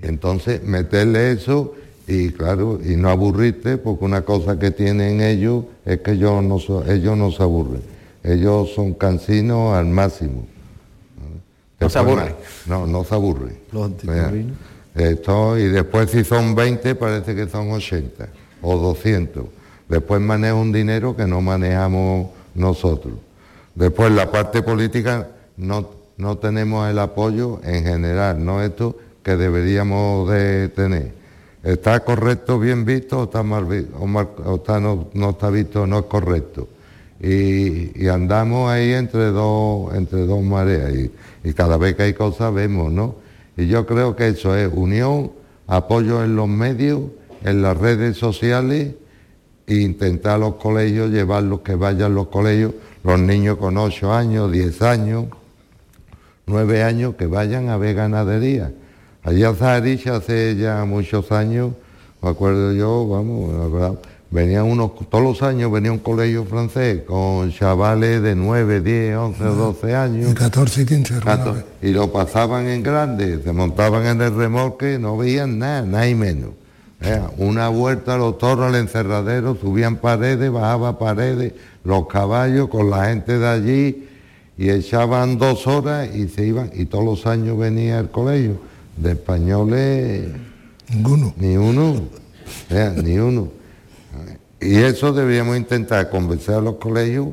Entonces, 0.02 0.62
meterle 0.62 1.32
eso 1.32 1.76
y 2.06 2.28
claro, 2.28 2.78
y 2.84 2.96
no 2.96 3.08
aburrirte, 3.08 3.78
porque 3.78 4.04
una 4.04 4.20
cosa 4.20 4.58
que 4.58 4.70
tienen 4.70 5.22
ellos 5.22 5.64
es 5.86 6.00
que 6.00 6.10
ellos 6.10 6.42
no, 6.42 6.58
ellos 6.92 7.16
no 7.16 7.30
se 7.32 7.42
aburren. 7.42 7.80
Ellos 8.22 8.74
son 8.74 8.92
cansinos 8.92 9.74
al 9.74 9.86
máximo. 9.86 10.46
No 11.80 11.88
se 11.88 11.98
aburren. 11.98 12.34
No, 12.66 12.86
no 12.86 13.02
se 13.04 13.14
aburren. 13.14 13.58
Los 13.72 13.92
Esto, 14.94 15.58
y 15.58 15.68
después 15.68 16.10
si 16.10 16.22
son 16.22 16.54
20 16.54 16.96
parece 16.96 17.34
que 17.34 17.48
son 17.48 17.70
80 17.70 18.28
o 18.60 18.76
200. 18.76 19.46
Después 19.88 20.20
maneja 20.20 20.52
un 20.52 20.70
dinero 20.70 21.16
que 21.16 21.26
no 21.26 21.40
manejamos 21.40 22.28
nosotros. 22.54 23.14
Después 23.74 24.12
la 24.12 24.30
parte 24.30 24.60
política 24.60 25.28
no, 25.56 25.88
no 26.16 26.38
tenemos 26.38 26.88
el 26.88 26.98
apoyo 26.98 27.60
en 27.64 27.84
general, 27.84 28.44
no 28.44 28.62
esto 28.62 28.96
que 29.22 29.36
deberíamos 29.36 30.30
de 30.30 30.68
tener. 30.68 31.12
¿Está 31.64 32.00
correcto, 32.00 32.58
bien 32.58 32.84
visto 32.84 33.20
o 33.20 33.24
está 33.24 33.42
mal 33.42 33.64
visto? 33.64 33.96
O, 33.98 34.56
está, 34.56 34.80
no, 34.80 35.30
está 35.30 35.48
visto, 35.48 35.86
no 35.86 36.00
es 36.00 36.04
correcto. 36.04 36.68
Y, 37.20 38.06
andamos 38.06 38.70
ahí 38.70 38.92
entre 38.92 39.30
dos, 39.30 39.94
entre 39.94 40.26
dos 40.26 40.42
mareas 40.42 40.92
y, 41.42 41.54
cada 41.54 41.78
vez 41.78 41.96
que 41.96 42.02
hay 42.02 42.12
cosas 42.12 42.52
vemos, 42.52 42.92
¿no? 42.92 43.16
Y 43.56 43.66
yo 43.66 43.86
creo 43.86 44.14
que 44.14 44.28
eso 44.28 44.54
es 44.54 44.70
unión, 44.72 45.32
apoyo 45.66 46.22
en 46.22 46.36
los 46.36 46.48
medios, 46.48 47.00
en 47.44 47.62
las 47.62 47.76
redes 47.76 48.18
sociales 48.18 48.94
e 49.66 49.74
intentar 49.76 50.38
los 50.38 50.56
colegios, 50.56 51.10
llevarlos 51.10 51.60
que 51.60 51.74
vayan 51.76 52.14
los 52.14 52.28
colegios, 52.28 52.72
los 53.02 53.18
niños 53.18 53.56
con 53.56 53.78
8 53.78 54.12
años, 54.12 54.52
10 54.52 54.82
años, 54.82 55.26
nueve 56.46 56.82
años 56.82 57.14
que 57.16 57.26
vayan 57.26 57.68
a 57.68 57.76
ver 57.76 57.94
ganadería. 57.94 58.72
Allí 59.22 59.42
a 59.42 59.54
Zaharich 59.54 60.06
hace 60.08 60.56
ya 60.56 60.84
muchos 60.84 61.32
años, 61.32 61.72
me 62.20 62.28
acuerdo 62.28 62.72
yo, 62.72 63.08
vamos, 63.08 63.96
venían 64.30 64.64
unos, 64.64 64.90
todos 65.08 65.24
los 65.24 65.42
años 65.42 65.70
venía 65.72 65.92
un 65.92 65.98
colegio 65.98 66.44
francés 66.44 67.02
con 67.06 67.50
chavales 67.52 68.20
de 68.20 68.34
9, 68.34 68.80
10, 68.80 69.16
11, 69.16 69.44
12 69.44 69.94
años. 69.94 70.34
14 70.34 70.82
y 70.82 70.86
15 70.86 71.14
Y 71.82 71.92
lo 71.92 72.12
pasaban 72.12 72.66
en 72.66 72.82
grande, 72.82 73.40
se 73.42 73.52
montaban 73.52 74.04
en 74.06 74.20
el 74.20 74.34
remolque, 74.34 74.98
no 74.98 75.16
veían 75.16 75.58
nada, 75.58 75.82
nada 75.82 76.08
y 76.08 76.14
menos. 76.14 76.50
una 77.38 77.68
vuelta 77.68 78.18
los 78.18 78.36
toros 78.36 78.66
al 78.66 78.74
encerradero, 78.74 79.56
subían 79.56 79.96
paredes, 79.96 80.50
bajaban 80.50 80.98
paredes, 80.98 81.54
los 81.84 82.06
caballos 82.08 82.68
con 82.68 82.90
la 82.90 83.06
gente 83.06 83.38
de 83.38 83.48
allí, 83.48 84.08
y 84.56 84.70
echaban 84.70 85.38
dos 85.38 85.66
horas 85.66 86.14
y 86.14 86.28
se 86.28 86.46
iban, 86.46 86.70
y 86.74 86.86
todos 86.86 87.04
los 87.04 87.26
años 87.26 87.58
venía 87.58 87.98
al 87.98 88.10
colegio. 88.10 88.58
De 88.96 89.12
españoles... 89.12 90.28
Ninguno. 90.88 91.34
Ni 91.36 91.56
uno. 91.56 92.02
ni 93.02 93.18
uno. 93.18 93.48
Y 94.60 94.76
eso 94.76 95.12
debíamos 95.12 95.56
intentar 95.56 96.08
convencer 96.10 96.54
a 96.54 96.60
los 96.60 96.76
colegios 96.76 97.28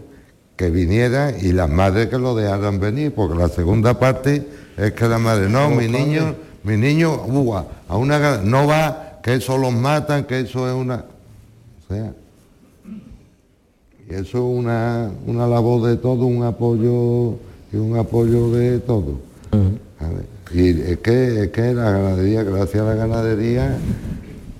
que 0.55 0.69
vinieran 0.69 1.35
y 1.41 1.53
las 1.53 1.69
madres 1.69 2.07
que 2.07 2.17
lo 2.17 2.35
dejaran 2.35 2.79
venir, 2.79 3.13
porque 3.13 3.37
la 3.37 3.49
segunda 3.49 3.99
parte 3.99 4.47
es 4.77 4.93
que 4.93 5.07
la 5.07 5.17
madre, 5.17 5.49
no, 5.49 5.69
mi 5.69 5.87
niño, 5.87 6.35
mi 6.63 6.77
niño, 6.77 7.13
a 7.87 7.97
una 7.97 8.37
no 8.37 8.67
va, 8.67 9.19
que 9.23 9.35
eso 9.35 9.57
los 9.57 9.73
matan, 9.73 10.25
que 10.25 10.41
eso 10.41 10.67
es 10.67 10.75
una. 10.75 11.05
O 11.83 11.93
sea, 11.93 12.13
eso 14.13 14.37
es 14.37 14.59
una, 14.59 15.11
una 15.27 15.47
labor 15.47 15.87
de 15.89 15.97
todo, 15.97 16.25
un 16.25 16.43
apoyo 16.43 17.35
y 17.71 17.77
un 17.77 17.97
apoyo 17.97 18.51
de 18.51 18.79
todo. 18.79 19.19
Y 20.53 20.69
es 20.69 20.97
que, 20.99 21.43
es 21.43 21.49
que 21.51 21.73
la 21.73 21.91
ganadería, 21.91 22.43
gracias 22.43 22.83
a 22.83 22.85
la 22.85 22.95
ganadería, 22.95 23.77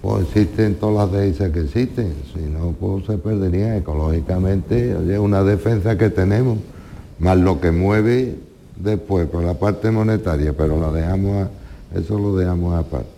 pues 0.02 0.24
existen 0.24 0.76
todas 0.76 1.12
las 1.12 1.20
dehesas 1.20 1.52
que 1.52 1.62
existen. 1.62 2.14
Si 2.34 2.42
no, 2.42 2.74
pues 2.80 3.06
se 3.06 3.18
perdería 3.18 3.76
ecológicamente. 3.78 4.96
Oye, 4.96 5.20
una 5.20 5.44
defensa 5.44 5.98
que 5.98 6.10
tenemos, 6.10 6.60
más 7.20 7.38
lo 7.38 7.60
que 7.60 7.72
mueve 7.72 8.36
después 8.78 9.28
por 9.28 9.44
la 9.44 9.54
parte 9.56 9.92
monetaria, 9.92 10.54
pero 10.54 10.80
la 10.80 10.92
dejamos 10.92 11.48
eso 11.94 12.18
lo 12.18 12.36
dejamos 12.36 12.78
aparte. 12.80 13.10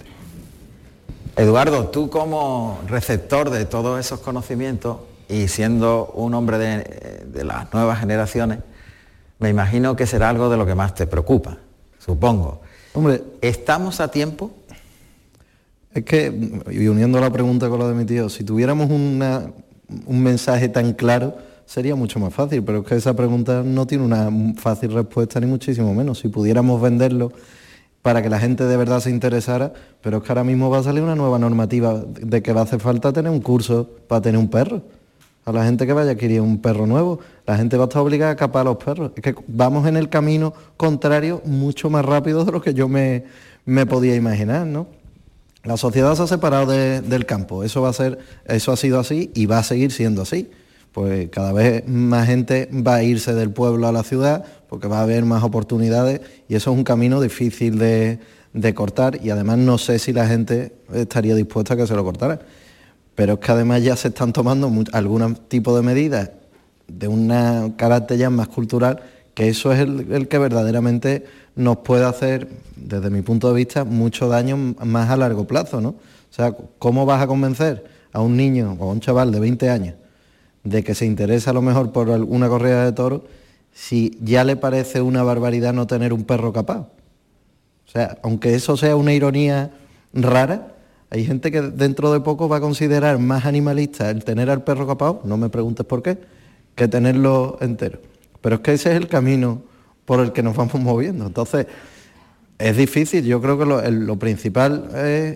Eduardo, 1.35 1.87
tú 1.87 2.09
como 2.09 2.79
receptor 2.87 3.49
de 3.49 3.65
todos 3.65 3.99
esos 3.99 4.19
conocimientos, 4.19 4.97
y 5.33 5.47
siendo 5.47 6.11
un 6.13 6.35
hombre 6.35 6.59
de, 6.59 7.43
las 7.43 7.73
nuevas 7.73 7.99
generaciones, 7.99 8.59
me 9.39 9.49
imagino 9.49 9.95
que 9.95 10.05
será 10.05 10.29
algo 10.29 10.49
de 10.49 10.57
lo 10.57 10.65
que 10.65 10.75
más 10.75 10.93
te 10.93 11.07
preocupa, 11.07 11.57
supongo. 11.97 12.61
Hombre, 12.93 13.23
¿estamos 13.41 13.99
a 13.99 14.09
tiempo? 14.09 14.51
Es 15.91 16.05
que, 16.05 16.31
y 16.69 16.87
uniendo 16.87 17.19
la 17.19 17.31
pregunta 17.31 17.67
con 17.67 17.79
la 17.79 17.87
de 17.87 17.95
mi 17.95 18.05
tío, 18.05 18.29
si 18.29 18.43
tuviéramos 18.43 18.91
un 18.91 20.21
mensaje 20.21 20.69
tan 20.69 20.93
claro, 20.93 21.35
sería 21.65 21.95
mucho 21.95 22.19
más 22.19 22.33
fácil, 22.33 22.63
pero 22.63 22.81
es 22.81 22.87
que 22.87 22.95
esa 22.95 23.15
pregunta 23.15 23.63
no 23.63 23.87
tiene 23.87 24.03
una 24.03 24.29
fácil 24.57 24.93
respuesta, 24.93 25.39
ni 25.39 25.47
muchísimo 25.47 25.95
menos. 25.95 26.19
Si 26.19 26.27
pudiéramos 26.27 26.79
venderlo 26.79 27.31
para 28.03 28.21
que 28.21 28.29
la 28.29 28.37
gente 28.37 28.65
de 28.65 28.77
verdad 28.77 28.99
se 28.99 29.09
interesara, 29.09 29.73
pero 30.01 30.17
es 30.17 30.23
que 30.23 30.31
ahora 30.31 30.43
mismo 30.43 30.69
va 30.69 30.79
a 30.79 30.83
salir 30.83 31.01
una 31.01 31.15
nueva 31.15 31.39
normativa 31.39 32.03
de 32.05 32.43
que 32.43 32.53
va 32.53 32.61
a 32.61 32.63
hacer 32.65 32.79
falta 32.79 33.11
tener 33.13 33.31
un 33.31 33.39
curso 33.39 33.89
para 34.07 34.21
tener 34.21 34.39
un 34.39 34.49
perro 34.49 34.83
a 35.45 35.51
la 35.51 35.65
gente 35.65 35.85
que 35.85 35.93
vaya 35.93 36.09
a 36.09 36.13
adquirir 36.13 36.41
un 36.41 36.59
perro 36.59 36.87
nuevo. 36.87 37.19
La 37.45 37.57
gente 37.57 37.77
va 37.77 37.85
a 37.85 37.87
estar 37.87 38.01
obligada 38.01 38.31
a 38.31 38.35
capar 38.35 38.61
a 38.61 38.65
los 38.65 38.77
perros. 38.77 39.11
Es 39.15 39.21
que 39.21 39.35
vamos 39.47 39.87
en 39.87 39.97
el 39.97 40.09
camino 40.09 40.53
contrario 40.77 41.41
mucho 41.45 41.89
más 41.89 42.05
rápido 42.05 42.45
de 42.45 42.51
lo 42.51 42.61
que 42.61 42.73
yo 42.73 42.87
me, 42.87 43.23
podía 43.87 44.15
imaginar, 44.15 44.65
¿no? 44.65 44.87
La 45.63 45.77
sociedad 45.77 46.15
se 46.15 46.23
ha 46.23 46.27
separado 46.27 46.71
del 46.71 47.25
campo. 47.25 47.63
Eso 47.63 47.81
va 47.81 47.89
a 47.89 47.93
ser, 47.93 48.19
eso 48.45 48.71
ha 48.71 48.77
sido 48.77 48.99
así 48.99 49.31
y 49.33 49.45
va 49.45 49.59
a 49.59 49.63
seguir 49.63 49.91
siendo 49.91 50.21
así. 50.21 50.49
Pues 50.91 51.29
cada 51.29 51.53
vez 51.53 51.87
más 51.87 52.27
gente 52.27 52.69
va 52.71 52.95
a 52.95 53.03
irse 53.03 53.33
del 53.33 53.49
pueblo 53.49 53.87
a 53.87 53.91
la 53.91 54.03
ciudad 54.03 54.45
porque 54.69 54.87
va 54.87 54.99
a 54.99 55.03
haber 55.03 55.25
más 55.25 55.43
oportunidades 55.43 56.21
y 56.47 56.55
eso 56.55 56.71
es 56.71 56.77
un 56.77 56.83
camino 56.83 57.19
difícil 57.19 57.79
de, 57.79 58.19
de 58.53 58.73
cortar 58.75 59.19
y 59.23 59.31
además 59.31 59.57
no 59.57 59.79
sé 59.79 59.97
si 59.97 60.13
la 60.13 60.27
gente 60.27 60.73
estaría 60.93 61.33
dispuesta 61.33 61.73
a 61.73 61.77
que 61.77 61.87
se 61.87 61.95
lo 61.95 62.03
cortara 62.03 62.41
pero 63.15 63.33
es 63.33 63.39
que 63.39 63.51
además 63.51 63.83
ya 63.83 63.95
se 63.95 64.09
están 64.09 64.33
tomando 64.33 64.71
algún 64.91 65.35
tipo 65.47 65.75
de 65.75 65.83
medidas 65.83 66.31
de 66.87 67.07
un 67.07 67.73
carácter 67.77 68.17
ya 68.17 68.29
más 68.29 68.47
cultural, 68.47 69.01
que 69.33 69.49
eso 69.49 69.71
es 69.71 69.79
el, 69.79 70.27
que 70.27 70.37
verdaderamente 70.37 71.25
nos 71.55 71.77
puede 71.77 72.05
hacer, 72.05 72.47
desde 72.75 73.09
mi 73.09 73.21
punto 73.21 73.49
de 73.49 73.55
vista, 73.55 73.83
mucho 73.83 74.27
daño 74.27 74.57
más 74.57 75.09
a 75.09 75.17
largo 75.17 75.45
plazo, 75.45 75.81
¿no? 75.81 75.89
O 75.89 76.35
sea, 76.35 76.55
¿cómo 76.79 77.05
vas 77.05 77.21
a 77.21 77.27
convencer 77.27 77.85
a 78.11 78.21
un 78.21 78.35
niño 78.35 78.75
o 78.79 78.89
a 78.89 78.91
un 78.91 78.99
chaval 78.99 79.31
de 79.31 79.39
20 79.39 79.69
años 79.69 79.95
de 80.63 80.83
que 80.83 80.95
se 80.95 81.05
interesa 81.05 81.51
a 81.51 81.53
lo 81.53 81.61
mejor 81.61 81.91
por 81.91 82.09
una 82.09 82.47
corrida 82.47 82.85
de 82.85 82.91
toros 82.91 83.21
si 83.71 84.17
ya 84.21 84.43
le 84.43 84.55
parece 84.55 85.01
una 85.01 85.23
barbaridad 85.23 85.73
no 85.73 85.87
tener 85.87 86.13
un 86.13 86.23
perro 86.23 86.53
capaz? 86.53 86.87
O 87.87 87.91
sea, 87.91 88.17
aunque 88.23 88.55
eso 88.55 88.77
sea 88.77 88.95
una 88.95 89.13
ironía 89.13 89.71
rara, 90.13 90.72
hay 91.13 91.25
gente 91.25 91.51
que 91.51 91.61
dentro 91.61 92.11
de 92.11 92.21
poco 92.21 92.49
va 92.49 92.57
a 92.57 92.59
considerar 92.59 93.19
más 93.19 93.45
animalista 93.45 94.09
el 94.09 94.23
tener 94.23 94.49
al 94.49 94.63
perro 94.63 94.87
capado, 94.87 95.21
no 95.25 95.37
me 95.37 95.47
preguntes 95.47 95.85
por 95.85 96.01
qué, 96.01 96.17
que 96.73 96.87
tenerlo 96.87 97.59
entero. 97.61 97.99
Pero 98.41 98.55
es 98.55 98.61
que 98.61 98.73
ese 98.73 98.89
es 98.89 98.97
el 98.97 99.07
camino 99.07 99.61
por 100.05 100.21
el 100.21 100.31
que 100.31 100.41
nos 100.41 100.55
vamos 100.55 100.73
moviendo. 100.81 101.27
Entonces, 101.27 101.67
es 102.57 102.75
difícil, 102.75 103.25
yo 103.25 103.39
creo 103.43 103.59
que 103.59 103.91
lo, 103.91 104.17
principal 104.17 104.89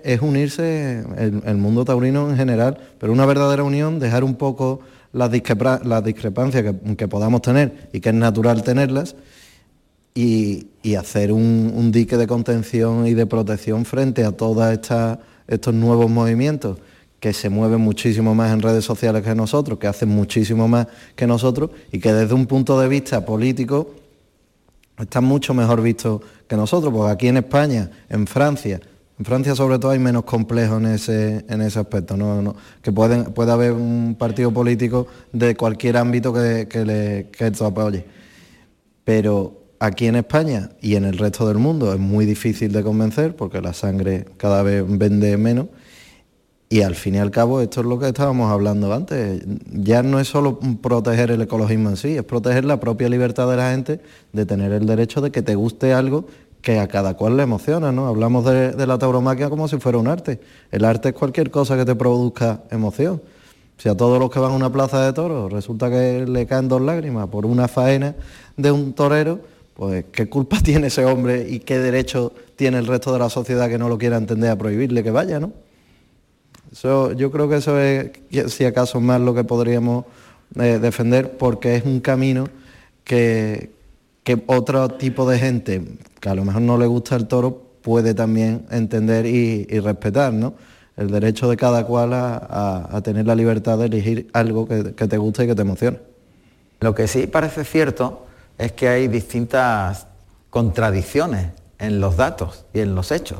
es, 0.03 0.19
unirse, 0.19 1.03
el, 1.15 1.57
mundo 1.57 1.85
taurino 1.85 2.27
en 2.27 2.37
general, 2.37 2.79
pero 2.99 3.13
una 3.13 3.27
verdadera 3.27 3.61
unión, 3.61 3.99
dejar 3.99 4.23
un 4.23 4.33
poco 4.33 4.79
las, 5.13 5.31
discrepancias 5.31 6.73
que, 6.97 7.07
podamos 7.07 7.43
tener 7.43 7.89
y 7.93 7.99
que 7.99 8.09
es 8.09 8.15
natural 8.15 8.63
tenerlas, 8.63 9.15
y, 10.15 10.69
hacer 10.97 11.31
un, 11.31 11.91
dique 11.91 12.17
de 12.17 12.25
contención 12.25 13.05
y 13.05 13.13
de 13.13 13.27
protección 13.27 13.85
frente 13.85 14.23
a 14.23 14.31
toda 14.31 14.73
esta 14.73 15.19
estos 15.47 15.73
nuevos 15.73 16.09
movimientos 16.09 16.77
que 17.19 17.33
se 17.33 17.49
mueven 17.49 17.81
muchísimo 17.81 18.35
más 18.35 18.53
en 18.53 18.61
redes 18.61 18.85
sociales 18.85 19.23
que 19.23 19.33
nosotros, 19.33 19.79
que 19.79 19.87
hacen 19.87 20.09
muchísimo 20.09 20.67
más 20.67 20.87
que 21.15 21.25
nosotros 21.25 21.71
y 21.91 21.99
que 21.99 22.13
desde 22.13 22.33
un 22.33 22.45
punto 22.45 22.79
de 22.79 22.87
vista 22.87 23.25
político 23.25 23.95
están 24.99 25.23
mucho 25.23 25.53
mejor 25.53 25.81
vistos 25.81 26.21
que 26.47 26.55
nosotros, 26.55 26.93
porque 26.93 27.11
aquí 27.11 27.27
en 27.27 27.37
España, 27.37 27.89
en 28.09 28.27
Francia, 28.27 28.79
en 29.19 29.25
Francia 29.25 29.55
sobre 29.55 29.79
todo 29.79 29.91
hay 29.91 29.99
menos 29.99 30.23
complejo 30.25 30.77
en 30.77 30.87
ese, 30.87 31.43
en 31.49 31.61
ese 31.61 31.79
aspecto, 31.79 32.15
¿no? 32.15 32.55
que 32.81 32.91
pueden, 32.91 33.25
puede 33.25 33.51
haber 33.51 33.73
un 33.73 34.15
partido 34.17 34.51
político 34.51 35.07
de 35.31 35.55
cualquier 35.55 35.97
ámbito 35.97 36.31
que, 36.31 36.67
que, 36.69 36.85
le, 36.85 37.29
que 37.31 37.47
esto 37.47 37.65
apoye. 37.65 38.05
Pero 39.03 39.66
aquí 39.79 40.07
en 40.07 40.15
España 40.15 40.69
y 40.81 40.95
en 40.95 41.05
el 41.05 41.17
resto 41.17 41.47
del 41.47 41.57
mundo 41.57 41.93
es 41.93 41.99
muy 41.99 42.25
difícil 42.25 42.71
de 42.71 42.83
convencer 42.83 43.35
porque 43.35 43.61
la 43.61 43.73
sangre 43.73 44.25
cada 44.37 44.63
vez 44.63 44.83
vende 44.87 45.37
menos 45.37 45.67
y 46.69 46.81
al 46.81 46.95
fin 46.95 47.15
y 47.15 47.19
al 47.19 47.31
cabo 47.31 47.61
esto 47.61 47.79
es 47.79 47.87
lo 47.87 47.97
que 47.97 48.07
estábamos 48.07 48.51
hablando 48.51 48.93
antes. 48.93 49.41
Ya 49.71 50.03
no 50.03 50.19
es 50.19 50.27
solo 50.27 50.59
proteger 50.81 51.31
el 51.31 51.41
ecologismo 51.41 51.89
en 51.89 51.97
sí, 51.97 52.17
es 52.17 52.23
proteger 52.23 52.65
la 52.65 52.79
propia 52.79 53.07
libertad 53.07 53.49
de 53.49 53.55
la 53.55 53.71
gente 53.71 54.01
de 54.33 54.45
tener 54.45 54.73
el 54.73 54.85
derecho 54.85 55.21
de 55.21 55.31
que 55.31 55.41
te 55.41 55.55
guste 55.55 55.93
algo 55.93 56.25
que 56.61 56.79
a 56.79 56.87
cada 56.87 57.13
cual 57.15 57.37
le 57.37 57.43
emociona, 57.43 57.93
¿no? 57.93 58.07
Hablamos 58.07 58.43
de, 58.43 58.85
la 58.85 58.97
tauromaquia 58.97 59.49
como 59.49 59.69
si 59.69 59.77
fuera 59.77 59.97
un 59.97 60.07
arte. 60.07 60.41
El 60.69 60.83
arte 60.83 61.09
es 61.09 61.15
cualquier 61.15 61.51
cosa 61.51 61.77
que 61.77 61.85
te 61.85 61.95
produzca 61.95 62.63
emoción. 62.69 63.21
Si 63.77 63.87
a 63.87 63.95
todos 63.95 64.19
los 64.19 64.29
que 64.29 64.39
van 64.39 64.51
a 64.51 64.55
una 64.55 64.71
plaza 64.71 65.05
de 65.05 65.13
toros 65.13 65.53
resulta 65.53 65.89
que 65.89 66.25
le 66.27 66.45
caen 66.47 66.67
dos 66.67 66.81
lágrimas 66.81 67.27
por 67.27 67.45
una 67.45 67.69
faena 67.69 68.15
de 68.57 68.71
un 68.71 68.91
torero, 68.91 69.39
pues 69.77 70.05
qué 70.11 70.27
culpa 70.27 70.59
tiene 70.63 70.87
ese 70.87 71.05
hombre 71.05 71.47
y 71.47 71.59
qué 71.59 71.79
derecho 71.79 72.33
tiene 72.55 72.79
el 72.79 72.87
resto 72.87 73.13
de 73.13 73.19
la 73.19 73.29
sociedad 73.29 73.69
que 73.69 73.77
no 73.77 73.87
lo 73.87 73.97
quiera 73.97 74.17
entender 74.17 74.49
a 74.49 74.57
prohibirle 74.57 75.03
que 75.03 75.11
vaya, 75.11 75.39
¿no? 75.39 75.53
Yo 77.15 77.31
creo 77.31 77.47
que 77.47 77.55
eso 77.55 77.79
es, 77.79 78.11
si 78.47 78.65
acaso, 78.65 78.99
más 78.99 79.21
lo 79.21 79.33
que 79.33 79.43
podríamos 79.43 80.05
eh, 80.59 80.79
defender, 80.79 81.37
porque 81.37 81.75
es 81.75 81.85
un 81.85 82.01
camino 82.01 82.49
que, 83.03 83.71
que 84.23 84.43
otro 84.47 84.89
tipo 84.89 85.29
de 85.29 85.39
gente 85.39 85.81
que 86.19 86.29
a 86.29 86.35
lo 86.35 86.43
mejor 86.43 86.61
no 86.61 86.77
le 86.77 86.85
gusta 86.85 87.15
el 87.15 87.27
toro 87.27 87.63
puede 87.81 88.13
también 88.13 88.65
entender 88.69 89.25
y, 89.25 89.63
respetar, 89.79 90.33
¿no? 90.33 90.55
El 90.97 91.09
derecho 91.09 91.49
de 91.49 91.55
cada 91.55 91.85
cual 91.85 92.11
a, 92.13 93.01
tener 93.03 93.25
la 93.25 93.35
libertad 93.35 93.77
de 93.77 93.85
elegir 93.85 94.29
algo 94.33 94.67
que, 94.67 94.83
te 94.83 95.17
guste 95.17 95.45
y 95.45 95.47
que 95.47 95.55
te 95.55 95.61
emocione. 95.61 95.99
Lo 96.79 96.93
que 96.93 97.07
sí 97.07 97.27
parece 97.27 97.63
cierto 97.63 98.25
es 98.57 98.71
que 98.71 98.87
hay 98.87 99.07
distintas 99.07 100.07
contradicciones 100.49 101.51
en 101.79 101.99
los 101.99 102.17
datos 102.17 102.65
y 102.73 102.79
en 102.79 102.95
los 102.95 103.11
hechos. 103.11 103.39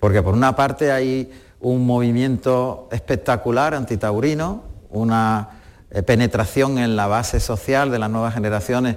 Porque 0.00 0.22
por 0.22 0.34
una 0.34 0.56
parte 0.56 0.92
hay 0.92 1.30
un 1.60 1.86
movimiento 1.86 2.88
espectacular 2.90 3.74
antitaurino, 3.74 4.64
una 4.90 5.50
eh, 5.90 6.02
penetración 6.02 6.78
en 6.78 6.96
la 6.96 7.06
base 7.06 7.40
social 7.40 7.90
de 7.90 7.98
las 7.98 8.10
nuevas 8.10 8.34
generaciones 8.34 8.96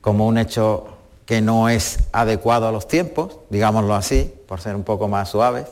como 0.00 0.26
un 0.26 0.38
hecho 0.38 0.96
que 1.26 1.40
no 1.40 1.68
es 1.68 2.00
adecuado 2.12 2.66
a 2.66 2.72
los 2.72 2.88
tiempos, 2.88 3.38
digámoslo 3.50 3.94
así, 3.94 4.34
por 4.48 4.60
ser 4.60 4.74
un 4.74 4.82
poco 4.82 5.06
más 5.06 5.28
suaves, 5.28 5.66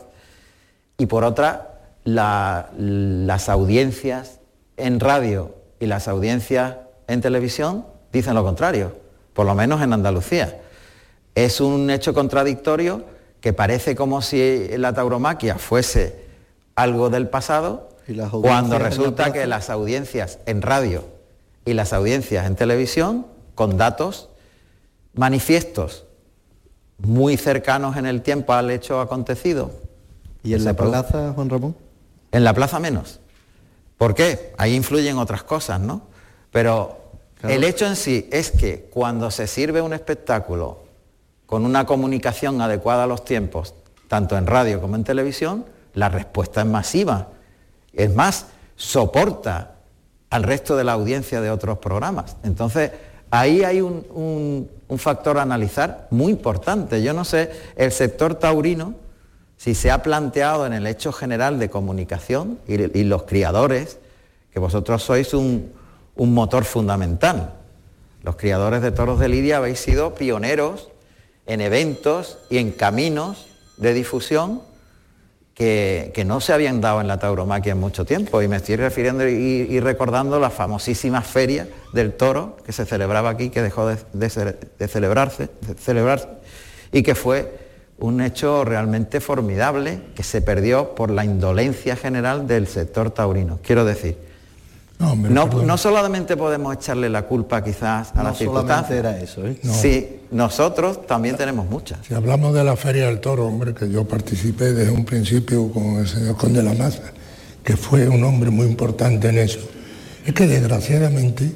y 0.97 1.05
por 1.05 1.23
otra, 1.23 1.79
las 2.05 3.49
audiencias 3.49 4.39
en 4.77 4.99
radio 4.99 5.55
y 5.79 5.85
las 5.87 6.07
audiencias 6.07 6.77
en 7.07 7.21
televisión 7.21 7.85
dicen 8.11 8.33
lo 8.35 8.43
contrario, 8.43 8.93
por 9.33 9.45
lo 9.45 9.55
menos 9.55 9.81
en 9.81 9.93
Andalucía. 9.93 10.61
Es 11.35 11.61
un 11.61 11.89
hecho 11.89 12.13
contradictorio 12.13 13.03
que 13.41 13.53
parece 13.53 13.95
como 13.95 14.21
si 14.21 14.67
la 14.77 14.93
tauromaquia 14.93 15.57
fuese 15.57 16.25
algo 16.75 17.09
del 17.09 17.29
pasado, 17.29 17.89
cuando 18.41 18.79
resulta 18.79 19.31
que 19.31 19.45
las 19.45 19.69
audiencias 19.69 20.39
en 20.45 20.61
radio 20.61 21.03
y 21.65 21.73
las 21.73 21.93
audiencias 21.93 22.47
en 22.47 22.55
televisión 22.55 23.27
con 23.53 23.77
datos 23.77 24.29
manifiestos 25.13 26.05
muy 26.97 27.37
cercanos 27.37 27.97
en 27.97 28.05
el 28.05 28.21
tiempo 28.21 28.53
al 28.53 28.71
hecho 28.71 28.99
acontecido. 28.99 29.71
¿Y 30.43 30.53
en 30.53 30.63
la 30.65 30.73
plaza, 30.73 31.33
Juan 31.33 31.49
Ramón? 31.49 31.75
En 32.31 32.43
la 32.43 32.53
plaza 32.53 32.79
menos. 32.79 33.19
¿Por 33.97 34.15
qué? 34.15 34.53
Ahí 34.57 34.75
influyen 34.75 35.17
otras 35.17 35.43
cosas, 35.43 35.79
¿no? 35.79 36.03
Pero 36.51 37.08
el 37.43 37.63
hecho 37.63 37.85
en 37.85 37.95
sí 37.95 38.27
es 38.31 38.51
que 38.51 38.89
cuando 38.91 39.31
se 39.31 39.47
sirve 39.47 39.81
un 39.81 39.93
espectáculo 39.93 40.83
con 41.45 41.65
una 41.65 41.85
comunicación 41.85 42.61
adecuada 42.61 43.05
a 43.05 43.07
los 43.07 43.23
tiempos, 43.23 43.73
tanto 44.07 44.37
en 44.37 44.45
radio 44.45 44.81
como 44.81 44.95
en 44.95 45.03
televisión, 45.03 45.65
la 45.93 46.09
respuesta 46.09 46.61
es 46.61 46.67
masiva. 46.67 47.29
Es 47.93 48.13
más, 48.13 48.47
soporta 48.75 49.75
al 50.29 50.43
resto 50.43 50.75
de 50.75 50.83
la 50.83 50.93
audiencia 50.93 51.41
de 51.41 51.49
otros 51.49 51.79
programas. 51.79 52.37
Entonces, 52.43 52.91
ahí 53.31 53.63
hay 53.63 53.81
un, 53.81 54.69
factor 54.97 55.37
a 55.37 55.43
analizar 55.43 56.07
muy 56.11 56.31
importante. 56.31 57.01
Yo 57.01 57.13
no 57.13 57.23
sé, 57.25 57.51
el 57.75 57.91
sector 57.91 58.35
taurino, 58.35 58.95
si 59.57 59.75
se 59.75 59.91
ha 59.91 60.03
planteado 60.03 60.65
en 60.65 60.73
el 60.73 60.87
hecho 60.87 61.11
general 61.11 61.59
de 61.59 61.69
comunicación 61.69 62.59
y, 62.67 63.03
los 63.03 63.23
criadores, 63.23 63.99
que 64.51 64.59
vosotros 64.59 65.03
sois 65.03 65.33
un, 65.33 65.71
un, 66.19 66.33
motor 66.33 66.65
fundamental. 66.65 67.53
Los 68.21 68.35
criadores 68.35 68.81
de 68.81 68.91
toros 68.91 69.19
de 69.19 69.29
Lidia 69.29 69.57
habéis 69.57 69.79
sido 69.79 70.13
pioneros 70.13 70.89
en 71.45 71.61
eventos 71.61 72.37
y 72.49 72.57
en 72.57 72.71
caminos 72.71 73.47
de 73.77 73.93
difusión 73.93 74.61
que, 75.53 76.23
no 76.25 76.39
se 76.39 76.53
habían 76.53 76.79
dado 76.79 77.01
en 77.01 77.07
la 77.07 77.19
tauromaquia 77.19 77.73
en 77.73 77.79
mucho 77.79 78.05
tiempo. 78.05 78.41
Y 78.41 78.47
me 78.47 78.57
estoy 78.57 78.77
refiriendo 78.77 79.27
y, 79.27 79.79
recordando 79.79 80.39
la 80.39 80.49
famosísima 80.49 81.21
feria 81.21 81.67
del 81.93 82.13
toro 82.13 82.57
que 82.65 82.71
se 82.71 82.85
celebraba 82.85 83.29
aquí, 83.29 83.49
que 83.49 83.61
dejó 83.61 83.87
de, 83.87 84.29
celebrarse, 84.87 85.49
de 85.61 85.73
celebrarse, 85.75 86.27
y 86.93 87.03
que 87.03 87.15
fue 87.15 87.69
un 87.97 88.21
hecho 88.21 88.63
realmente 88.63 89.19
formidable 89.19 89.99
que 90.15 90.23
se 90.23 90.41
perdió 90.41 90.95
por 90.95 91.11
la 91.11 91.25
indolencia 91.25 91.97
general 91.97 92.47
del 92.47 92.67
sector 92.67 93.11
taurino. 93.11 93.59
Quiero 93.61 93.83
decir, 93.83 94.28
no, 94.99 95.77
solamente 95.77 96.35
podemos 96.35 96.75
echarle 96.75 97.09
la 97.09 97.23
culpa 97.23 97.63
quizás 97.63 98.11
a 98.15 98.23
la 98.23 98.33
circunstancia. 98.33 98.97
era 98.97 99.17
eso, 99.17 99.47
¿eh? 99.47 99.57
Sí, 99.63 100.19
nosotros 100.31 101.07
también 101.07 101.37
tenemos 101.37 101.69
muchas. 101.69 101.99
Si 102.05 102.13
hablamos 102.13 102.53
de 102.53 102.65
la 102.65 102.75
Feria 102.75 103.05
del 103.05 103.21
Toro, 103.21 103.47
hombre, 103.47 103.73
que 103.73 103.89
yo 103.89 104.05
participé 104.05 104.73
desde 104.73 104.91
un 104.91 105.05
principio 105.05 105.71
con 105.71 105.97
el 105.97 106.07
señor 106.07 106.35
Conde 106.35 106.61
La 106.61 106.73
Maza, 106.73 107.13
que 107.63 107.77
fue 107.77 108.09
un 108.09 108.23
hombre 108.25 108.49
muy 108.49 108.67
importante 108.67 109.29
en 109.29 109.37
eso, 109.37 109.59
es 110.25 110.33
que 110.33 110.47
desgraciadamente 110.47 111.49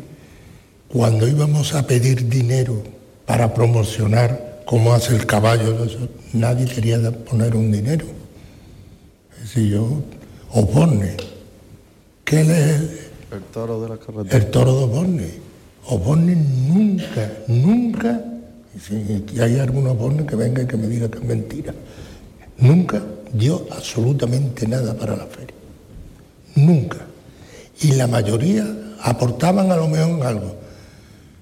cuando 0.87 1.27
íbamos 1.27 1.75
a 1.75 1.85
pedir 1.85 2.29
dinero 2.29 2.81
para 3.25 3.53
promocionar 3.53 4.61
cómo 4.65 4.93
hace 4.93 5.15
el 5.15 5.25
caballo, 5.25 5.85
nadie 6.31 6.65
quería 6.65 7.11
poner 7.11 7.57
un 7.57 7.71
dinero. 7.71 8.05
Es 9.35 9.49
decir, 9.49 9.71
yo, 9.71 10.01
opone, 10.51 11.17
¿qué 12.23 12.43
le 12.45 13.02
el 13.35 13.43
toro 13.43 13.81
de 13.81 13.89
la 13.89 13.97
carretera. 13.97 14.37
El 14.37 14.51
toro 14.51 14.79
de 14.79 14.85
Borne. 14.85 15.53
Oborne 15.85 16.35
nunca, 16.35 17.29
nunca, 17.47 18.23
y 18.89 19.39
hay 19.39 19.59
algunos 19.59 19.97
Borne 19.97 20.25
que 20.25 20.35
vengan 20.35 20.63
y 20.63 20.67
que 20.67 20.77
me 20.77 20.87
digan 20.87 21.09
que 21.09 21.17
es 21.17 21.23
mentira, 21.25 21.73
nunca 22.57 23.01
dio 23.33 23.67
absolutamente 23.71 24.65
nada 24.67 24.95
para 24.95 25.17
la 25.17 25.25
feria. 25.25 25.55
Nunca. 26.55 26.99
Y 27.81 27.93
la 27.93 28.07
mayoría 28.07 28.65
aportaban 29.01 29.71
a 29.71 29.75
lo 29.75 29.89
mejor 29.89 30.25
algo. 30.25 30.55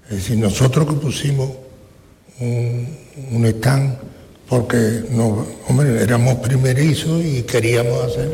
Es 0.06 0.16
decir, 0.16 0.38
nosotros 0.38 0.86
que 0.86 0.94
pusimos 0.94 1.50
un, 2.40 2.88
un 3.30 3.46
stand 3.46 3.96
porque 4.52 5.02
no, 5.08 5.46
hombre, 5.66 6.02
éramos 6.02 6.34
primerizos 6.34 7.24
y 7.24 7.42
queríamos 7.44 8.04
hacer 8.04 8.30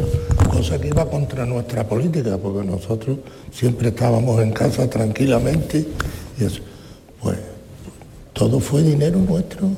cosa 0.50 0.76
que 0.76 0.88
iba 0.88 1.08
contra 1.08 1.46
nuestra 1.46 1.86
política, 1.86 2.36
porque 2.36 2.66
nosotros 2.66 3.18
siempre 3.52 3.90
estábamos 3.90 4.42
en 4.42 4.50
casa 4.50 4.90
tranquilamente 4.90 5.86
y 6.36 6.44
eso. 6.44 6.58
Pues 7.22 7.38
todo 8.32 8.58
fue 8.58 8.82
dinero 8.82 9.20
nuestro, 9.20 9.68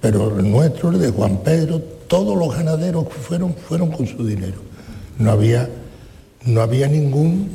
pero 0.00 0.38
el 0.38 0.48
nuestro, 0.48 0.90
el 0.90 1.00
de 1.00 1.10
Juan 1.10 1.38
Pedro, 1.38 1.80
todos 2.06 2.38
los 2.38 2.54
ganaderos 2.54 3.08
fueron, 3.08 3.52
fueron 3.52 3.90
con 3.90 4.06
su 4.06 4.24
dinero. 4.24 4.58
No 5.18 5.32
había, 5.32 5.68
no 6.44 6.60
había 6.60 6.86
ningún, 6.86 7.50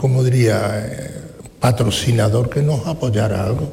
como 0.00 0.24
diría, 0.24 0.84
patrocinador 1.60 2.50
que 2.50 2.60
nos 2.60 2.84
apoyara 2.88 3.44
algo. 3.44 3.70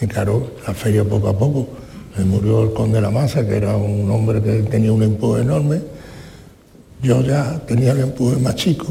Y 0.00 0.06
claro, 0.06 0.52
la 0.64 0.72
feria 0.72 1.02
poco 1.02 1.26
a 1.26 1.36
poco 1.36 1.68
murió 2.24 2.62
el 2.62 2.72
conde 2.72 2.96
de 2.96 3.02
la 3.02 3.10
Masa, 3.10 3.46
que 3.46 3.56
era 3.56 3.76
un 3.76 4.10
hombre 4.10 4.42
que 4.42 4.62
tenía 4.62 4.92
un 4.92 5.02
empuje 5.02 5.42
enorme. 5.42 5.80
Yo 7.02 7.22
ya 7.22 7.60
tenía 7.66 7.92
el 7.92 8.00
empuje 8.00 8.36
más 8.36 8.56
chico 8.56 8.86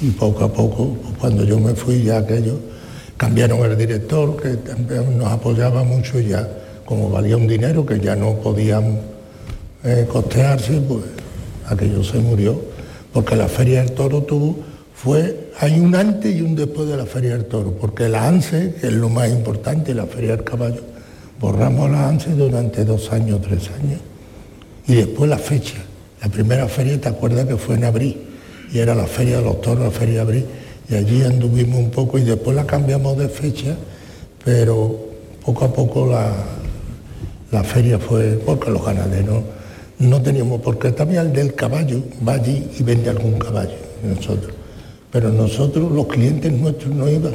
y 0.00 0.10
poco 0.10 0.44
a 0.44 0.52
poco, 0.52 0.96
cuando 1.20 1.44
yo 1.44 1.58
me 1.58 1.74
fui, 1.74 2.02
ya 2.02 2.18
aquello, 2.18 2.58
cambiaron 3.16 3.64
el 3.70 3.76
director, 3.76 4.36
que 4.36 4.58
nos 5.16 5.28
apoyaba 5.28 5.84
mucho 5.84 6.18
ya, 6.20 6.48
como 6.84 7.10
valía 7.10 7.36
un 7.36 7.46
dinero 7.46 7.84
que 7.84 8.00
ya 8.00 8.16
no 8.16 8.34
podían 8.36 9.00
eh, 9.84 10.06
costearse, 10.10 10.80
pues 10.80 11.04
aquello 11.68 12.02
se 12.02 12.18
murió, 12.18 12.60
porque 13.12 13.36
la 13.36 13.48
Feria 13.48 13.80
del 13.80 13.92
Toro 13.92 14.22
tuvo, 14.22 14.56
fue, 14.94 15.50
hay 15.58 15.78
un 15.80 15.94
antes 15.94 16.34
y 16.34 16.42
un 16.42 16.54
después 16.54 16.88
de 16.88 16.96
la 16.96 17.06
Feria 17.06 17.32
del 17.32 17.46
Toro, 17.46 17.72
porque 17.72 18.08
la 18.08 18.26
ANSE, 18.26 18.74
que 18.80 18.86
es 18.88 18.92
lo 18.92 19.08
más 19.08 19.28
importante, 19.30 19.94
la 19.94 20.06
Feria 20.06 20.36
del 20.36 20.44
Caballo, 20.44 20.91
borramos 21.42 21.90
la 21.90 22.08
ANSE 22.08 22.30
durante 22.30 22.86
dos 22.86 23.12
años, 23.12 23.42
tres 23.42 23.68
años, 23.78 24.00
y 24.86 24.94
después 24.94 25.28
la 25.28 25.36
fecha. 25.36 25.74
La 26.22 26.28
primera 26.28 26.66
feria, 26.68 26.98
¿te 26.98 27.08
acuerdas 27.10 27.46
que 27.46 27.56
fue 27.56 27.74
en 27.74 27.84
abril? 27.84 28.16
Y 28.72 28.78
era 28.78 28.94
la 28.94 29.06
Feria 29.06 29.36
de 29.36 29.42
los 29.42 29.60
Toros, 29.60 29.84
la 29.84 29.90
Feria 29.90 30.14
de 30.14 30.20
abril, 30.20 30.46
y 30.88 30.94
allí 30.94 31.22
anduvimos 31.22 31.78
un 31.78 31.90
poco 31.90 32.16
y 32.16 32.22
después 32.22 32.56
la 32.56 32.64
cambiamos 32.64 33.18
de 33.18 33.28
fecha, 33.28 33.76
pero 34.42 34.98
poco 35.44 35.66
a 35.66 35.72
poco 35.72 36.06
la, 36.06 36.32
la 37.50 37.62
feria 37.62 37.98
fue, 37.98 38.40
porque 38.46 38.70
los 38.70 38.82
ganaderos 38.82 39.42
no 39.98 40.22
teníamos, 40.22 40.62
porque 40.62 40.92
también 40.92 41.26
el 41.26 41.32
del 41.34 41.54
caballo 41.54 42.02
va 42.26 42.34
allí 42.34 42.70
y 42.78 42.82
vende 42.82 43.10
algún 43.10 43.38
caballo, 43.38 43.76
nosotros 44.02 44.54
pero 45.12 45.28
nosotros, 45.28 45.92
los 45.92 46.06
clientes 46.06 46.50
nuestros 46.50 46.92
no 46.94 47.06
iban. 47.06 47.34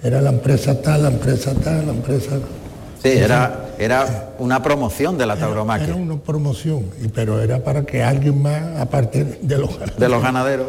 Era 0.00 0.22
la 0.22 0.30
empresa 0.30 0.80
tal, 0.80 1.02
la 1.02 1.08
empresa 1.08 1.52
tal, 1.54 1.86
la 1.86 1.92
empresa... 1.92 2.38
Sí, 3.02 3.08
era, 3.08 3.70
era 3.78 4.34
una 4.38 4.62
promoción 4.62 5.16
de 5.16 5.26
la 5.26 5.36
tauromaquia. 5.36 5.88
Era, 5.88 5.96
una 5.96 6.16
promoción, 6.16 6.86
pero 7.14 7.40
era 7.40 7.62
para 7.64 7.84
que 7.84 8.02
alguien 8.02 8.40
más, 8.42 8.78
aparte 8.78 9.38
de 9.40 9.58
los 9.58 9.70
ganaderos, 9.70 9.98
de 9.98 10.08
los 10.08 10.22
ganaderos. 10.22 10.66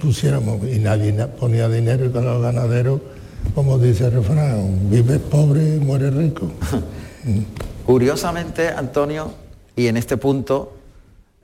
pusiéramos, 0.00 0.66
y 0.66 0.78
nadie 0.78 1.12
ponía 1.38 1.68
dinero 1.68 2.06
y 2.06 2.10
con 2.10 2.24
los 2.24 2.42
ganaderos, 2.42 3.00
como 3.54 3.78
dice 3.78 4.06
el 4.06 4.12
refrán, 4.12 4.90
vives 4.90 5.20
pobre 5.30 5.78
muere 5.78 6.10
rico. 6.10 6.50
Curiosamente, 7.86 8.68
Antonio, 8.68 9.32
y 9.76 9.88
en 9.88 9.96
este 9.96 10.16
punto 10.16 10.76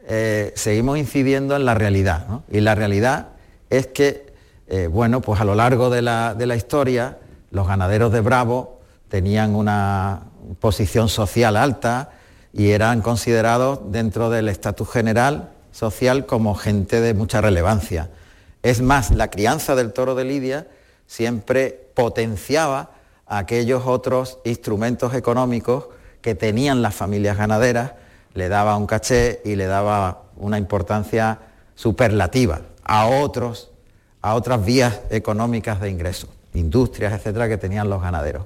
eh, 0.08 0.52
seguimos 0.56 0.98
incidiendo 0.98 1.54
en 1.54 1.66
la 1.66 1.74
realidad, 1.74 2.26
¿no? 2.28 2.44
Y 2.50 2.60
la 2.60 2.74
realidad 2.74 3.28
es 3.68 3.86
que 3.88 4.30
eh, 4.72 4.86
bueno, 4.86 5.20
pues 5.20 5.40
a 5.40 5.44
lo 5.44 5.56
largo 5.56 5.90
de 5.90 6.00
la, 6.00 6.54
historia, 6.56 7.18
los 7.50 7.66
ganaderos 7.66 8.12
de 8.12 8.20
Bravo 8.20 8.78
tenían 9.08 9.56
una 9.56 10.22
posición 10.58 11.08
social 11.08 11.56
alta 11.56 12.10
y 12.52 12.70
eran 12.70 13.02
considerados 13.02 13.80
dentro 13.92 14.30
del 14.30 14.48
estatus 14.48 14.90
general 14.90 15.50
social 15.70 16.26
como 16.26 16.54
gente 16.54 17.00
de 17.00 17.14
mucha 17.14 17.40
relevancia. 17.40 18.10
Es 18.62 18.80
más, 18.80 19.10
la 19.10 19.28
crianza 19.28 19.74
del 19.74 19.92
toro 19.92 20.14
de 20.14 20.24
Lidia 20.24 20.66
siempre 21.06 21.90
potenciaba 21.94 22.90
aquellos 23.26 23.84
otros 23.86 24.38
instrumentos 24.44 25.14
económicos 25.14 25.86
que 26.20 26.34
tenían 26.34 26.82
las 26.82 26.94
familias 26.94 27.36
ganaderas, 27.36 27.92
le 28.34 28.48
daba 28.48 28.76
un 28.76 28.86
caché 28.86 29.40
y 29.44 29.56
le 29.56 29.66
daba 29.66 30.24
una 30.36 30.58
importancia 30.58 31.38
superlativa 31.74 32.62
a 32.84 33.06
otros 33.06 33.70
a 34.22 34.34
otras 34.34 34.64
vías 34.64 35.00
económicas 35.10 35.80
de 35.80 35.90
ingreso, 35.90 36.28
industrias, 36.54 37.12
etcétera, 37.12 37.48
que 37.48 37.56
tenían 37.56 37.88
los 37.88 38.02
ganaderos. 38.02 38.44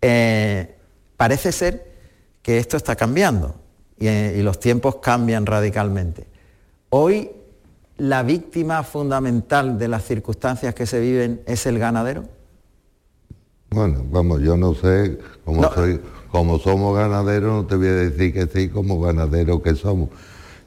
Eh, 0.00 0.76
parece 1.22 1.52
ser 1.52 1.86
que 2.42 2.58
esto 2.58 2.76
está 2.76 2.96
cambiando 2.96 3.54
y, 3.96 4.42
los 4.42 4.58
tiempos 4.58 4.96
cambian 4.96 5.46
radicalmente. 5.46 6.26
Hoy 6.90 7.30
la 7.98 8.24
víctima 8.24 8.82
fundamental 8.82 9.78
de 9.78 9.86
las 9.86 10.04
circunstancias 10.04 10.74
que 10.74 10.84
se 10.84 10.98
viven 10.98 11.40
es 11.46 11.64
el 11.66 11.78
ganadero. 11.78 12.24
Bueno, 13.70 14.04
vamos, 14.10 14.42
yo 14.42 14.56
no 14.56 14.74
sé, 14.74 15.16
cómo 15.44 15.72
soy, 15.72 16.00
como 16.32 16.58
somos 16.58 16.96
ganaderos, 16.96 17.52
no 17.52 17.66
te 17.68 17.76
voy 17.76 17.86
a 17.86 17.92
decir 17.92 18.34
que 18.34 18.48
sí, 18.48 18.68
como 18.68 19.00
ganaderos 19.00 19.62
que 19.62 19.76
somos 19.76 20.08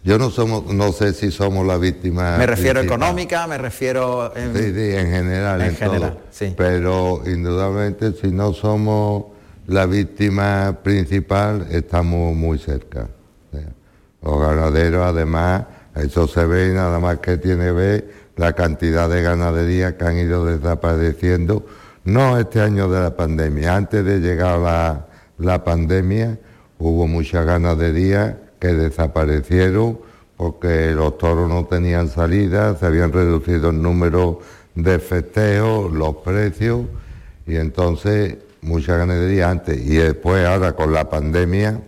yo 0.06 0.20
no 0.20 0.30
somos, 0.30 0.72
no 0.72 0.92
sé 0.94 1.14
si 1.14 1.32
somos 1.32 1.66
la 1.66 1.78
víctima. 1.78 2.38
Me 2.38 2.46
refiero 2.46 2.80
económica, 2.80 3.48
me 3.48 3.58
refiero 3.58 4.32
en, 4.38 4.56
sí, 4.56 4.72
sí, 4.72 4.96
en 4.96 5.10
general, 5.10 5.62
en, 5.62 5.76
general, 5.76 6.20
Sí. 6.30 6.54
Pero 6.56 7.24
indudablemente 7.26 8.14
si 8.14 8.28
no 8.28 8.54
somos 8.54 9.35
la 9.68 9.86
víctima 9.86 10.80
principal, 10.84 11.68
estamos 11.72 12.36
muy 12.36 12.58
cerca. 12.58 13.08
Los 14.22 14.40
ganaderos, 14.40 15.06
además, 15.06 15.66
eso 15.96 16.28
se 16.28 16.46
ve 16.46 16.74
nada 16.74 17.00
más 17.00 17.20
que 17.20 17.38
tiene 17.38 17.66
que 17.66 17.72
ver 17.72 18.14
la 18.36 18.54
cantidad 18.54 19.10
de 19.10 19.22
ganaderías 19.22 19.94
que 19.94 20.06
han 20.06 20.18
ido 20.18 20.46
desapareciendo, 20.46 21.66
no 22.04 22.38
este 22.38 22.60
año 22.62 22.90
de 22.90 23.02
la 23.02 23.16
pandemia, 23.16 23.76
antes 23.76 24.04
de 24.04 24.20
llegar 24.20 24.60
la, 24.60 25.08
la 25.38 25.64
pandemia 25.64 26.38
hubo 26.78 27.08
mucha 27.08 27.44
ganadería 27.44 28.38
que 28.60 28.74
desaparecieron 28.74 30.00
porque 30.38 30.92
los 30.92 31.18
toros 31.18 31.48
no 31.50 31.66
tenían 31.66 32.10
salida, 32.10 32.76
se 32.76 32.86
habían 32.86 33.14
reducido 33.14 33.70
el 33.70 33.82
número 33.82 34.40
de 34.76 35.00
festejos, 35.00 35.94
los 35.94 36.18
precios, 36.18 36.82
y 37.48 37.56
entonces 37.56 38.38
mucha 38.66 38.98
ganadería 38.98 39.50
antes. 39.50 39.78
Y 39.78 39.96
después 39.96 40.46
ahora 40.46 40.74
con 40.74 40.92
la 40.92 41.10
pandemia, 41.10 41.82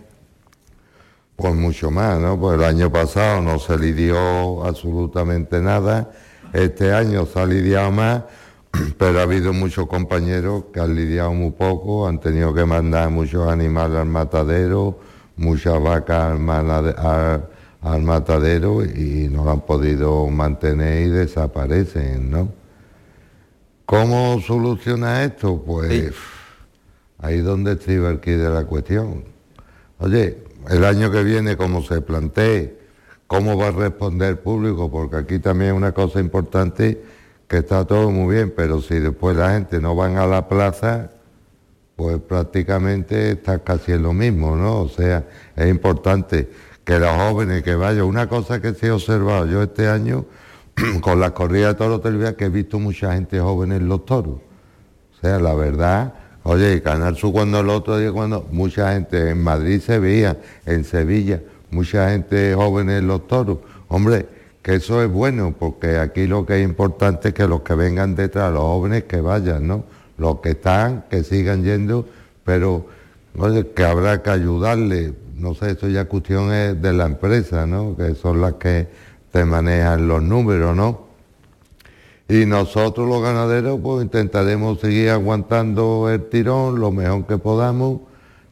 pues 1.36 1.54
mucho 1.54 1.90
más, 1.90 2.18
¿no? 2.18 2.38
Pues 2.38 2.58
el 2.58 2.64
año 2.64 2.90
pasado 2.90 3.40
no 3.40 3.58
se 3.58 3.78
lidió 3.78 4.64
absolutamente 4.64 5.60
nada, 5.60 6.10
este 6.52 6.92
año 6.92 7.26
se 7.26 7.38
ha 7.38 7.46
lidiado 7.46 7.90
más, 7.92 8.24
pero 8.98 9.20
ha 9.20 9.22
habido 9.22 9.52
muchos 9.52 9.86
compañeros 9.86 10.64
que 10.72 10.80
han 10.80 10.94
lidiado 10.94 11.32
muy 11.32 11.50
poco, 11.50 12.08
han 12.08 12.18
tenido 12.20 12.54
que 12.54 12.64
mandar 12.64 13.10
muchos 13.10 13.48
animales 13.48 13.98
al 13.98 14.08
matadero, 14.08 14.98
muchas 15.36 15.80
vacas 15.80 16.38
al, 17.80 18.02
matadero 18.02 18.84
y 18.84 19.28
no 19.30 19.44
lo 19.44 19.52
han 19.52 19.60
podido 19.60 20.26
mantener 20.26 21.06
y 21.06 21.08
desaparecen, 21.08 22.30
¿no? 22.30 22.48
¿Cómo 23.86 24.40
soluciona 24.40 25.24
esto? 25.24 25.62
Pues 25.64 26.12
ahí 27.18 27.40
donde 27.40 27.72
estriba 27.72 28.10
el 28.10 28.20
de 28.20 28.50
la 28.50 28.64
cuestión. 28.64 29.24
Oye, 29.98 30.38
el 30.70 30.84
año 30.84 31.10
que 31.10 31.22
viene, 31.24 31.56
como 31.56 31.82
se 31.82 32.00
plantee, 32.00 32.78
¿cómo 33.26 33.56
va 33.56 33.68
a 33.68 33.70
responder 33.72 34.30
el 34.30 34.38
público? 34.38 34.90
Porque 34.90 35.16
aquí 35.16 35.38
también 35.38 35.74
una 35.74 35.92
cosa 35.92 36.20
importante 36.20 37.02
que 37.46 37.58
está 37.58 37.84
todo 37.86 38.10
muy 38.10 38.34
bien, 38.34 38.52
pero 38.54 38.80
si 38.80 38.98
después 38.98 39.36
la 39.36 39.52
gente 39.52 39.80
no 39.80 39.94
van 39.94 40.18
a 40.18 40.26
la 40.26 40.48
plaza, 40.48 41.10
pues 41.96 42.20
prácticamente 42.20 43.32
está 43.32 43.58
casi 43.58 43.92
en 43.92 44.02
lo 44.02 44.12
mismo, 44.12 44.54
¿no? 44.54 44.82
O 44.82 44.88
sea, 44.88 45.26
es 45.56 45.68
importante 45.68 46.48
que 46.84 46.98
los 46.98 47.10
jóvenes 47.10 47.62
que 47.62 47.74
vayan. 47.74 48.04
Una 48.04 48.28
cosa 48.28 48.62
que 48.62 48.72
se 48.72 48.86
he 48.86 48.90
observado 48.90 49.46
yo 49.46 49.62
este 49.62 49.88
año 49.88 50.24
con 51.00 51.20
la 51.20 51.34
corrida 51.34 51.68
de 51.68 51.74
toros 51.74 52.00
que 52.36 52.44
he 52.44 52.48
visto 52.48 52.78
mucha 52.78 53.14
gente 53.14 53.40
joven 53.40 53.72
en 53.72 53.88
los 53.88 54.06
toros. 54.06 54.36
O 54.36 55.20
sea, 55.20 55.40
la 55.40 55.54
verdad, 55.54 56.14
oye, 56.48 56.82
Canal 56.82 57.16
Sur 57.16 57.32
cuando 57.32 57.60
el 57.60 57.68
otro 57.68 57.98
día, 57.98 58.10
cuando 58.10 58.46
mucha 58.50 58.92
gente 58.94 59.30
en 59.30 59.42
Madrid 59.42 59.80
se 59.80 59.98
veía, 59.98 60.38
en 60.66 60.84
Sevilla, 60.84 61.40
mucha 61.70 62.10
gente 62.10 62.54
joven 62.54 62.90
en 62.90 63.06
los 63.06 63.26
toros. 63.26 63.58
Hombre, 63.88 64.26
que 64.62 64.76
eso 64.76 65.02
es 65.02 65.10
bueno, 65.10 65.54
porque 65.58 65.98
aquí 65.98 66.26
lo 66.26 66.44
que 66.44 66.60
es 66.60 66.68
importante 66.68 67.28
es 67.28 67.34
que 67.34 67.46
los 67.46 67.60
que 67.60 67.74
vengan 67.74 68.14
detrás, 68.14 68.52
los 68.52 68.62
jóvenes 68.62 69.04
que 69.04 69.20
vayan, 69.20 69.66
¿no? 69.66 69.84
los 70.18 70.40
que 70.40 70.50
están, 70.50 71.04
que 71.08 71.22
sigan 71.22 71.64
yendo, 71.64 72.06
pero 72.44 72.86
que 73.74 73.84
habrá 73.84 74.22
que 74.22 74.30
ayudarle. 74.30 75.14
No 75.36 75.54
sé, 75.54 75.70
eso 75.70 75.88
ya 75.88 76.06
cuestión 76.06 76.52
es 76.52 76.80
de 76.82 76.92
la 76.92 77.06
empresa, 77.06 77.66
¿no? 77.66 77.96
Que 77.96 78.14
son 78.16 78.40
las 78.40 78.54
que 78.54 78.88
te 79.30 79.44
manejan 79.44 80.08
los 80.08 80.22
números, 80.22 80.76
¿no? 80.76 81.07
Y 82.28 82.44
nosotros 82.44 83.08
los 83.08 83.22
ganaderos 83.22 83.80
pues 83.82 84.04
intentaremos 84.04 84.80
seguir 84.80 85.10
aguantando 85.10 86.10
el 86.10 86.28
tirón 86.28 86.78
lo 86.78 86.92
mejor 86.92 87.26
que 87.26 87.38
podamos, 87.38 88.00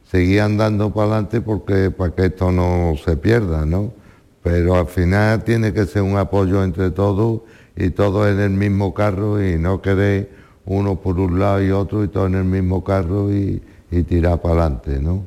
seguir 0.09 0.41
andando 0.41 0.91
para 0.91 1.11
adelante 1.11 1.41
porque 1.41 1.91
para 1.91 2.15
que 2.15 2.25
esto 2.25 2.51
no 2.51 2.95
se 3.03 3.17
pierda, 3.17 3.65
¿no? 3.65 3.93
Pero 4.41 4.75
al 4.75 4.87
final 4.87 5.43
tiene 5.43 5.73
que 5.73 5.85
ser 5.85 6.01
un 6.01 6.17
apoyo 6.17 6.63
entre 6.63 6.89
todos 6.89 7.41
y 7.75 7.91
todos 7.91 8.27
en 8.27 8.39
el 8.39 8.49
mismo 8.49 8.93
carro 8.95 9.43
y 9.43 9.59
no 9.59 9.81
querer 9.81 10.31
uno 10.65 10.95
por 10.95 11.19
un 11.19 11.39
lado 11.39 11.63
y 11.63 11.71
otro 11.71 12.03
y 12.03 12.07
todo 12.07 12.25
en 12.27 12.35
el 12.35 12.43
mismo 12.45 12.83
carro 12.83 13.31
y, 13.31 13.61
tirar 14.07 14.41
para 14.41 14.65
adelante, 14.65 14.99
¿no? 14.99 15.23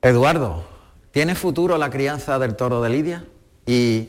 Eduardo, 0.00 0.64
¿tiene 1.10 1.34
futuro 1.34 1.76
la 1.76 1.90
crianza 1.90 2.38
del 2.38 2.54
toro 2.54 2.82
de 2.82 2.90
Lidia? 2.90 3.24
Y 3.66 4.08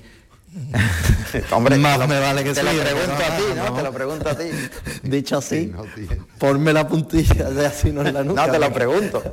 Hombre, 1.51 1.77
más 1.77 2.07
me 2.07 2.19
vale 2.19 2.43
que 2.43 2.53
te 2.53 2.63
lo 2.63 2.71
pregunto 2.71 3.13
a 3.13 3.37
ti, 3.37 3.43
¿no? 3.55 3.73
Te 3.73 3.83
lo 3.83 3.91
pregunto 3.91 4.29
a 4.29 4.35
ti. 4.35 4.45
Dicho 5.03 5.37
así, 5.37 5.71
ponme 6.37 6.73
la 6.73 6.87
puntilla 6.87 7.49
de 7.49 7.65
así 7.65 7.91
no 7.91 8.05
en 8.05 8.13
la 8.13 8.23
nuca. 8.25 8.45
No, 8.45 8.51
te 8.51 8.59
lo 8.59 8.71
pregunto. 8.71 9.23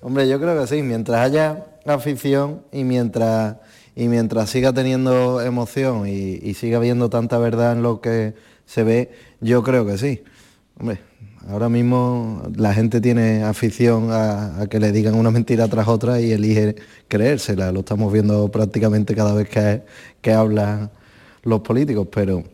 Hombre, 0.00 0.28
yo 0.28 0.38
creo 0.40 0.60
que 0.60 0.66
sí, 0.66 0.82
mientras 0.82 1.20
haya 1.20 1.64
afición 1.86 2.62
y 2.70 2.84
mientras 2.84 3.56
y 3.96 4.06
mientras 4.06 4.48
siga 4.50 4.72
teniendo 4.72 5.40
emoción 5.40 6.06
y, 6.06 6.38
y 6.40 6.54
siga 6.54 6.78
viendo 6.78 7.10
tanta 7.10 7.38
verdad 7.38 7.72
en 7.72 7.82
lo 7.82 8.00
que 8.00 8.34
se 8.64 8.84
ve, 8.84 9.10
yo 9.40 9.64
creo 9.64 9.84
que 9.84 9.98
sí. 9.98 10.22
Hombre, 10.78 11.00
ahora 11.48 11.68
mismo 11.68 12.42
la 12.56 12.74
gente 12.74 13.00
tiene 13.00 13.44
afición 13.44 14.08
a, 14.10 14.66
que 14.70 14.80
le 14.80 14.92
digan 14.92 15.14
una 15.14 15.30
mentira 15.30 15.68
tras 15.68 15.88
otra 15.88 16.20
y 16.20 16.32
elige 16.32 16.76
creérsela. 17.08 17.72
Lo 17.72 17.80
estamos 17.80 18.12
viendo 18.12 18.50
prácticamente 18.50 19.14
cada 19.14 19.34
vez 19.34 19.48
que, 19.48 20.32
hablan 20.32 20.90
los 21.42 21.60
políticos, 21.60 22.08
pero 22.12 22.44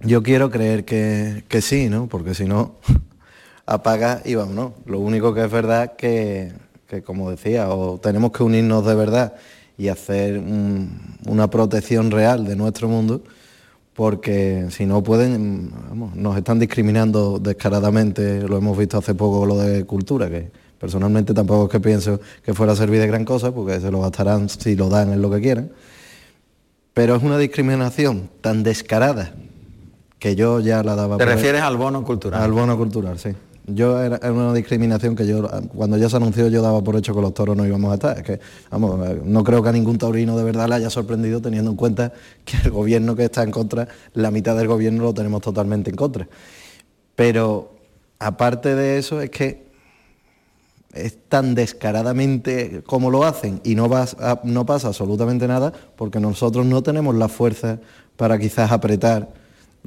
yo 0.00 0.22
quiero 0.22 0.50
creer 0.50 0.84
que, 0.84 1.60
sí, 1.62 1.88
¿no? 1.88 2.08
Porque 2.08 2.34
si 2.34 2.44
no, 2.44 2.76
apaga 3.66 4.22
y 4.24 4.34
vámonos. 4.34 4.72
Lo 4.86 5.00
único 5.00 5.32
que 5.34 5.44
es 5.44 5.50
verdad 5.50 5.96
que, 5.96 6.52
que 6.86 7.02
como 7.02 7.30
decía, 7.30 7.68
tenemos 8.02 8.32
que 8.32 8.42
unirnos 8.42 8.84
de 8.84 8.94
verdad 8.94 9.34
y 9.78 9.88
hacer 9.88 10.42
una 11.26 11.48
protección 11.48 12.10
real 12.10 12.44
de 12.44 12.56
nuestro 12.56 12.88
mundo, 12.88 13.22
porque 13.98 14.68
si 14.70 14.86
no 14.86 15.02
pueden, 15.02 15.72
vamos, 15.88 16.14
nos 16.14 16.36
están 16.36 16.60
discriminando 16.60 17.40
descaradamente, 17.40 18.46
lo 18.46 18.56
hemos 18.56 18.78
visto 18.78 18.96
hace 18.96 19.16
poco 19.16 19.44
lo 19.44 19.56
de 19.56 19.86
cultura, 19.86 20.30
que 20.30 20.52
personalmente 20.78 21.34
tampoco 21.34 21.64
es 21.64 21.70
que 21.72 21.80
pienso 21.80 22.20
que 22.44 22.54
fuera 22.54 22.74
a 22.74 22.76
servir 22.76 23.00
de 23.00 23.08
gran 23.08 23.24
cosa, 23.24 23.50
porque 23.50 23.80
se 23.80 23.90
lo 23.90 24.00
gastarán 24.00 24.48
si 24.48 24.76
lo 24.76 24.88
dan 24.88 25.12
en 25.12 25.20
lo 25.20 25.28
que 25.32 25.40
quieran, 25.40 25.72
pero 26.94 27.16
es 27.16 27.24
una 27.24 27.38
discriminación 27.38 28.30
tan 28.40 28.62
descarada 28.62 29.32
que 30.20 30.36
yo 30.36 30.60
ya 30.60 30.84
la 30.84 30.94
daba... 30.94 31.16
¿Te 31.16 31.24
refieres 31.24 31.62
al 31.62 31.76
bono 31.76 32.04
cultural? 32.04 32.40
Al 32.40 32.52
bono 32.52 32.78
cultural, 32.78 33.18
sí. 33.18 33.30
Yo 33.68 34.00
era, 34.00 34.18
una 34.32 34.54
discriminación 34.54 35.14
que 35.14 35.26
yo, 35.26 35.46
cuando 35.74 35.96
ya 35.96 36.08
se 36.08 36.16
anunció, 36.16 36.48
yo 36.48 36.62
daba 36.62 36.82
por 36.82 36.96
hecho 36.96 37.14
que 37.14 37.20
los 37.20 37.34
toros 37.34 37.56
no 37.56 37.66
íbamos 37.66 37.90
a 37.90 37.94
estar. 37.94 38.16
Es 38.18 38.24
que, 38.24 38.40
vamos, 38.70 38.98
no 39.24 39.44
creo 39.44 39.62
que 39.62 39.68
a 39.68 39.72
ningún 39.72 39.98
taurino 39.98 40.36
de 40.36 40.44
verdad 40.44 40.68
le 40.68 40.76
haya 40.76 40.90
sorprendido 40.90 41.40
teniendo 41.40 41.70
en 41.70 41.76
cuenta 41.76 42.12
que 42.44 42.56
el 42.64 42.70
gobierno 42.70 43.14
que 43.14 43.24
está 43.24 43.42
en 43.42 43.50
contra, 43.50 43.88
la 44.14 44.30
mitad 44.30 44.56
del 44.56 44.68
gobierno 44.68 45.02
lo 45.02 45.14
tenemos 45.14 45.42
totalmente 45.42 45.90
en 45.90 45.96
contra. 45.96 46.28
Pero 47.14 47.74
aparte 48.18 48.74
de 48.74 48.98
eso, 48.98 49.20
es 49.20 49.30
que 49.30 49.68
es 50.94 51.18
tan 51.28 51.54
descaradamente 51.54 52.82
como 52.86 53.10
lo 53.10 53.24
hacen 53.24 53.60
y 53.64 53.74
no 53.74 53.88
pasa 53.90 54.88
absolutamente 54.88 55.46
nada 55.46 55.72
porque 55.96 56.18
nosotros 56.18 56.64
no 56.64 56.82
tenemos 56.82 57.14
la 57.14 57.28
fuerza 57.28 57.78
para 58.16 58.38
quizás 58.38 58.72
apretar 58.72 59.28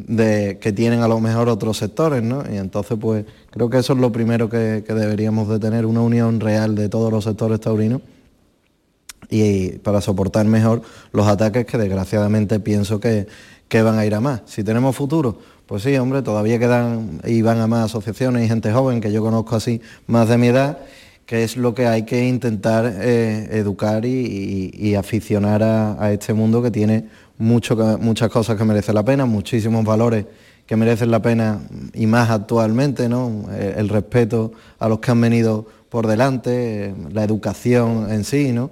de, 0.07 0.57
que 0.59 0.71
tienen 0.71 1.01
a 1.01 1.07
lo 1.07 1.19
mejor 1.19 1.49
otros 1.49 1.77
sectores, 1.77 2.21
¿no? 2.23 2.43
Y 2.51 2.57
entonces, 2.57 2.97
pues 2.99 3.25
creo 3.49 3.69
que 3.69 3.79
eso 3.79 3.93
es 3.93 3.99
lo 3.99 4.11
primero 4.11 4.49
que, 4.49 4.81
deberíamos 4.81 5.47
de 5.49 5.59
tener, 5.59 5.85
una 5.85 6.01
unión 6.01 6.39
real 6.39 6.75
de 6.75 6.89
todos 6.89 7.11
los 7.11 7.23
sectores 7.23 7.59
taurinos 7.59 8.01
y 9.29 9.77
para 9.79 10.01
soportar 10.01 10.45
mejor 10.45 10.81
los 11.13 11.27
ataques 11.27 11.65
que 11.65 11.77
desgraciadamente 11.77 12.59
pienso 12.59 12.99
que, 12.99 13.27
que 13.67 13.81
van 13.81 13.97
a 13.97 14.05
ir 14.05 14.13
a 14.13 14.19
más. 14.19 14.41
Si 14.45 14.63
tenemos 14.63 14.95
futuro, 14.95 15.39
pues 15.65 15.83
sí, 15.83 15.95
hombre, 15.95 16.21
todavía 16.21 16.59
quedan 16.59 17.21
y 17.25 17.41
van 17.41 17.59
a 17.59 17.67
más 17.67 17.85
asociaciones 17.85 18.43
y 18.43 18.49
gente 18.49 18.73
joven 18.73 18.99
que 18.99 19.11
yo 19.13 19.21
conozco 19.21 19.55
así 19.55 19.81
más 20.05 20.27
de 20.27 20.37
mi 20.37 20.47
edad, 20.47 20.79
que 21.25 21.45
es 21.45 21.55
lo 21.55 21.73
que 21.73 21.87
hay 21.87 22.03
que 22.03 22.27
intentar 22.27 22.85
eh, 22.85 23.47
educar 23.53 24.05
y, 24.05 24.95
aficionar 24.95 25.63
a, 25.63 26.11
este 26.11 26.33
mundo 26.33 26.61
que 26.61 26.71
tiene 26.71 27.05
muchas 27.37 28.29
cosas 28.29 28.57
que 28.57 28.63
merecen 28.63 28.95
la 28.95 29.03
pena, 29.03 29.25
muchísimos 29.25 29.83
valores 29.83 30.25
que 30.71 30.77
merecen 30.77 31.11
la 31.11 31.21
pena 31.21 31.59
y 31.93 32.07
más 32.07 32.29
actualmente, 32.29 33.09
¿no? 33.09 33.43
Eh, 33.51 33.75
el, 33.77 33.89
respeto 33.89 34.53
a 34.79 34.87
los 34.87 34.99
que 34.99 35.11
han 35.11 35.19
venido 35.19 35.65
por 35.89 36.07
delante, 36.07 36.85
eh, 36.85 36.95
la 37.11 37.25
educación 37.25 38.07
en 38.09 38.23
sí, 38.23 38.53
¿no? 38.53 38.71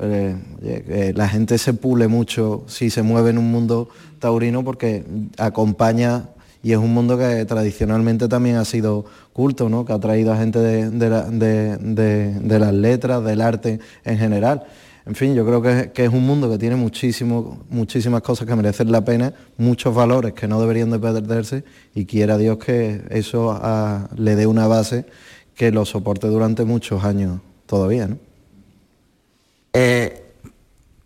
Eh, 0.00 1.12
la 1.14 1.28
gente 1.28 1.58
se 1.58 1.74
pule 1.74 2.08
mucho 2.08 2.64
si 2.66 2.88
se 2.88 3.02
mueve 3.02 3.28
en 3.28 3.36
un 3.36 3.50
mundo 3.50 3.90
taurino 4.20 4.64
porque 4.64 5.04
acompaña 5.36 6.30
y 6.62 6.72
es 6.72 6.78
un 6.78 6.94
mundo 6.94 7.18
que 7.18 7.44
tradicionalmente 7.44 8.26
también 8.26 8.56
ha 8.56 8.64
sido 8.64 9.04
culto, 9.34 9.68
¿no? 9.68 9.84
que 9.84 9.92
ha 9.92 10.00
traído 10.00 10.32
a 10.32 10.38
gente 10.38 10.58
de, 10.58 10.90
de 10.90 12.58
las 12.58 12.72
letras, 12.72 13.22
del 13.22 13.42
arte 13.42 13.80
en 14.04 14.18
general. 14.18 14.64
En 15.06 15.14
fin, 15.14 15.34
yo 15.34 15.44
creo 15.44 15.60
que, 15.60 16.02
es 16.02 16.08
un 16.08 16.24
mundo 16.24 16.48
que 16.50 16.56
tiene 16.56 16.76
muchísimas 16.76 18.22
cosas 18.22 18.46
que 18.46 18.56
merecen 18.56 18.90
la 18.90 19.04
pena, 19.04 19.34
muchos 19.58 19.94
valores 19.94 20.32
que 20.32 20.48
no 20.48 20.58
deberían 20.60 20.90
de 20.90 20.98
perderse 20.98 21.64
y 21.94 22.06
quiera 22.06 22.38
Dios 22.38 22.56
que 22.56 23.02
eso 23.10 23.60
le 24.16 24.34
dé 24.34 24.46
una 24.46 24.66
base 24.66 25.04
que 25.54 25.70
lo 25.70 25.84
soporte 25.84 26.26
durante 26.28 26.64
muchos 26.64 27.04
años 27.04 27.40
todavía. 27.66 28.08
Eh, 29.74 30.24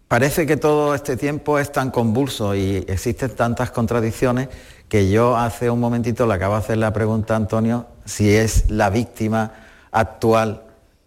parece 0.07 0.47
que 0.47 0.57
todo 0.57 0.95
este 0.95 1.17
tiempo 1.17 1.59
es 1.59 1.73
tan 1.73 1.91
convulso 1.91 2.55
y 2.55 2.85
existen 2.87 3.31
tantas 3.35 3.73
contradicciones 3.73 4.49
que 4.89 5.11
yo 5.11 5.37
hace 5.37 5.71
un 5.71 5.81
momentito 5.81 6.25
le 6.27 6.35
acabo 6.35 6.55
de 6.55 6.61
hacer 6.61 6.79
la 6.79 6.93
pregunta 6.93 7.35
a 7.35 7.39
Antonio 7.39 7.87
si 8.05 8.31
es 8.31 8.71
la 8.71 8.91
víctima 8.91 9.53
actual 9.91 10.63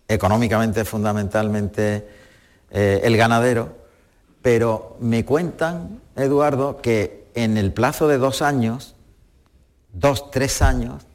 económicamente 0.08 0.84
fundamentalmente 0.84 2.21
eh, 2.72 3.02
el 3.04 3.18
ganadero, 3.18 3.76
pero 4.42 4.98
me 5.00 5.26
cuentan, 5.26 6.02
Eduardo, 6.16 6.82
que 6.82 7.26
en 7.36 7.58
el 7.58 7.74
plazo 7.74 8.08
de 8.08 8.18
dos 8.18 8.42
años, 8.42 8.96
dos, 9.94 10.32
tres 10.32 10.62
años, 10.62 11.06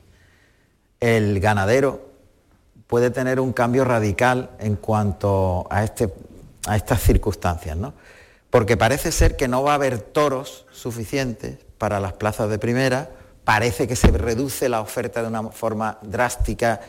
el 1.01 1.41
ganadero 1.41 2.07
puede 2.87 3.11
tener 3.11 3.41
un 3.41 3.53
cambio 3.53 3.85
radical 3.85 4.51
en 4.59 4.77
cuanto 4.77 5.67
a, 5.71 5.83
este, 5.85 6.13
a 6.67 6.77
estas 6.77 7.03
circunstancias, 7.03 7.77
¿no? 7.77 7.95
Porque 8.51 8.77
parece 8.77 9.13
ser 9.13 9.37
que 9.37 9.49
no 9.49 9.63
va 9.63 9.73
a 9.73 9.75
haber 9.75 9.99
toros 9.99 10.67
suficientes 10.71 11.59
para 11.79 12.01
las 12.01 12.13
plazas 12.13 12.49
de 12.49 12.59
primera, 12.59 13.11
parece 13.45 13.87
que 13.87 13.97
se 13.97 14.09
reduce 14.09 14.69
la 14.69 14.81
oferta 14.81 15.23
de 15.23 15.29
una 15.29 15.43
forma 15.51 15.99
drástica 16.03 16.81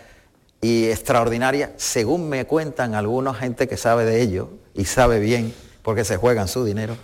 y 0.61 0.85
extraordinaria, 0.85 1.73
según 1.77 2.29
me 2.29 2.45
cuentan 2.45 2.95
algunos 2.95 3.37
gente 3.37 3.67
que 3.67 3.77
sabe 3.77 4.05
de 4.05 4.21
ello 4.21 4.49
y 4.73 4.85
sabe 4.85 5.19
bien, 5.19 5.53
porque 5.83 6.03
se 6.03 6.17
juegan 6.17 6.47
su 6.47 6.65
dinero, 6.65 6.97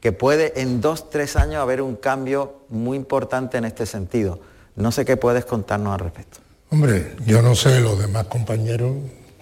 que 0.00 0.12
puede 0.12 0.60
en 0.60 0.80
dos, 0.80 1.10
tres 1.10 1.36
años 1.36 1.56
haber 1.56 1.82
un 1.82 1.96
cambio 1.96 2.60
muy 2.68 2.96
importante 2.96 3.58
en 3.58 3.64
este 3.64 3.86
sentido. 3.86 4.40
No 4.76 4.92
sé 4.92 5.04
qué 5.04 5.16
puedes 5.16 5.44
contarnos 5.44 5.92
al 5.92 6.00
respecto. 6.00 6.38
Hombre, 6.70 7.14
yo 7.24 7.42
no 7.42 7.54
sé 7.54 7.80
los 7.80 7.98
demás 7.98 8.26
compañeros 8.26 8.92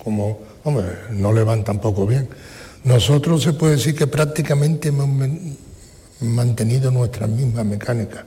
como, 0.03 0.41
hombre, 0.65 0.87
no 1.11 1.33
le 1.33 1.43
van 1.43 1.65
tampoco 1.65 2.07
bien. 2.07 2.29
Nosotros 2.85 3.43
se 3.43 3.55
puede 3.55 3.77
decir 3.77 3.95
que 3.95 4.07
prácticamente 4.07 4.89
hemos 4.89 5.09
mantenido 6.21 6.91
nuestra 6.91 7.27
misma 7.27 7.65
mecánica, 7.65 8.27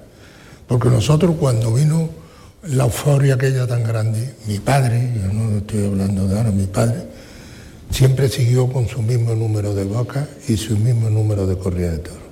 porque 0.68 0.90
nosotros 0.90 1.36
cuando 1.40 1.74
vino 1.74 2.10
la 2.70 2.86
euforia 2.86 3.36
aquella 3.36 3.68
tan 3.68 3.84
grande. 3.84 4.36
Mi 4.46 4.60
padre, 4.60 5.12
yo 5.16 5.34
no 5.34 5.58
estoy 5.58 5.86
hablando 5.86 6.28
de 6.28 6.38
ahora, 6.38 6.52
mi 6.52 6.66
padre, 6.68 7.04
siempre 7.92 8.30
siguió 8.30 8.72
con 8.72 8.88
su 8.88 9.02
mismo 9.02 9.36
número 9.36 9.74
de 9.74 9.86
vacas 9.86 10.28
y 10.48 10.58
su 10.58 10.78
mismo 10.78 11.10
número 11.10 11.46
de 11.48 11.58
corrida 11.58 11.92
de 11.92 12.00
toros. 12.00 12.24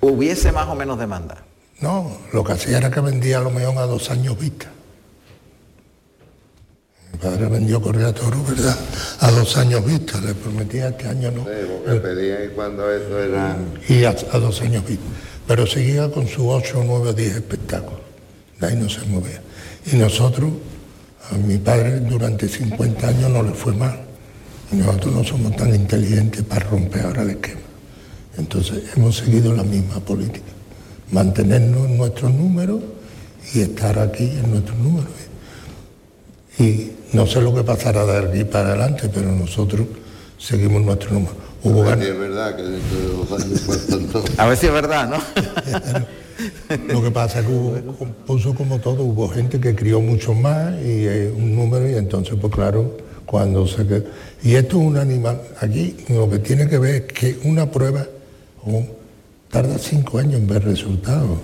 ¿Hubiese 0.00 0.52
más 0.52 0.68
o 0.68 0.74
menos 0.74 0.98
demanda? 0.98 1.44
No, 1.80 2.18
lo 2.32 2.44
que 2.44 2.52
hacía 2.52 2.78
era 2.78 2.90
que 2.90 3.00
vendía 3.00 3.38
a 3.38 3.40
lo 3.40 3.50
mejor 3.50 3.78
a 3.78 3.86
dos 3.86 4.10
años 4.10 4.38
vista. 4.38 4.66
Mi 7.12 7.18
padre 7.18 7.46
vendió 7.46 7.80
corrida 7.80 8.08
de 8.08 8.12
toros, 8.12 8.48
¿verdad? 8.48 8.76
A 9.20 9.30
dos 9.30 9.56
años 9.56 9.84
vista, 9.84 10.20
le 10.20 10.34
prometía 10.34 10.88
este 10.88 11.08
año 11.08 11.30
no. 11.30 11.44
Sí, 11.44 11.98
pedía 12.00 12.44
y 12.44 12.48
cuando 12.48 12.90
eso 12.90 13.18
era... 13.18 13.56
Y 13.88 14.04
a, 14.04 14.10
a 14.10 14.38
dos 14.38 14.60
años 14.62 14.84
vista. 14.86 15.04
Pero 15.46 15.66
seguía 15.66 16.10
con 16.10 16.26
sus 16.26 16.44
ocho, 16.46 16.82
nueve, 16.84 17.12
diez 17.14 17.36
espectáculos 17.36 18.03
de 18.64 18.72
ahí 18.72 18.80
no 18.80 18.88
se 18.88 19.04
movía. 19.06 19.40
Y 19.92 19.96
nosotros, 19.96 20.50
a 21.30 21.36
mi 21.36 21.58
padre 21.58 22.00
durante 22.00 22.48
50 22.48 23.08
años 23.08 23.30
no 23.30 23.42
le 23.42 23.52
fue 23.52 23.74
mal. 23.74 24.00
Y 24.72 24.76
nosotros 24.76 25.14
no 25.14 25.24
somos 25.24 25.56
tan 25.56 25.74
inteligentes 25.74 26.42
para 26.42 26.66
romper 26.66 27.06
ahora 27.06 27.22
el 27.22 27.30
esquema. 27.30 27.60
Entonces 28.38 28.82
hemos 28.96 29.16
seguido 29.16 29.52
la 29.54 29.62
misma 29.62 30.00
política, 30.00 30.46
mantenernos 31.12 31.88
en 31.88 31.98
nuestros 31.98 32.32
números 32.32 32.80
y 33.52 33.60
estar 33.60 33.98
aquí 33.98 34.24
en 34.24 34.50
nuestros 34.50 34.76
números. 34.78 35.10
Y 36.58 36.90
no 37.12 37.26
sé 37.26 37.40
lo 37.40 37.54
que 37.54 37.62
pasará 37.62 38.04
de 38.04 38.26
aquí 38.26 38.44
para 38.44 38.70
adelante, 38.70 39.08
pero 39.12 39.30
nosotros 39.30 39.86
seguimos 40.38 40.82
nuestros 40.82 41.12
números. 41.12 41.36
Hubo 41.62 41.82
a 41.84 41.94
ver 41.94 42.00
si 42.00 42.10
es 42.10 42.18
verdad 42.18 42.56
que 42.56 42.62
dentro 42.62 42.98
de 42.98 43.06
dos 43.06 43.32
años 43.32 44.38
A 44.38 44.46
ver 44.46 44.56
si 44.56 44.66
es 44.66 44.72
verdad, 44.72 45.08
¿no? 45.08 45.16
Lo 46.88 47.02
que 47.02 47.10
pasa 47.10 47.40
es 47.40 47.46
que 47.46 47.52
hubo, 47.52 48.54
como 48.54 48.78
todo, 48.80 49.04
hubo 49.04 49.28
gente 49.28 49.60
que 49.60 49.74
crió 49.74 50.00
mucho 50.00 50.34
más 50.34 50.74
y 50.82 51.06
eh, 51.06 51.32
un 51.34 51.54
número 51.54 51.88
y 51.88 51.94
entonces 51.94 52.36
pues 52.40 52.52
claro, 52.52 52.96
cuando 53.26 53.66
se 53.66 53.86
quedó. 53.86 54.04
Y 54.42 54.54
esto 54.54 54.80
es 54.80 54.86
un 54.86 54.96
animal, 54.96 55.40
aquí 55.60 55.96
lo 56.08 56.28
que 56.28 56.38
tiene 56.38 56.68
que 56.68 56.78
ver 56.78 56.94
es 56.94 57.02
que 57.12 57.38
una 57.44 57.70
prueba 57.70 58.06
tarda 59.50 59.78
cinco 59.78 60.18
años 60.18 60.34
en 60.34 60.46
ver 60.46 60.64
resultados. 60.64 61.38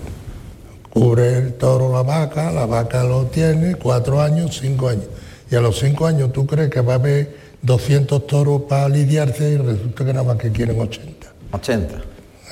Cubre 0.89 1.37
el 1.37 1.53
toro 1.53 1.91
la 1.93 2.03
vaca, 2.03 2.51
la 2.51 2.65
vaca 2.65 3.03
lo 3.03 3.25
tiene, 3.27 3.75
cuatro 3.75 4.21
años, 4.21 4.59
cinco 4.61 4.89
años. 4.89 5.05
Y 5.49 5.55
a 5.55 5.61
los 5.61 5.79
cinco 5.79 6.05
años 6.05 6.33
tú 6.33 6.45
crees 6.45 6.69
que 6.69 6.81
va 6.81 6.93
a 6.93 6.95
haber 6.95 7.35
200 7.61 8.25
toros 8.27 8.63
para 8.63 8.89
lidiarse 8.89 9.51
y 9.51 9.57
resulta 9.57 10.05
que 10.05 10.13
nada 10.13 10.25
más 10.25 10.37
que 10.37 10.51
quieren 10.51 10.79
80. 10.79 11.27
80. 11.51 12.01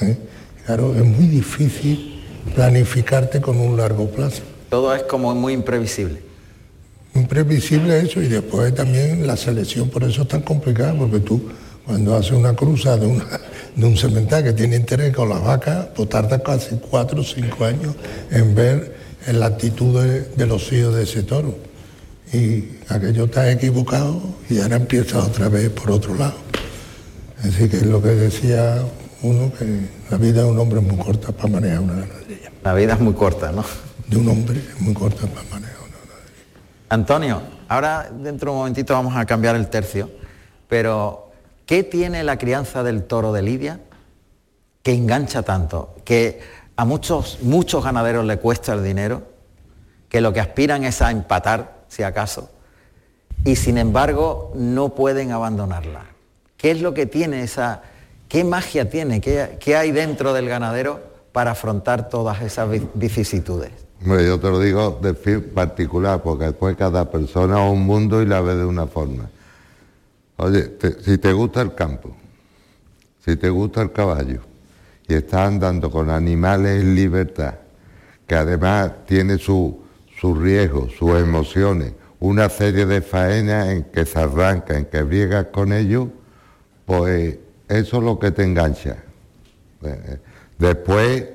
¿Eh? 0.01 0.17
Claro, 0.65 0.95
es 0.95 1.03
muy 1.03 1.27
difícil 1.27 2.18
planificarte 2.55 3.41
con 3.41 3.59
un 3.59 3.77
largo 3.77 4.09
plazo. 4.09 4.43
Todo 4.69 4.93
es 4.93 5.03
como 5.03 5.33
muy 5.35 5.53
imprevisible. 5.53 6.21
Imprevisible 7.15 7.99
eso 7.99 8.21
y 8.21 8.27
después 8.27 8.73
también 8.75 9.25
la 9.25 9.35
selección, 9.35 9.89
por 9.89 10.03
eso 10.03 10.21
es 10.21 10.27
tan 10.27 10.41
complicada, 10.41 10.93
porque 10.97 11.19
tú 11.19 11.41
cuando 11.85 12.15
hace 12.15 12.35
una 12.35 12.55
cruza 12.55 12.97
de, 12.97 13.07
de 13.75 13.85
un 13.85 13.97
cementerio 13.97 14.51
que 14.51 14.57
tiene 14.57 14.75
interés 14.75 15.15
con 15.15 15.27
las 15.29 15.43
vacas, 15.43 15.87
pues 15.95 16.07
tarda 16.07 16.37
casi 16.43 16.75
cuatro 16.75 17.21
o 17.21 17.23
cinco 17.23 17.65
años 17.65 17.95
en 18.29 18.53
ver 18.53 18.93
la 19.27 19.47
actitud 19.47 20.01
de, 20.01 20.45
los 20.45 20.71
hijos 20.71 20.95
de 20.95 21.03
ese 21.03 21.23
toro. 21.23 21.55
Y 22.31 22.65
aquello 22.89 23.25
está 23.25 23.51
equivocado 23.51 24.21
y 24.49 24.59
ahora 24.59 24.75
empieza 24.75 25.19
otra 25.19 25.49
vez 25.49 25.69
por 25.69 25.91
otro 25.91 26.15
lado. 26.15 26.35
Así 27.43 27.67
que 27.69 27.77
es 27.77 27.85
lo 27.85 28.01
que 28.01 28.09
decía 28.09 28.83
uno, 29.21 29.51
que 29.53 29.89
la 30.09 30.17
vida 30.17 30.43
de 30.43 30.49
un 30.49 30.59
hombre 30.59 30.79
es 30.79 30.87
muy 30.87 30.97
corta 30.97 31.31
para 31.31 31.49
manejar 31.49 31.79
una 31.81 31.93
ganadería. 31.93 32.51
La 32.63 32.73
vida 32.73 32.93
es 32.93 32.99
muy 32.99 33.13
corta, 33.13 33.51
¿no? 33.51 33.63
De 34.07 34.17
un 34.17 34.27
hombre 34.29 34.59
es 34.59 34.81
muy 34.81 34.93
corta 34.93 35.27
para 35.27 35.47
manejar 35.49 35.77
una 35.79 35.97
ganadería. 35.97 36.51
Antonio, 36.89 37.41
ahora 37.67 38.09
dentro 38.11 38.51
de 38.51 38.55
un 38.55 38.59
momentito 38.59 38.93
vamos 38.93 39.15
a 39.15 39.25
cambiar 39.25 39.55
el 39.55 39.67
tercio, 39.67 40.09
pero 40.67 41.31
¿qué 41.65 41.83
tiene 41.83 42.23
la 42.23 42.37
crianza 42.37 42.83
del 42.83 43.03
toro 43.03 43.33
de 43.33 43.41
Lidia 43.41 43.79
que 44.83 44.93
engancha 44.93 45.43
tanto? 45.43 45.95
Que 46.05 46.39
a 46.75 46.85
muchos, 46.85 47.39
muchos 47.41 47.83
ganaderos 47.83 48.25
le 48.25 48.37
cuesta 48.37 48.73
el 48.73 48.83
dinero, 48.83 49.23
que 50.07 50.21
lo 50.21 50.31
que 50.31 50.39
aspiran 50.39 50.85
es 50.85 51.01
a 51.01 51.11
empatar, 51.11 51.83
si 51.89 52.03
acaso, 52.03 52.49
y 53.43 53.55
sin 53.55 53.77
embargo 53.77 54.51
no 54.55 54.95
pueden 54.95 55.31
abandonarla. 55.31 56.05
¿Qué 56.57 56.71
es 56.71 56.81
lo 56.81 56.93
que 56.93 57.05
tiene 57.05 57.43
esa, 57.43 57.81
qué 58.29 58.43
magia 58.45 58.89
tiene, 58.89 59.19
qué, 59.19 59.75
hay 59.75 59.91
dentro 59.91 60.33
del 60.33 60.47
ganadero 60.47 61.01
para 61.33 61.51
afrontar 61.51 62.07
todas 62.07 62.41
esas 62.41 62.69
vicisitudes? 62.93 63.71
yo 64.01 64.39
te 64.39 64.49
lo 64.49 64.61
digo 64.61 64.97
de 65.01 65.13
fin 65.13 65.41
particular, 65.53 66.21
porque 66.23 66.45
después 66.45 66.77
cada 66.77 67.11
persona 67.11 67.65
es 67.65 67.71
un 67.71 67.85
mundo 67.85 68.21
y 68.21 68.25
la 68.25 68.39
ve 68.39 68.55
de 68.55 68.63
una 68.63 68.87
forma. 68.87 69.29
Oye, 70.37 70.77
si 71.03 71.17
te 71.17 71.33
gusta 71.33 71.61
el 71.61 71.75
campo, 71.75 72.15
si 73.25 73.35
te 73.35 73.49
gusta 73.49 73.81
el 73.81 73.91
caballo, 73.91 74.39
y 75.05 75.15
está 75.15 75.45
andando 75.45 75.91
con 75.91 76.09
animales 76.09 76.81
en 76.81 76.95
libertad, 76.95 77.55
que 78.25 78.35
además 78.35 78.91
tiene 79.05 79.37
sus 79.37 79.73
su 80.19 80.35
riesgos, 80.35 80.91
sus 80.97 81.17
emociones, 81.17 81.93
una 82.19 82.49
serie 82.49 82.85
de 82.85 83.01
faenas 83.01 83.69
en 83.69 83.83
que 83.85 84.05
se 84.05 84.19
arranca, 84.19 84.77
en 84.77 84.85
que 84.85 85.01
briegas 85.01 85.45
con 85.45 85.71
ellos, 85.71 86.09
pues 86.85 87.37
eso 87.69 87.97
es 87.97 88.03
lo 88.03 88.19
que 88.19 88.31
te 88.31 88.43
engancha. 88.43 88.97
Eh, 89.83 90.17
después, 90.57 91.25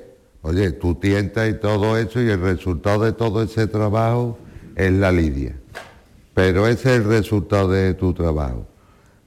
oye, 0.41 0.71
tú 0.71 0.95
tientas 0.95 1.49
y 1.49 1.53
todo 1.53 1.97
eso 1.97 2.21
y 2.21 2.29
el 2.29 2.41
resultado 2.41 3.05
de 3.05 3.13
todo 3.13 3.41
ese 3.41 3.67
trabajo 3.67 4.37
es 4.75 4.91
la 4.91 5.11
lidia. 5.11 5.55
Pero 6.33 6.67
ese 6.67 6.93
es 6.93 7.01
el 7.01 7.05
resultado 7.05 7.71
de 7.71 7.93
tu 7.93 8.13
trabajo. 8.13 8.67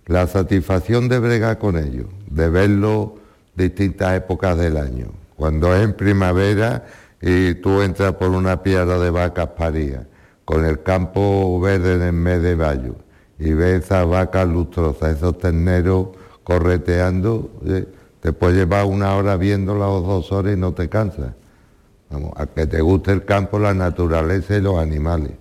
La 0.06 0.26
satisfacción 0.26 1.08
de 1.08 1.18
bregar 1.18 1.58
con 1.58 1.76
ellos, 1.78 2.06
de 2.30 2.50
verlo 2.50 3.16
distintas 3.54 4.14
épocas 4.18 4.58
del 4.58 4.76
año. 4.76 5.08
Cuando 5.34 5.74
es 5.74 5.82
en 5.82 5.94
primavera 5.94 6.84
y 7.22 7.54
tú 7.54 7.80
entras 7.80 8.12
por 8.14 8.28
una 8.28 8.62
piedra 8.62 8.98
de 8.98 9.10
vacas 9.10 9.48
parías, 9.48 10.06
con 10.44 10.64
el 10.64 10.82
campo 10.82 11.58
verde 11.60 11.94
en 11.94 12.02
el 12.02 12.12
mes 12.12 12.42
de 12.42 12.54
mayo, 12.56 12.96
y 13.38 13.52
ves 13.52 13.84
esas 13.84 14.06
vacas 14.06 14.46
lustrosas, 14.46 15.16
esos 15.16 15.38
terneros 15.38 16.08
correteando, 16.48 17.50
te 18.22 18.32
puedes 18.32 18.56
llevar 18.56 18.86
una 18.86 19.14
hora 19.14 19.36
viéndolas 19.36 19.88
o 19.88 20.00
dos 20.00 20.32
horas 20.32 20.56
y 20.56 20.56
no 20.58 20.72
te 20.72 20.88
cansas. 20.88 21.34
Vamos, 22.08 22.32
a 22.36 22.46
que 22.46 22.66
te 22.66 22.80
guste 22.80 23.12
el 23.12 23.26
campo, 23.26 23.58
la 23.58 23.74
naturaleza 23.74 24.56
y 24.56 24.62
los 24.62 24.78
animales. 24.78 25.32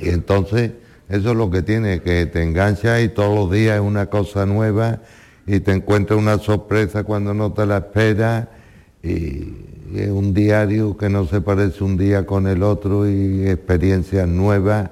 Y 0.00 0.08
entonces, 0.08 0.72
eso 1.08 1.30
es 1.30 1.36
lo 1.36 1.50
que 1.50 1.62
tiene, 1.62 2.00
que 2.00 2.26
te 2.26 2.42
engancha 2.42 3.00
y 3.00 3.10
todos 3.10 3.32
los 3.32 3.52
días 3.52 3.76
es 3.76 3.80
una 3.80 4.06
cosa 4.06 4.44
nueva 4.44 4.98
y 5.46 5.60
te 5.60 5.70
encuentras 5.70 6.18
una 6.18 6.38
sorpresa 6.38 7.04
cuando 7.04 7.32
no 7.32 7.52
te 7.52 7.64
la 7.64 7.76
esperas 7.76 8.48
y, 9.04 9.54
es 9.94 10.08
un 10.08 10.34
diario 10.34 10.96
que 10.96 11.08
no 11.08 11.26
se 11.26 11.40
parece 11.40 11.82
un 11.84 11.96
día 11.96 12.26
con 12.26 12.46
el 12.46 12.62
otro 12.64 13.08
y 13.08 13.48
experiencias 13.48 14.26
nuevas 14.26 14.90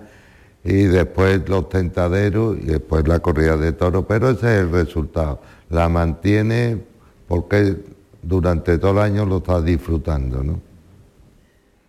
y 0.69 0.85
después 0.85 1.49
los 1.49 1.71
tentaderos 1.71 2.59
y 2.59 2.67
después 2.67 3.09
la 3.09 3.21
corrida 3.21 3.57
de 3.57 3.73
toros, 3.73 4.05
pero 4.07 4.29
ese 4.29 4.55
es 4.55 4.61
el 4.61 4.71
resultado. 4.71 5.41
La 5.71 5.89
mantiene 5.89 6.77
porque 7.27 7.79
durante 8.23 8.77
todo 8.77 8.91
el 8.91 8.99
año 8.99 9.25
lo 9.25 9.39
está 9.39 9.63
disfrutando, 9.63 10.43
¿no? 10.43 10.61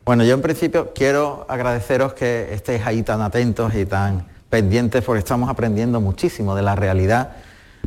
Bueno, 0.05 0.23
yo 0.23 0.33
en 0.33 0.41
principio 0.41 0.93
quiero 0.95 1.45
agradeceros 1.49 2.13
que 2.13 2.53
estéis 2.53 2.81
ahí 2.85 3.03
tan 3.03 3.21
atentos 3.21 3.75
y 3.75 3.85
tan 3.85 4.25
pendientes 4.49 5.03
porque 5.03 5.19
estamos 5.19 5.49
aprendiendo 5.49 5.99
muchísimo 5.99 6.55
de 6.55 6.61
la 6.61 6.75
realidad 6.77 7.33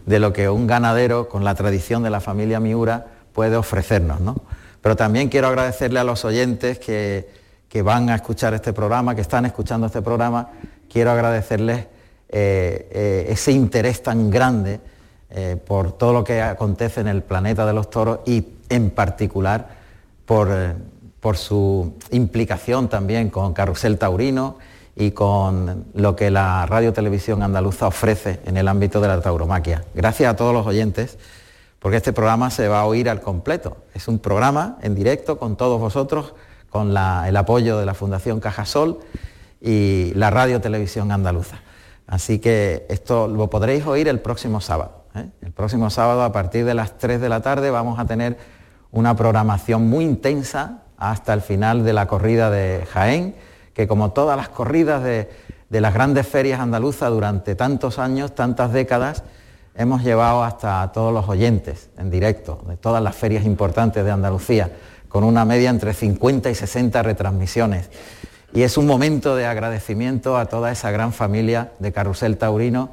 de 0.05 0.18
lo 0.18 0.34
que 0.34 0.51
un 0.51 0.66
ganadero 0.66 1.26
con 1.26 1.43
la 1.43 1.55
tradición 1.55 2.03
de 2.03 2.11
la 2.11 2.20
familia 2.20 2.61
Miura 2.61 3.07
puede 3.32 3.57
ofrecernos. 3.57 4.20
¿no? 4.20 4.36
Pero 4.82 4.95
también 4.95 5.30
quiero 5.30 5.49
agradecerle 5.49 6.01
a 6.01 6.05
los 6.05 6.22
oyentes 6.26 6.78
que, 6.78 7.40
van 7.82 8.11
a 8.11 8.16
escuchar 8.16 8.53
este 8.53 8.74
programa, 8.74 9.14
que 9.14 9.22
están 9.22 9.47
escuchando 9.47 9.86
este 9.86 10.03
programa, 10.03 10.51
quiero 10.93 11.11
agradecerles 11.11 11.86
eh, 12.28 12.88
eh, 12.93 13.26
ese 13.30 13.53
interés 13.53 14.03
tan 14.03 14.30
grande 14.30 14.80
eh, 15.30 15.57
por 15.66 15.93
todo 15.93 16.12
lo 16.12 16.24
que 16.24 16.43
acontece 16.43 17.01
en 17.01 17.09
el 17.09 17.22
planeta 17.22 17.64
de 17.64 17.72
los 17.72 17.88
toros 17.88 18.20
y 18.26 18.47
en 18.68 18.90
particular 18.90 19.68
por, 20.26 20.51
por 21.20 21.36
su 21.38 21.95
implicación 22.11 22.88
también 22.88 23.30
con 23.30 23.55
Carrusel 23.55 23.99
Taurino 23.99 24.59
y 24.95 25.12
con 25.12 25.86
lo 25.95 26.14
que 26.14 26.30
la 26.30 26.66
Radio 26.66 26.93
Televisión 26.93 27.43
Andaluza 27.43 27.86
ofrece 27.86 28.40
en 28.45 28.59
el 28.59 28.68
ámbito 28.68 29.01
de 29.01 29.09
la 29.09 29.20
tauromaquia. 29.22 29.84
Gracias 29.95 30.30
a 30.30 30.36
todos 30.36 30.53
los 30.53 30.66
oyentes, 30.66 31.16
porque 31.78 31.97
este 31.97 32.12
programa 32.12 32.51
se 32.51 32.68
va 32.68 32.80
a 32.80 32.84
oír 32.84 33.09
al 33.09 33.22
completo. 33.22 33.78
Es 33.95 34.09
un 34.09 34.18
programa 34.18 34.76
en 34.82 34.95
directo 34.95 35.38
con 35.38 35.57
todos 35.57 35.80
vosotros, 35.80 36.34
con 36.68 36.90
el 36.90 37.36
apoyo 37.36 37.78
de 37.78 37.86
la 37.86 37.95
Fundación 37.95 38.40
Cajasol 38.40 38.99
y 39.62 40.12
la 40.14 40.30
Radio 40.30 40.60
Televisión 40.60 41.12
Andaluza. 41.12 41.62
Así 42.06 42.40
que 42.40 42.84
esto 42.88 43.28
lo 43.28 43.48
podréis 43.48 43.86
oír 43.86 44.08
el 44.08 44.20
próximo 44.20 44.60
sábado. 44.60 45.04
¿eh? 45.14 45.26
El 45.40 45.52
próximo 45.52 45.88
sábado 45.88 46.24
a 46.24 46.32
partir 46.32 46.64
de 46.64 46.74
las 46.74 46.98
3 46.98 47.20
de 47.20 47.28
la 47.28 47.40
tarde 47.40 47.70
vamos 47.70 47.98
a 47.98 48.04
tener 48.04 48.36
una 48.90 49.14
programación 49.16 49.88
muy 49.88 50.04
intensa 50.04 50.82
hasta 50.98 51.32
el 51.32 51.40
final 51.40 51.84
de 51.84 51.92
la 51.92 52.06
corrida 52.06 52.50
de 52.50 52.86
Jaén 52.92 53.34
que 53.74 53.86
como 53.86 54.12
todas 54.12 54.36
las 54.36 54.48
corridas 54.48 55.02
de, 55.02 55.28
las 55.70 55.94
grandes 55.94 56.26
ferias 56.26 56.60
andaluzas 56.60 57.10
durante 57.10 57.54
tantos 57.54 57.98
años, 57.98 58.34
tantas 58.34 58.72
décadas, 58.72 59.22
hemos 59.74 60.02
llevado 60.02 60.44
hasta 60.44 60.92
todos 60.92 61.14
los 61.14 61.28
oyentes 61.28 61.88
en 61.96 62.10
directo 62.10 62.62
de 62.68 62.76
todas 62.76 63.02
las 63.02 63.16
ferias 63.16 63.46
importantes 63.46 64.04
de 64.04 64.10
Andalucía, 64.10 64.70
con 65.08 65.24
una 65.24 65.44
media 65.44 65.70
entre 65.70 65.94
50 65.94 66.50
y 66.50 66.54
60 66.54 67.02
retransmisiones. 67.02 67.90
Y 68.55 68.62
es 68.62 68.76
un 68.76 68.86
momento 68.86 69.34
de 69.34 69.46
agradecimiento 69.46 70.36
a 70.36 70.46
toda 70.46 70.70
esa 70.70 70.90
gran 70.90 71.12
familia 71.12 71.72
de 71.78 71.92
Carrusel 71.92 72.36
Taurino 72.36 72.90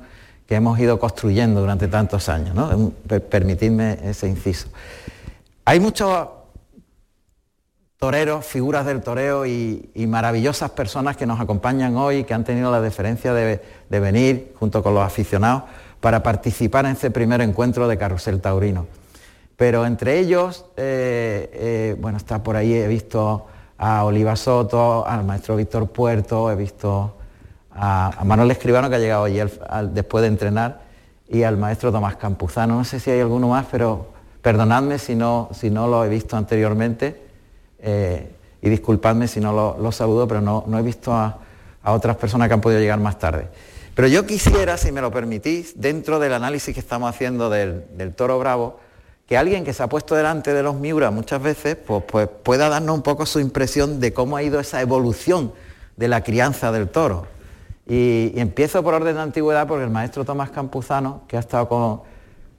que 0.48 0.56
hemos 0.56 0.80
ido 0.80 1.00
construyendo 1.00 1.60
durante 1.60 1.88
tantos 1.88 2.30
años. 2.30 2.56
Permitidme 3.30 4.00
ese 4.04 4.28
inciso. 4.28 4.70
Hay 5.66 5.80
muchos 5.80 6.28
toreros, 7.98 8.46
figuras 8.46 8.86
del 8.86 9.02
toreo 9.02 9.46
y, 9.46 9.92
maravillosas 10.08 10.72
personas 10.72 11.18
que 11.18 11.26
nos 11.26 11.40
acompañan 11.42 11.98
hoy, 11.98 12.24
que 12.24 12.34
han 12.34 12.46
tenido 12.46 12.72
la 12.72 12.80
deferencia 12.80 13.34
de, 13.34 13.62
venir 13.90 14.54
junto 14.58 14.82
con 14.82 14.96
los 14.96 15.04
aficionados 15.04 15.64
para 16.00 16.24
participar 16.24 16.86
en 16.86 16.94
este 16.94 17.12
primer 17.12 17.42
encuentro 17.42 17.88
de 17.90 17.98
Carrusel 17.98 18.40
Taurino. 18.40 18.88
Pero 19.58 19.86
entre 19.86 20.20
ellos, 20.20 20.66
eh, 20.78 21.50
eh, 21.54 21.96
bueno, 22.00 22.18
está 22.18 22.42
por 22.42 22.56
ahí, 22.56 22.74
he 22.74 22.88
visto 22.88 23.48
a 23.80 24.04
Oliva 24.04 24.36
Soto, 24.36 25.08
al 25.08 25.24
maestro 25.24 25.56
Víctor 25.56 25.90
Puerto, 25.90 26.52
he 26.52 26.56
visto 26.56 27.16
a, 27.72 28.24
Manuel 28.26 28.52
Escribano 28.52 28.90
que 28.90 28.98
ha 28.98 29.00
llegado 29.00 29.24
ayer 29.24 29.50
después 29.92 30.22
de 30.22 30.28
entrenar 30.28 30.82
y 31.30 31.44
al 31.44 31.58
maestro 31.58 31.92
Tomás 31.92 32.18
Campuzano. 32.18 32.76
No 32.76 32.84
sé 32.84 33.00
si 33.00 33.10
hay 33.10 33.22
alguno 33.22 33.48
más, 33.48 33.66
pero 33.72 34.08
perdonadme 34.42 35.00
si 35.00 35.16
no, 35.16 35.50
si 35.54 35.70
no 35.70 35.88
lo 35.88 36.04
he 36.04 36.10
visto 36.10 36.36
anteriormente. 36.36 37.22
Eh, 37.80 38.36
y 38.62 38.70
disculpadme 38.70 39.28
si 39.28 39.40
no 39.40 39.78
lo, 39.78 39.92
saludo, 39.92 40.28
pero 40.28 40.42
no, 40.42 40.78
he 40.78 40.82
visto 40.82 41.14
a, 41.14 41.40
otras 41.84 42.18
personas 42.18 42.50
que 42.50 42.54
han 42.54 42.62
podido 42.62 42.82
llegar 42.82 43.00
más 43.00 43.18
tarde. 43.18 43.48
Pero 43.96 44.08
yo 44.08 44.26
quisiera, 44.26 44.78
si 44.78 44.92
me 44.92 45.02
lo 45.02 45.12
permitís, 45.12 45.80
dentro 45.80 46.20
del 46.20 46.34
análisis 46.34 46.74
que 46.74 46.80
estamos 46.80 47.10
haciendo 47.10 47.50
del, 47.50 48.14
toro 48.16 48.38
bravo, 48.38 48.80
que 49.30 49.38
alguien 49.38 49.64
que 49.64 49.74
se 49.74 49.84
ha 49.84 49.88
puesto 49.88 50.16
delante 50.16 50.56
de 50.56 50.64
los 50.64 50.74
Miura 50.74 51.12
muchas 51.12 51.40
veces, 51.40 51.76
pues, 51.76 52.04
pues, 52.04 52.28
pueda 52.28 52.68
darnos 52.68 52.96
un 52.96 53.04
poco 53.04 53.28
su 53.28 53.40
impresión 53.40 54.00
de 54.00 54.12
cómo 54.12 54.36
ha 54.36 54.42
ido 54.42 54.60
esa 54.60 54.82
evolución 54.82 55.54
de 55.98 56.08
la 56.08 56.24
crianza 56.24 56.72
del 56.72 56.90
toro. 56.90 57.28
Y, 57.88 58.34
empiezo 58.40 58.82
por 58.82 58.96
orden 58.96 59.14
de 59.14 59.22
antigüedad 59.22 59.68
porque 59.68 59.84
el 59.84 59.92
maestro 59.92 60.26
Tomás 60.26 60.50
Campuzano, 60.50 61.22
que 61.28 61.38
ha 61.38 61.42
estado 61.42 62.06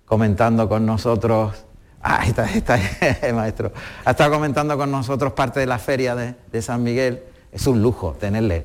comentando 0.06 0.68
con 0.68 0.86
nosotros 0.86 1.64
Ah, 2.02 2.24
está, 2.24 2.44
está 2.46 2.78
maestro. 3.34 3.72
Ha 4.04 4.12
estado 4.12 4.30
comentando 4.30 4.78
con 4.78 4.92
nosotros 4.92 5.32
parte 5.32 5.58
de 5.58 5.66
la 5.66 5.78
feria 5.78 6.14
de, 6.14 6.62
San 6.62 6.84
Miguel. 6.84 7.24
Es 7.50 7.66
un 7.66 7.82
lujo 7.82 8.12
tenerle, 8.12 8.64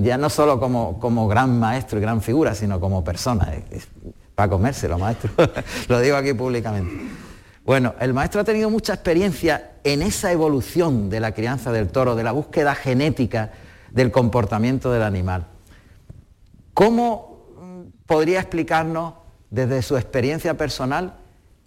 ya 0.00 0.16
no 0.16 0.30
solo 0.30 0.58
como, 0.58 0.98
como, 0.98 1.28
gran 1.28 1.60
maestro 1.60 1.98
y 1.98 2.00
gran 2.00 2.22
figura, 2.22 2.54
sino 2.54 2.80
como 2.80 3.04
persona. 3.04 3.52
para 4.34 4.48
comérselo, 4.48 4.98
maestro. 4.98 5.30
Lo 5.88 6.00
digo 6.00 6.16
aquí 6.16 6.32
públicamente. 6.32 7.33
Bueno, 7.64 7.94
el 7.98 8.12
maestro 8.12 8.42
ha 8.42 8.44
tenido 8.44 8.68
mucha 8.68 8.94
experiencia 8.94 9.72
en 9.84 10.02
esa 10.02 10.30
evolución 10.32 11.08
de 11.08 11.20
la 11.20 11.32
crianza 11.32 11.72
del 11.72 11.88
toro, 11.88 12.14
de 12.14 12.22
la 12.22 12.32
búsqueda 12.32 12.74
genética 12.74 13.52
del 13.90 14.10
comportamiento 14.10 14.92
del 14.92 15.02
animal. 15.02 15.46
¿Cómo 16.74 17.54
mm, 17.58 18.06
podría 18.06 18.40
explicarnos 18.40 19.14
desde 19.50 19.80
su 19.82 19.96
experiencia 19.96 20.54
personal 20.58 21.14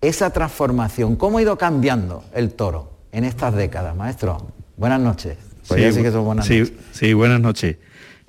esa 0.01 0.29
transformación? 0.29 1.15
¿Cómo 1.15 1.39
ha 1.39 1.41
ido 1.41 1.57
cambiando 1.57 2.23
el 2.33 2.53
toro 2.53 2.91
en 3.11 3.23
estas 3.23 3.55
décadas, 3.55 3.95
maestro? 3.95 4.51
Buenas 4.75 4.99
noches. 4.99 5.37
Pues 5.67 5.95
sí, 5.95 6.01
que 6.01 6.11
son 6.11 6.25
buenas 6.25 6.47
noches. 6.47 6.73
Sí, 6.91 7.13
buenas 7.13 7.41
noches. 7.41 7.77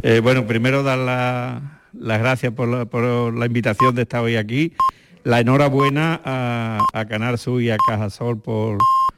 Eh, 0.02 0.20
bueno, 0.20 0.46
primero 0.46 0.82
dar 0.82 0.98
las 1.92 2.18
gracias 2.18 2.52
por 2.52 2.68
la, 2.68 3.46
invitación 3.46 3.94
de 3.94 4.02
estar 4.02 4.22
hoy 4.22 4.36
aquí. 4.36 4.72
La 5.28 5.40
enhorabuena 5.40 6.22
a, 6.24 6.78
a 6.94 7.04
Canal 7.04 7.38
y 7.60 7.68
a 7.68 7.76
Cajasol 7.76 8.40
por, 8.40 8.78